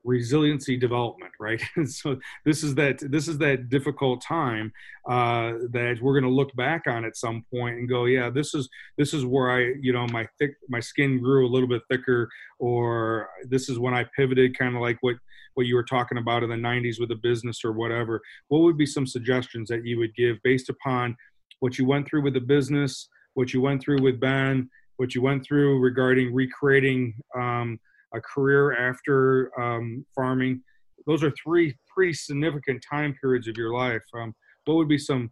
resiliency 0.05 0.77
development 0.77 1.31
right? 1.39 1.61
So 1.87 2.19
this 2.45 2.63
is 2.63 2.75
that 2.75 2.99
this 3.11 3.27
is 3.27 3.37
that 3.39 3.69
difficult 3.69 4.21
time 4.21 4.71
uh, 5.09 5.53
that 5.71 5.97
we're 6.01 6.13
going 6.13 6.23
to 6.23 6.29
look 6.29 6.55
back 6.55 6.83
on 6.87 7.03
at 7.03 7.17
some 7.17 7.43
point 7.51 7.77
and 7.77 7.89
go 7.89 8.05
yeah 8.05 8.29
this 8.29 8.53
is 8.53 8.69
this 8.97 9.13
is 9.13 9.25
where 9.25 9.51
i 9.51 9.73
you 9.81 9.93
know 9.93 10.07
my 10.07 10.27
thick 10.39 10.51
my 10.69 10.79
skin 10.79 11.19
grew 11.19 11.45
a 11.45 11.51
little 11.53 11.67
bit 11.67 11.81
thicker 11.89 12.29
or 12.59 13.29
this 13.49 13.69
is 13.69 13.77
when 13.79 13.93
i 13.93 14.05
pivoted 14.15 14.57
kind 14.57 14.75
of 14.75 14.81
like 14.81 14.97
what 15.01 15.15
what 15.55 15.67
you 15.67 15.75
were 15.75 15.83
talking 15.83 16.17
about 16.17 16.43
in 16.43 16.49
the 16.49 16.55
90s 16.55 16.99
with 16.99 17.11
a 17.11 17.15
business 17.15 17.63
or 17.63 17.71
whatever. 17.71 18.21
What 18.49 18.63
would 18.63 18.77
be 18.77 18.85
some 18.85 19.07
suggestions 19.07 19.69
that 19.69 19.85
you 19.85 19.97
would 19.99 20.13
give 20.13 20.35
based 20.43 20.67
upon 20.67 21.15
what 21.59 21.77
you 21.77 21.85
went 21.85 22.05
through 22.07 22.21
with 22.21 22.33
the 22.33 22.41
business 22.41 23.07
what 23.35 23.53
you 23.53 23.61
went 23.61 23.81
through 23.81 24.01
with 24.01 24.19
ben 24.19 24.69
what 24.97 25.13
you 25.13 25.21
went 25.21 25.45
through 25.45 25.79
regarding 25.79 26.33
recreating 26.33 27.13
um, 27.35 27.79
a 28.15 28.21
career 28.21 28.77
after 28.77 29.51
um, 29.59 30.05
farming. 30.15 30.61
Those 31.05 31.23
are 31.23 31.31
three 31.31 31.75
pretty 31.93 32.13
significant 32.13 32.83
time 32.87 33.15
periods 33.21 33.47
of 33.47 33.57
your 33.57 33.73
life. 33.73 34.03
Um, 34.13 34.33
what 34.65 34.75
would 34.75 34.87
be 34.87 34.97
some 34.97 35.31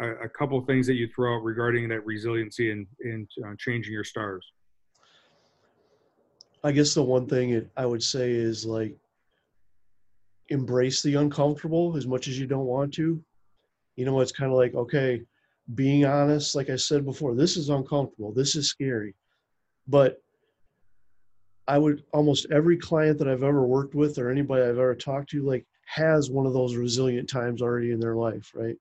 a, 0.00 0.10
a 0.24 0.28
couple 0.28 0.60
things 0.62 0.86
that 0.86 0.94
you 0.94 1.08
throw 1.14 1.36
out 1.36 1.44
regarding 1.44 1.88
that 1.88 2.04
resiliency 2.06 2.70
and 2.70 3.28
uh, 3.44 3.54
changing 3.58 3.92
your 3.92 4.04
stars? 4.04 4.46
I 6.64 6.72
guess 6.72 6.94
the 6.94 7.02
one 7.02 7.26
thing 7.26 7.68
I 7.76 7.86
would 7.86 8.02
say 8.02 8.32
is 8.32 8.64
like 8.64 8.96
embrace 10.48 11.02
the 11.02 11.14
uncomfortable 11.14 11.96
as 11.96 12.06
much 12.06 12.28
as 12.28 12.38
you 12.38 12.46
don't 12.46 12.66
want 12.66 12.92
to. 12.94 13.22
You 13.96 14.04
know, 14.04 14.20
it's 14.20 14.32
kind 14.32 14.50
of 14.50 14.56
like 14.56 14.74
okay, 14.74 15.22
being 15.74 16.04
honest. 16.04 16.54
Like 16.54 16.70
I 16.70 16.76
said 16.76 17.04
before, 17.04 17.34
this 17.34 17.56
is 17.56 17.68
uncomfortable. 17.68 18.32
This 18.32 18.56
is 18.56 18.68
scary, 18.68 19.14
but 19.86 20.22
I 21.68 21.76
would 21.76 22.02
almost 22.14 22.46
every 22.50 22.78
client 22.78 23.18
that 23.18 23.28
I've 23.28 23.42
ever 23.42 23.66
worked 23.66 23.94
with 23.94 24.18
or 24.18 24.30
anybody 24.30 24.62
I've 24.62 24.78
ever 24.78 24.94
talked 24.94 25.28
to 25.30 25.42
like 25.42 25.66
has 25.84 26.30
one 26.30 26.46
of 26.46 26.54
those 26.54 26.74
resilient 26.74 27.28
times 27.28 27.60
already 27.60 27.92
in 27.92 28.00
their 28.00 28.16
life, 28.16 28.50
right? 28.54 28.76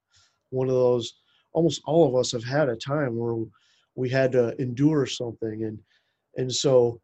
One 0.52 0.70
of 0.70 0.76
those 0.76 1.16
almost 1.52 1.82
all 1.86 2.08
of 2.08 2.16
us 2.16 2.32
have 2.32 2.46
had 2.46 2.70
a 2.70 2.78
time 2.78 3.18
where 3.18 3.46
we 3.96 4.10
had 4.10 4.32
to 4.32 4.60
endure 4.62 5.06
something 5.06 5.66
and 5.66 5.80
and 6.38 6.54
so 6.54 7.02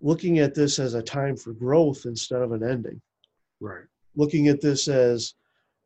looking 0.00 0.40
at 0.40 0.54
this 0.54 0.80
as 0.80 0.94
a 0.94 1.02
time 1.02 1.36
for 1.36 1.52
growth 1.52 2.02
instead 2.04 2.42
of 2.42 2.50
an 2.50 2.64
ending. 2.64 3.00
Right. 3.60 3.84
Looking 4.16 4.48
at 4.48 4.60
this 4.60 4.88
as 4.88 5.34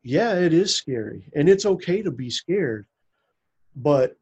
yeah, 0.02 0.36
it 0.36 0.54
is 0.54 0.74
scary 0.74 1.28
and 1.36 1.50
it's 1.50 1.66
okay 1.66 2.00
to 2.00 2.10
be 2.10 2.30
scared, 2.30 2.86
but 3.76 4.16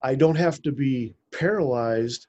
I 0.00 0.14
don't 0.14 0.36
have 0.36 0.62
to 0.62 0.70
be 0.70 1.16
paralyzed 1.32 2.28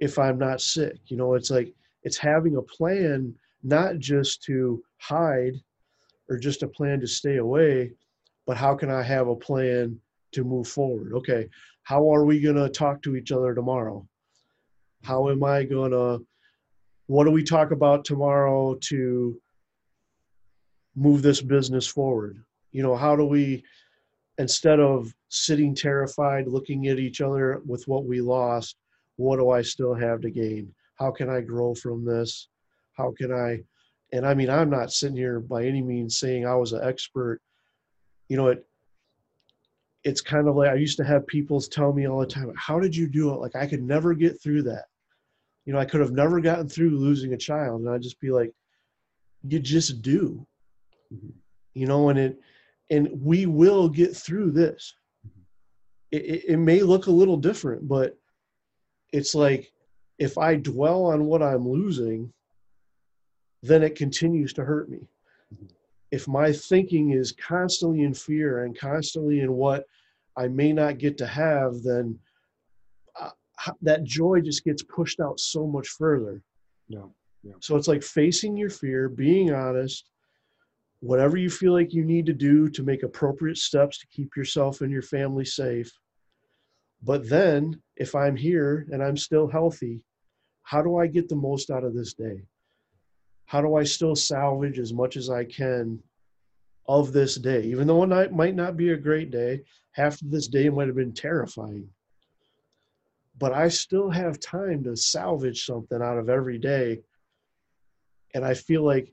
if 0.00 0.18
I'm 0.18 0.38
not 0.38 0.60
sick. 0.60 0.96
You 1.06 1.16
know, 1.16 1.34
it's 1.34 1.50
like 1.50 1.72
it's 2.02 2.16
having 2.18 2.56
a 2.56 2.62
plan 2.62 3.34
not 3.62 3.98
just 3.98 4.42
to 4.44 4.82
hide 4.98 5.54
or 6.28 6.38
just 6.38 6.62
a 6.62 6.68
plan 6.68 7.00
to 7.00 7.06
stay 7.06 7.36
away, 7.36 7.92
but 8.46 8.56
how 8.56 8.74
can 8.74 8.90
I 8.90 9.02
have 9.02 9.28
a 9.28 9.36
plan 9.36 10.00
to 10.32 10.44
move 10.44 10.66
forward? 10.66 11.12
Okay, 11.12 11.48
how 11.82 12.12
are 12.12 12.24
we 12.24 12.40
going 12.40 12.56
to 12.56 12.68
talk 12.68 13.02
to 13.02 13.16
each 13.16 13.32
other 13.32 13.54
tomorrow? 13.54 14.06
How 15.02 15.28
am 15.28 15.44
I 15.44 15.64
going 15.64 15.92
to, 15.92 16.24
what 17.06 17.24
do 17.24 17.30
we 17.30 17.42
talk 17.42 17.70
about 17.70 18.04
tomorrow 18.04 18.76
to 18.82 19.40
move 20.94 21.22
this 21.22 21.40
business 21.40 21.86
forward? 21.86 22.42
You 22.72 22.82
know, 22.82 22.96
how 22.96 23.16
do 23.16 23.24
we, 23.24 23.64
instead 24.38 24.78
of 24.78 25.12
sitting 25.28 25.74
terrified 25.74 26.46
looking 26.46 26.86
at 26.88 26.98
each 26.98 27.20
other 27.20 27.60
with 27.66 27.86
what 27.88 28.04
we 28.04 28.20
lost, 28.20 28.76
what 29.20 29.38
do 29.38 29.50
I 29.50 29.62
still 29.62 29.94
have 29.94 30.20
to 30.22 30.30
gain? 30.30 30.74
How 30.96 31.10
can 31.10 31.28
I 31.28 31.40
grow 31.42 31.74
from 31.74 32.04
this? 32.04 32.48
How 32.94 33.12
can 33.18 33.32
I? 33.32 33.62
And 34.12 34.26
I 34.26 34.34
mean, 34.34 34.50
I'm 34.50 34.70
not 34.70 34.92
sitting 34.92 35.16
here 35.16 35.40
by 35.40 35.64
any 35.64 35.82
means 35.82 36.18
saying 36.18 36.46
I 36.46 36.54
was 36.56 36.72
an 36.72 36.82
expert. 36.82 37.40
You 38.28 38.36
know, 38.38 38.48
it. 38.48 38.66
It's 40.04 40.22
kind 40.22 40.48
of 40.48 40.56
like 40.56 40.70
I 40.70 40.74
used 40.74 40.96
to 40.96 41.04
have 41.04 41.26
people 41.26 41.60
tell 41.60 41.92
me 41.92 42.08
all 42.08 42.20
the 42.20 42.26
time, 42.26 42.52
"How 42.56 42.80
did 42.80 42.96
you 42.96 43.06
do 43.06 43.30
it?" 43.34 43.40
Like 43.40 43.54
I 43.54 43.66
could 43.66 43.82
never 43.82 44.14
get 44.14 44.40
through 44.42 44.62
that. 44.64 44.86
you 45.64 45.72
know, 45.72 45.78
I 45.78 45.84
could 45.84 46.00
have 46.00 46.12
never 46.12 46.40
gotten 46.40 46.68
through 46.68 46.98
losing 46.98 47.32
a 47.32 47.36
child. 47.38 47.80
And 47.82 47.90
I'd 47.90 48.02
just 48.02 48.20
be 48.20 48.30
like, 48.30 48.52
you 49.42 49.58
just 49.60 50.02
do. 50.02 50.46
Mm-hmm. 51.14 51.30
You 51.74 51.86
know, 51.86 52.08
and 52.08 52.18
it 52.18 52.40
and 52.90 53.08
we 53.22 53.46
will 53.46 53.88
get 53.88 54.16
through 54.16 54.50
this. 54.50 54.94
Mm-hmm. 55.26 55.40
It, 56.12 56.22
it, 56.24 56.44
it 56.54 56.56
may 56.56 56.82
look 56.82 57.06
a 57.06 57.12
little 57.12 57.36
different, 57.36 57.86
but 57.86 58.16
it's 59.12 59.34
like 59.34 59.72
if 60.18 60.38
I 60.38 60.56
dwell 60.56 61.04
on 61.04 61.24
what 61.24 61.42
I'm 61.42 61.68
losing, 61.68 62.32
then 63.62 63.82
it 63.82 63.96
continues 63.96 64.52
to 64.54 64.64
hurt 64.64 64.90
me. 64.90 65.08
Mm-hmm. 65.54 65.66
If 66.10 66.28
my 66.28 66.52
thinking 66.52 67.12
is 67.12 67.32
constantly 67.32 68.02
in 68.02 68.14
fear 68.14 68.64
and 68.64 68.78
constantly 68.78 69.40
in 69.40 69.52
what 69.52 69.84
I 70.36 70.48
may 70.48 70.72
not 70.72 70.98
get 70.98 71.18
to 71.18 71.26
have, 71.26 71.82
then 71.82 72.18
uh, 73.18 73.30
that 73.82 74.04
joy 74.04 74.40
just 74.40 74.64
gets 74.64 74.82
pushed 74.82 75.20
out 75.20 75.38
so 75.38 75.66
much 75.66 75.88
further. 75.88 76.42
Yeah. 76.88 77.06
yeah. 77.42 77.54
So 77.60 77.76
it's 77.76 77.88
like 77.88 78.02
facing 78.02 78.56
your 78.56 78.70
fear, 78.70 79.08
being 79.08 79.52
honest, 79.52 80.10
whatever 81.00 81.36
you 81.36 81.50
feel 81.50 81.72
like 81.72 81.94
you 81.94 82.04
need 82.04 82.26
to 82.26 82.32
do 82.32 82.68
to 82.68 82.82
make 82.82 83.02
appropriate 83.02 83.58
steps 83.58 83.98
to 83.98 84.06
keep 84.08 84.36
yourself 84.36 84.80
and 84.80 84.90
your 84.90 85.02
family 85.02 85.44
safe. 85.44 85.90
But 87.02 87.28
then, 87.28 87.80
if 87.96 88.14
I'm 88.14 88.36
here 88.36 88.86
and 88.92 89.02
I'm 89.02 89.16
still 89.16 89.48
healthy, 89.48 90.02
how 90.62 90.82
do 90.82 90.98
I 90.98 91.06
get 91.06 91.28
the 91.28 91.36
most 91.36 91.70
out 91.70 91.84
of 91.84 91.94
this 91.94 92.14
day? 92.14 92.42
How 93.46 93.60
do 93.60 93.74
I 93.74 93.84
still 93.84 94.14
salvage 94.14 94.78
as 94.78 94.92
much 94.92 95.16
as 95.16 95.30
I 95.30 95.44
can 95.44 96.02
of 96.86 97.12
this 97.12 97.36
day? 97.36 97.62
Even 97.64 97.86
though 97.86 98.02
it 98.04 98.32
might 98.32 98.54
not 98.54 98.76
be 98.76 98.90
a 98.90 98.96
great 98.96 99.30
day, 99.30 99.62
half 99.92 100.20
of 100.22 100.30
this 100.30 100.46
day 100.46 100.68
might 100.68 100.86
have 100.86 100.96
been 100.96 101.12
terrifying. 101.12 101.88
But 103.38 103.52
I 103.52 103.68
still 103.68 104.10
have 104.10 104.38
time 104.38 104.84
to 104.84 104.94
salvage 104.94 105.64
something 105.64 106.00
out 106.02 106.18
of 106.18 106.28
every 106.28 106.58
day. 106.58 107.00
And 108.34 108.44
I 108.44 108.54
feel 108.54 108.84
like 108.84 109.12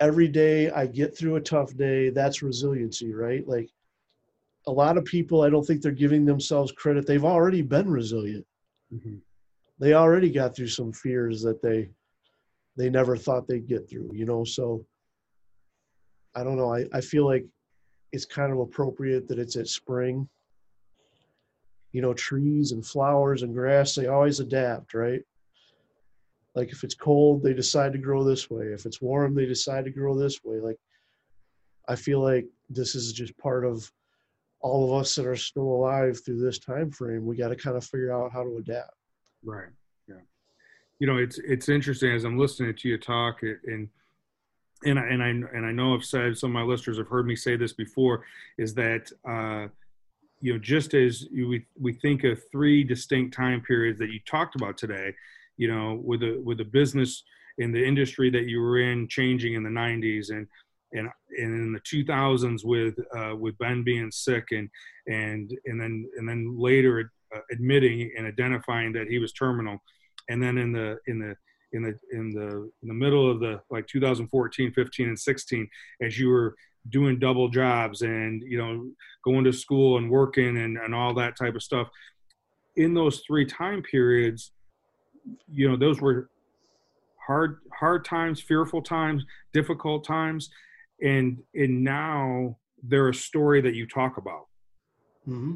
every 0.00 0.26
day 0.26 0.70
I 0.70 0.86
get 0.86 1.16
through 1.16 1.36
a 1.36 1.40
tough 1.40 1.76
day, 1.76 2.08
that's 2.10 2.42
resiliency, 2.42 3.12
right? 3.12 3.46
Like 3.46 3.70
a 4.66 4.72
lot 4.72 4.96
of 4.96 5.04
people, 5.04 5.42
I 5.42 5.50
don't 5.50 5.66
think 5.66 5.82
they're 5.82 5.92
giving 5.92 6.24
themselves 6.24 6.72
credit. 6.72 7.06
They've 7.06 7.24
already 7.24 7.62
been 7.62 7.90
resilient. 7.90 8.46
Mm-hmm. 8.94 9.16
They 9.78 9.94
already 9.94 10.30
got 10.30 10.54
through 10.54 10.68
some 10.68 10.92
fears 10.92 11.42
that 11.42 11.62
they 11.62 11.90
they 12.76 12.88
never 12.88 13.16
thought 13.16 13.46
they'd 13.46 13.66
get 13.66 13.88
through, 13.88 14.10
you 14.14 14.24
know. 14.24 14.44
So 14.44 14.86
I 16.34 16.42
don't 16.42 16.56
know. 16.56 16.74
I, 16.74 16.86
I 16.92 17.00
feel 17.00 17.26
like 17.26 17.44
it's 18.12 18.24
kind 18.24 18.52
of 18.52 18.60
appropriate 18.60 19.28
that 19.28 19.38
it's 19.38 19.56
at 19.56 19.68
spring. 19.68 20.28
You 21.92 22.00
know, 22.00 22.14
trees 22.14 22.72
and 22.72 22.86
flowers 22.86 23.42
and 23.42 23.52
grass, 23.52 23.94
they 23.94 24.06
always 24.06 24.40
adapt, 24.40 24.94
right? 24.94 25.20
like 26.54 26.70
if 26.70 26.84
it's 26.84 26.94
cold 26.94 27.42
they 27.42 27.54
decide 27.54 27.92
to 27.92 27.98
grow 27.98 28.22
this 28.22 28.50
way 28.50 28.66
if 28.66 28.86
it's 28.86 29.00
warm 29.00 29.34
they 29.34 29.46
decide 29.46 29.84
to 29.84 29.90
grow 29.90 30.16
this 30.16 30.42
way 30.44 30.58
like 30.58 30.76
i 31.88 31.96
feel 31.96 32.20
like 32.20 32.46
this 32.68 32.94
is 32.94 33.12
just 33.12 33.36
part 33.38 33.64
of 33.64 33.90
all 34.62 34.92
of 34.92 35.00
us 35.00 35.14
that 35.14 35.26
are 35.26 35.36
still 35.36 35.62
alive 35.62 36.18
through 36.24 36.40
this 36.40 36.58
time 36.58 36.90
frame 36.90 37.26
we 37.26 37.36
got 37.36 37.48
to 37.48 37.56
kind 37.56 37.76
of 37.76 37.84
figure 37.84 38.12
out 38.12 38.32
how 38.32 38.42
to 38.42 38.56
adapt. 38.58 38.94
Right 39.44 39.68
yeah. 40.08 40.16
You 40.98 41.06
know 41.06 41.18
it's 41.18 41.38
it's 41.38 41.68
interesting 41.68 42.12
as 42.12 42.24
i'm 42.24 42.38
listening 42.38 42.74
to 42.74 42.88
you 42.88 42.98
talk 42.98 43.42
and 43.42 43.88
and 44.84 44.98
I, 44.98 45.06
and 45.06 45.22
I 45.22 45.28
and 45.28 45.66
I 45.66 45.72
know 45.72 45.94
I've 45.94 46.04
said 46.04 46.36
some 46.36 46.50
of 46.50 46.54
my 46.54 46.62
listeners 46.62 46.98
have 46.98 47.08
heard 47.08 47.26
me 47.26 47.36
say 47.36 47.56
this 47.56 47.72
before 47.72 48.24
is 48.58 48.74
that 48.74 49.10
uh, 49.28 49.68
you 50.40 50.52
know 50.52 50.58
just 50.58 50.94
as 50.94 51.26
we 51.32 51.64
we 51.78 51.92
think 51.92 52.24
of 52.24 52.40
three 52.50 52.84
distinct 52.84 53.34
time 53.34 53.60
periods 53.60 53.98
that 53.98 54.10
you 54.10 54.20
talked 54.26 54.56
about 54.56 54.76
today, 54.76 55.14
you 55.56 55.72
know, 55.72 56.00
with 56.02 56.20
the 56.20 56.40
with 56.44 56.58
the 56.58 56.64
business 56.64 57.22
in 57.58 57.72
the 57.72 57.84
industry 57.84 58.30
that 58.30 58.44
you 58.44 58.60
were 58.60 58.78
in 58.78 59.06
changing 59.08 59.54
in 59.54 59.62
the 59.62 59.68
90s 59.68 60.30
and 60.30 60.46
and 60.92 61.08
and 61.38 61.54
in 61.54 61.72
the 61.72 61.80
2000s 61.80 62.64
with 62.64 62.94
uh, 63.16 63.34
with 63.36 63.56
Ben 63.58 63.82
being 63.82 64.10
sick 64.10 64.48
and 64.52 64.68
and 65.06 65.50
and 65.66 65.80
then 65.80 66.08
and 66.16 66.28
then 66.28 66.56
later 66.58 67.12
uh, 67.34 67.40
admitting 67.50 68.12
and 68.16 68.26
identifying 68.26 68.92
that 68.92 69.08
he 69.08 69.18
was 69.18 69.32
terminal, 69.32 69.78
and 70.28 70.42
then 70.42 70.58
in 70.58 70.72
the 70.72 70.98
in 71.06 71.18
the 71.18 71.34
in 71.72 71.82
the 71.82 71.94
in 72.12 72.30
the 72.30 72.70
in 72.82 72.88
the 72.88 72.94
middle 72.94 73.30
of 73.30 73.40
the 73.40 73.60
like 73.70 73.86
2014, 73.86 74.72
15, 74.72 75.08
and 75.08 75.18
16, 75.18 75.68
as 76.02 76.18
you 76.18 76.28
were 76.28 76.54
doing 76.88 77.18
double 77.18 77.48
jobs 77.48 78.02
and 78.02 78.42
you 78.42 78.58
know 78.58 78.88
going 79.24 79.44
to 79.44 79.52
school 79.52 79.98
and 79.98 80.10
working 80.10 80.58
and 80.58 80.76
and 80.76 80.94
all 80.94 81.14
that 81.14 81.36
type 81.36 81.54
of 81.54 81.62
stuff. 81.62 81.88
In 82.76 82.94
those 82.94 83.22
three 83.26 83.46
time 83.46 83.82
periods, 83.82 84.52
you 85.50 85.68
know 85.68 85.76
those 85.76 86.00
were 86.00 86.28
hard 87.26 87.58
hard 87.78 88.04
times 88.04 88.40
fearful 88.40 88.82
times 88.82 89.24
difficult 89.52 90.04
times 90.04 90.50
and 91.02 91.38
and 91.54 91.82
now 91.82 92.56
they're 92.82 93.08
a 93.08 93.14
story 93.14 93.60
that 93.60 93.74
you 93.74 93.86
talk 93.86 94.16
about 94.16 94.46
mm-hmm. 95.28 95.54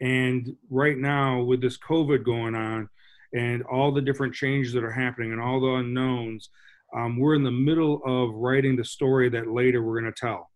and 0.00 0.56
right 0.70 0.98
now 0.98 1.42
with 1.42 1.60
this 1.60 1.78
covid 1.78 2.24
going 2.24 2.54
on 2.54 2.88
and 3.34 3.62
all 3.64 3.92
the 3.92 4.00
different 4.00 4.34
changes 4.34 4.72
that 4.72 4.84
are 4.84 4.90
happening 4.90 5.32
and 5.32 5.40
all 5.40 5.60
the 5.60 5.74
unknowns 5.74 6.50
um, 6.96 7.18
we're 7.18 7.34
in 7.34 7.44
the 7.44 7.50
middle 7.50 8.00
of 8.06 8.34
writing 8.34 8.74
the 8.76 8.84
story 8.84 9.28
that 9.28 9.48
later 9.48 9.82
we're 9.82 10.00
going 10.00 10.12
to 10.12 10.20
tell 10.20 10.50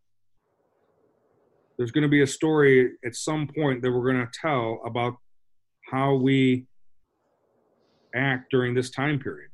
there's 1.77 1.91
going 1.91 2.03
to 2.03 2.09
be 2.09 2.23
a 2.23 2.27
story 2.27 2.93
at 3.05 3.15
some 3.15 3.49
point 3.49 3.83
that 3.83 3.91
we're 3.91 4.13
going 4.13 4.25
to 4.25 4.33
tell 4.41 4.81
about 4.85 5.15
how 5.91 6.15
we 6.15 6.67
act 8.15 8.51
during 8.51 8.75
this 8.75 8.91
time 8.91 9.19
period. 9.19 9.51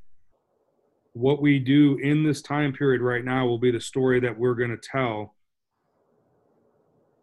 What 1.18 1.42
we 1.42 1.58
do 1.58 1.96
in 1.96 2.22
this 2.22 2.40
time 2.42 2.72
period 2.72 3.00
right 3.00 3.24
now 3.24 3.44
will 3.44 3.58
be 3.58 3.72
the 3.72 3.80
story 3.80 4.20
that 4.20 4.38
we're 4.38 4.54
going 4.54 4.70
to 4.70 4.76
tell 4.76 5.34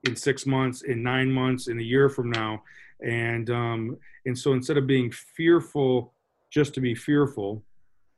in 0.04 0.18
six 0.18 0.46
months, 0.46 0.82
in 0.82 1.02
nine 1.02 1.32
months, 1.32 1.70
in 1.70 1.80
a 1.80 1.82
year 1.82 2.10
from 2.10 2.30
now. 2.30 2.62
And 3.02 3.50
um, 3.50 3.98
and 4.26 4.38
so 4.38 4.52
instead 4.52 4.76
of 4.76 4.86
being 4.86 5.12
fearful 5.12 6.14
just 6.52 6.74
to 6.74 6.82
be 6.82 6.94
fearful 6.94 7.64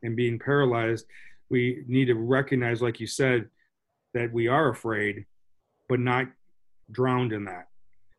and 0.01 0.15
being 0.15 0.39
paralyzed, 0.39 1.05
we 1.51 1.84
need 1.88 2.05
to 2.05 2.15
recognize, 2.15 2.82
like 2.82 2.99
you 2.99 3.05
said, 3.05 3.47
that 4.15 4.34
we 4.34 4.47
are 4.47 4.69
afraid, 4.69 5.25
but 5.88 5.99
not 5.99 6.25
drowned 6.91 7.34
in 7.34 7.45
that. 7.45 7.67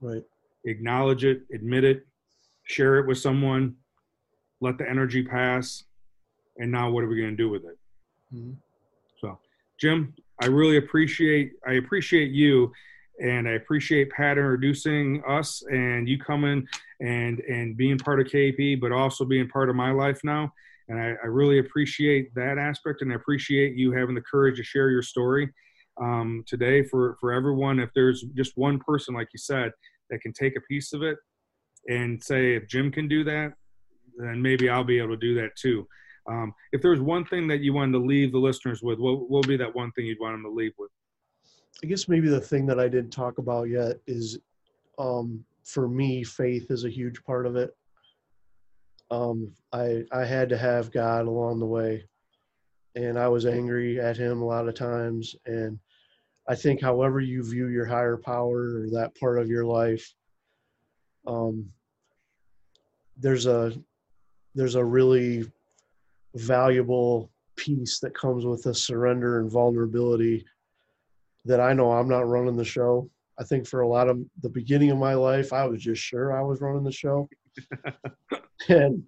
Right. 0.00 0.22
Acknowledge 0.64 1.24
it, 1.24 1.42
admit 1.52 1.82
it, 1.82 2.06
share 2.62 3.00
it 3.00 3.08
with 3.08 3.18
someone, 3.18 3.74
let 4.60 4.78
the 4.78 4.88
energy 4.88 5.24
pass, 5.24 5.82
and 6.58 6.70
now 6.70 6.90
what 6.90 7.04
are 7.04 7.08
we 7.08 7.16
going 7.16 7.30
to 7.30 7.36
do 7.36 7.48
with 7.48 7.64
it? 7.64 7.78
Mm-hmm. 8.34 8.52
So, 9.20 9.38
Jim, 9.78 10.14
I 10.40 10.46
really 10.46 10.76
appreciate 10.76 11.52
I 11.66 11.74
appreciate 11.74 12.30
you, 12.30 12.72
and 13.20 13.48
I 13.48 13.52
appreciate 13.52 14.10
Pat 14.10 14.38
introducing 14.38 15.22
us 15.28 15.62
and 15.70 16.08
you 16.08 16.18
coming 16.18 16.66
and 17.00 17.40
and 17.40 17.76
being 17.76 17.98
part 17.98 18.20
of 18.20 18.26
KP, 18.26 18.80
but 18.80 18.92
also 18.92 19.24
being 19.24 19.48
part 19.48 19.70
of 19.70 19.76
my 19.76 19.90
life 19.90 20.20
now. 20.24 20.52
And 20.88 20.98
I, 20.98 21.14
I 21.22 21.26
really 21.26 21.58
appreciate 21.58 22.34
that 22.34 22.56
aspect, 22.56 23.02
and 23.02 23.12
I 23.12 23.16
appreciate 23.16 23.74
you 23.74 23.92
having 23.92 24.14
the 24.14 24.22
courage 24.22 24.56
to 24.56 24.64
share 24.64 24.90
your 24.90 25.02
story 25.02 25.52
um, 26.00 26.44
today 26.46 26.82
for 26.82 27.16
for 27.20 27.32
everyone. 27.32 27.78
If 27.78 27.90
there's 27.94 28.22
just 28.34 28.56
one 28.56 28.78
person, 28.78 29.14
like 29.14 29.28
you 29.32 29.38
said, 29.38 29.72
that 30.10 30.20
can 30.20 30.32
take 30.32 30.56
a 30.56 30.60
piece 30.62 30.92
of 30.92 31.02
it 31.02 31.18
and 31.88 32.22
say, 32.22 32.54
if 32.54 32.68
Jim 32.68 32.90
can 32.90 33.08
do 33.08 33.24
that, 33.24 33.54
then 34.16 34.40
maybe 34.42 34.68
I'll 34.68 34.84
be 34.84 34.98
able 34.98 35.10
to 35.10 35.16
do 35.16 35.34
that 35.36 35.56
too. 35.56 35.86
Um, 36.28 36.54
if 36.72 36.82
there's 36.82 37.00
one 37.00 37.24
thing 37.24 37.48
that 37.48 37.60
you 37.60 37.72
wanted 37.72 37.92
to 37.92 37.98
leave 37.98 38.32
the 38.32 38.38
listeners 38.38 38.82
with, 38.82 38.98
what 38.98 39.30
will 39.30 39.42
be 39.42 39.56
that 39.56 39.74
one 39.74 39.90
thing 39.92 40.06
you'd 40.06 40.20
want 40.20 40.34
them 40.34 40.42
to 40.42 40.50
leave 40.50 40.72
with? 40.78 40.90
I 41.82 41.86
guess 41.86 42.08
maybe 42.08 42.28
the 42.28 42.40
thing 42.40 42.66
that 42.66 42.78
I 42.78 42.88
didn't 42.88 43.10
talk 43.10 43.38
about 43.38 43.68
yet 43.68 43.96
is 44.06 44.38
um, 44.98 45.44
for 45.64 45.88
me, 45.88 46.24
faith 46.24 46.70
is 46.70 46.84
a 46.84 46.90
huge 46.90 47.22
part 47.24 47.46
of 47.46 47.56
it. 47.56 47.70
Um, 49.10 49.52
I 49.72 50.04
I 50.12 50.24
had 50.24 50.48
to 50.50 50.58
have 50.58 50.92
God 50.92 51.26
along 51.26 51.60
the 51.60 51.66
way, 51.66 52.04
and 52.94 53.18
I 53.18 53.28
was 53.28 53.46
angry 53.46 54.00
at 54.00 54.16
Him 54.16 54.42
a 54.42 54.46
lot 54.46 54.68
of 54.68 54.74
times. 54.74 55.34
And 55.46 55.78
I 56.48 56.54
think, 56.54 56.82
however 56.82 57.20
you 57.20 57.42
view 57.42 57.68
your 57.68 57.86
higher 57.86 58.16
power 58.16 58.80
or 58.80 58.90
that 58.90 59.18
part 59.18 59.38
of 59.38 59.48
your 59.48 59.64
life, 59.64 60.14
um, 61.26 61.70
there's 63.16 63.46
a 63.46 63.72
there's 64.54 64.74
a 64.74 64.84
really 64.84 65.50
valuable 66.38 67.30
piece 67.56 67.98
that 68.00 68.14
comes 68.14 68.44
with 68.44 68.66
a 68.66 68.74
surrender 68.74 69.40
and 69.40 69.50
vulnerability 69.50 70.44
that 71.44 71.60
I 71.60 71.72
know 71.72 71.92
I'm 71.92 72.08
not 72.08 72.28
running 72.28 72.56
the 72.56 72.64
show. 72.64 73.10
I 73.38 73.44
think 73.44 73.66
for 73.66 73.80
a 73.80 73.88
lot 73.88 74.08
of 74.08 74.20
the 74.42 74.48
beginning 74.48 74.90
of 74.90 74.98
my 74.98 75.14
life, 75.14 75.52
I 75.52 75.66
was 75.66 75.82
just 75.82 76.02
sure 76.02 76.36
I 76.36 76.42
was 76.42 76.60
running 76.60 76.84
the 76.84 76.92
show. 76.92 77.28
and 78.68 79.02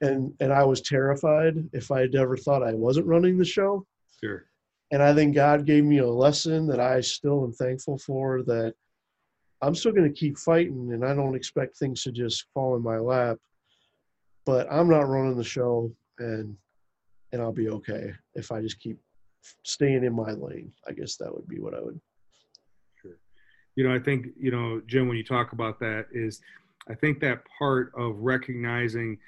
and 0.00 0.32
and 0.40 0.52
I 0.52 0.64
was 0.64 0.80
terrified 0.80 1.56
if 1.72 1.90
I 1.90 2.00
had 2.00 2.14
ever 2.14 2.36
thought 2.36 2.62
I 2.62 2.74
wasn't 2.74 3.06
running 3.06 3.38
the 3.38 3.44
show. 3.44 3.86
Sure. 4.22 4.44
And 4.92 5.02
I 5.02 5.14
think 5.14 5.34
God 5.34 5.66
gave 5.66 5.84
me 5.84 5.98
a 5.98 6.06
lesson 6.06 6.66
that 6.68 6.80
I 6.80 7.00
still 7.00 7.44
am 7.44 7.52
thankful 7.52 7.98
for 7.98 8.42
that 8.44 8.74
I'm 9.62 9.74
still 9.74 9.92
going 9.92 10.12
to 10.12 10.18
keep 10.18 10.38
fighting 10.38 10.92
and 10.92 11.04
I 11.04 11.14
don't 11.14 11.36
expect 11.36 11.76
things 11.76 12.02
to 12.04 12.12
just 12.12 12.46
fall 12.54 12.76
in 12.76 12.82
my 12.82 12.98
lap 12.98 13.38
but 14.50 14.66
I'm 14.70 14.88
not 14.88 15.08
running 15.08 15.36
the 15.36 15.44
show, 15.44 15.92
and 16.18 16.56
and 17.32 17.40
I'll 17.40 17.52
be 17.52 17.68
okay 17.68 18.12
if 18.34 18.52
I 18.52 18.60
just 18.60 18.80
keep 18.80 18.98
staying 19.64 20.04
in 20.04 20.14
my 20.14 20.32
lane. 20.32 20.72
I 20.88 20.92
guess 20.92 21.16
that 21.16 21.32
would 21.32 21.48
be 21.48 21.60
what 21.60 21.74
I 21.74 21.80
would. 21.80 22.00
Sure. 23.00 23.18
You 23.76 23.88
know, 23.88 23.94
I 23.94 23.98
think 23.98 24.26
you 24.38 24.50
know, 24.50 24.80
Jim, 24.86 25.08
when 25.08 25.16
you 25.16 25.24
talk 25.24 25.52
about 25.52 25.78
that, 25.80 26.06
is 26.12 26.40
I 26.88 26.94
think 26.94 27.20
that 27.20 27.42
part 27.58 27.92
of 27.96 28.16
recognizing, 28.18 29.18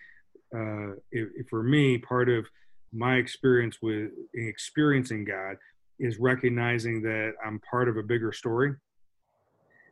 uh, 0.55 0.93
if, 1.11 1.49
for 1.49 1.63
me, 1.63 1.99
part 1.99 2.29
of 2.29 2.47
my 2.93 3.17
experience 3.17 3.79
with 3.81 4.11
experiencing 4.35 5.25
God 5.25 5.57
is 5.99 6.19
recognizing 6.19 7.03
that 7.03 7.33
I'm 7.45 7.61
part 7.61 7.89
of 7.89 7.97
a 7.97 8.03
bigger 8.03 8.33
story 8.33 8.75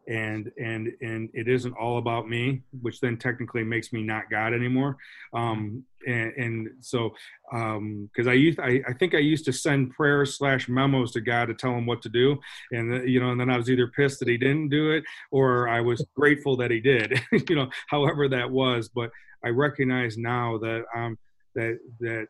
and 0.08 0.50
and 0.58 0.92
and 1.02 1.28
it 1.34 1.48
isn't 1.48 1.74
all 1.74 1.98
about 1.98 2.28
me 2.28 2.62
which 2.80 3.00
then 3.00 3.16
technically 3.16 3.62
makes 3.62 3.92
me 3.92 4.02
not 4.02 4.30
god 4.30 4.52
anymore. 4.52 4.96
Um 5.34 5.84
and, 6.06 6.32
and 6.32 6.68
so 6.80 7.10
um 7.52 8.08
because 8.10 8.26
i 8.26 8.32
used 8.32 8.58
I, 8.58 8.80
I 8.88 8.94
think 8.94 9.14
i 9.14 9.18
used 9.18 9.44
to 9.44 9.52
send 9.52 9.92
prayers 9.92 10.38
slash 10.38 10.68
memos 10.68 11.12
to 11.12 11.20
god 11.20 11.46
to 11.46 11.54
tell 11.54 11.72
him 11.72 11.86
what 11.86 12.00
to 12.02 12.08
do. 12.08 12.38
And 12.72 12.92
the, 12.92 13.08
you 13.08 13.20
know 13.20 13.30
and 13.30 13.40
then 13.40 13.50
i 13.50 13.56
was 13.56 13.70
either 13.70 13.88
pissed 13.88 14.20
that 14.20 14.28
he 14.28 14.38
didn't 14.38 14.70
do 14.70 14.92
it 14.92 15.04
or 15.30 15.68
i 15.68 15.80
was 15.80 16.04
grateful 16.16 16.56
that 16.56 16.70
he 16.70 16.80
did 16.80 17.20
you 17.48 17.56
know 17.56 17.68
however 17.88 18.28
that 18.28 18.50
was. 18.50 18.88
But 18.88 19.10
i 19.44 19.48
recognize 19.48 20.16
now 20.16 20.58
that 20.58 20.84
um 20.96 21.18
that 21.54 21.78
that 22.00 22.26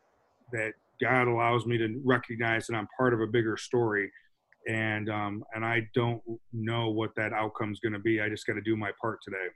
that 0.53 0.73
god 1.01 1.29
allows 1.29 1.67
me 1.67 1.79
to 1.79 2.01
recognize 2.05 2.67
that 2.67 2.77
i'm 2.77 2.89
part 2.99 3.15
of 3.15 3.21
a 3.21 3.27
bigger 3.27 3.57
story 3.57 4.11
and 4.71 5.11
um, 5.11 5.45
and 5.55 5.65
I 5.65 5.89
don't 5.95 6.23
know 6.53 6.91
what 6.91 7.15
that 7.17 7.33
outcome 7.33 7.73
is 7.73 7.81
going 7.81 7.93
to 7.93 7.99
be. 7.99 8.21
I 8.21 8.29
just 8.29 8.47
got 8.47 8.55
to 8.55 8.61
do 8.61 8.77
my 8.77 8.93
part 9.01 9.19
today. 9.23 9.49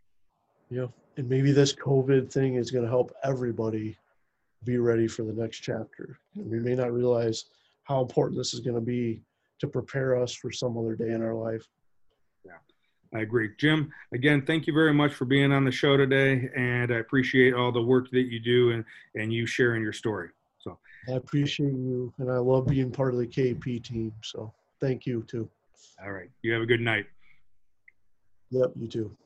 Yeah, 0.71 0.87
and 1.17 1.29
maybe 1.29 1.53
this 1.53 1.73
COVID 1.73 2.33
thing 2.33 2.57
is 2.57 2.71
going 2.71 2.85
to 2.85 2.91
help 2.91 3.13
everybody 3.23 3.97
be 4.65 4.79
ready 4.79 5.07
for 5.07 5.23
the 5.23 5.33
next 5.33 5.61
chapter. 5.61 6.19
We 6.35 6.59
may 6.59 6.75
not 6.75 6.93
realize 6.93 7.45
how 7.85 8.01
important 8.01 8.39
this 8.39 8.55
is 8.55 8.61
going 8.61 8.75
to 8.75 8.81
be 8.81 9.23
to 9.61 9.69
prepare 9.69 10.21
us 10.21 10.35
for 10.35 10.51
some 10.51 10.77
other 10.77 10.97
day 10.97 11.11
in 11.11 11.23
our 11.23 11.35
life. 11.35 11.65
Yeah, 12.45 12.59
I 13.15 13.21
agree, 13.21 13.51
Jim. 13.59 13.93
Again, 14.13 14.45
thank 14.45 14.67
you 14.67 14.73
very 14.73 14.95
much 14.95 15.15
for 15.15 15.27
being 15.27 15.53
on 15.53 15.65
the 15.65 15.71
show 15.71 15.97
today, 15.97 16.51
and 16.57 16.93
I 16.93 16.97
appreciate 16.97 17.55
all 17.55 17.71
the 17.71 17.83
work 17.83 18.11
that 18.11 18.27
you 18.33 18.41
do 18.41 18.73
and 18.73 18.85
and 19.15 19.33
you 19.33 19.47
sharing 19.47 19.83
your 19.83 19.93
story. 19.93 20.31
So 20.59 20.77
I 21.09 21.13
appreciate 21.13 21.75
you, 21.75 22.13
and 22.19 22.33
I 22.33 22.39
love 22.39 22.67
being 22.67 22.91
part 22.91 23.15
of 23.15 23.21
the 23.21 23.29
KP 23.29 23.85
team. 23.85 24.13
So. 24.25 24.53
Thank 24.81 25.07
you 25.07 25.23
too. 25.23 25.49
All 26.03 26.13
right. 26.13 26.31
You 26.43 26.53
have 26.53 26.63
a 26.63 26.67
good 26.67 26.81
night. 26.81 27.07
Yep, 28.51 28.73
you 28.79 28.89
too. 28.89 29.17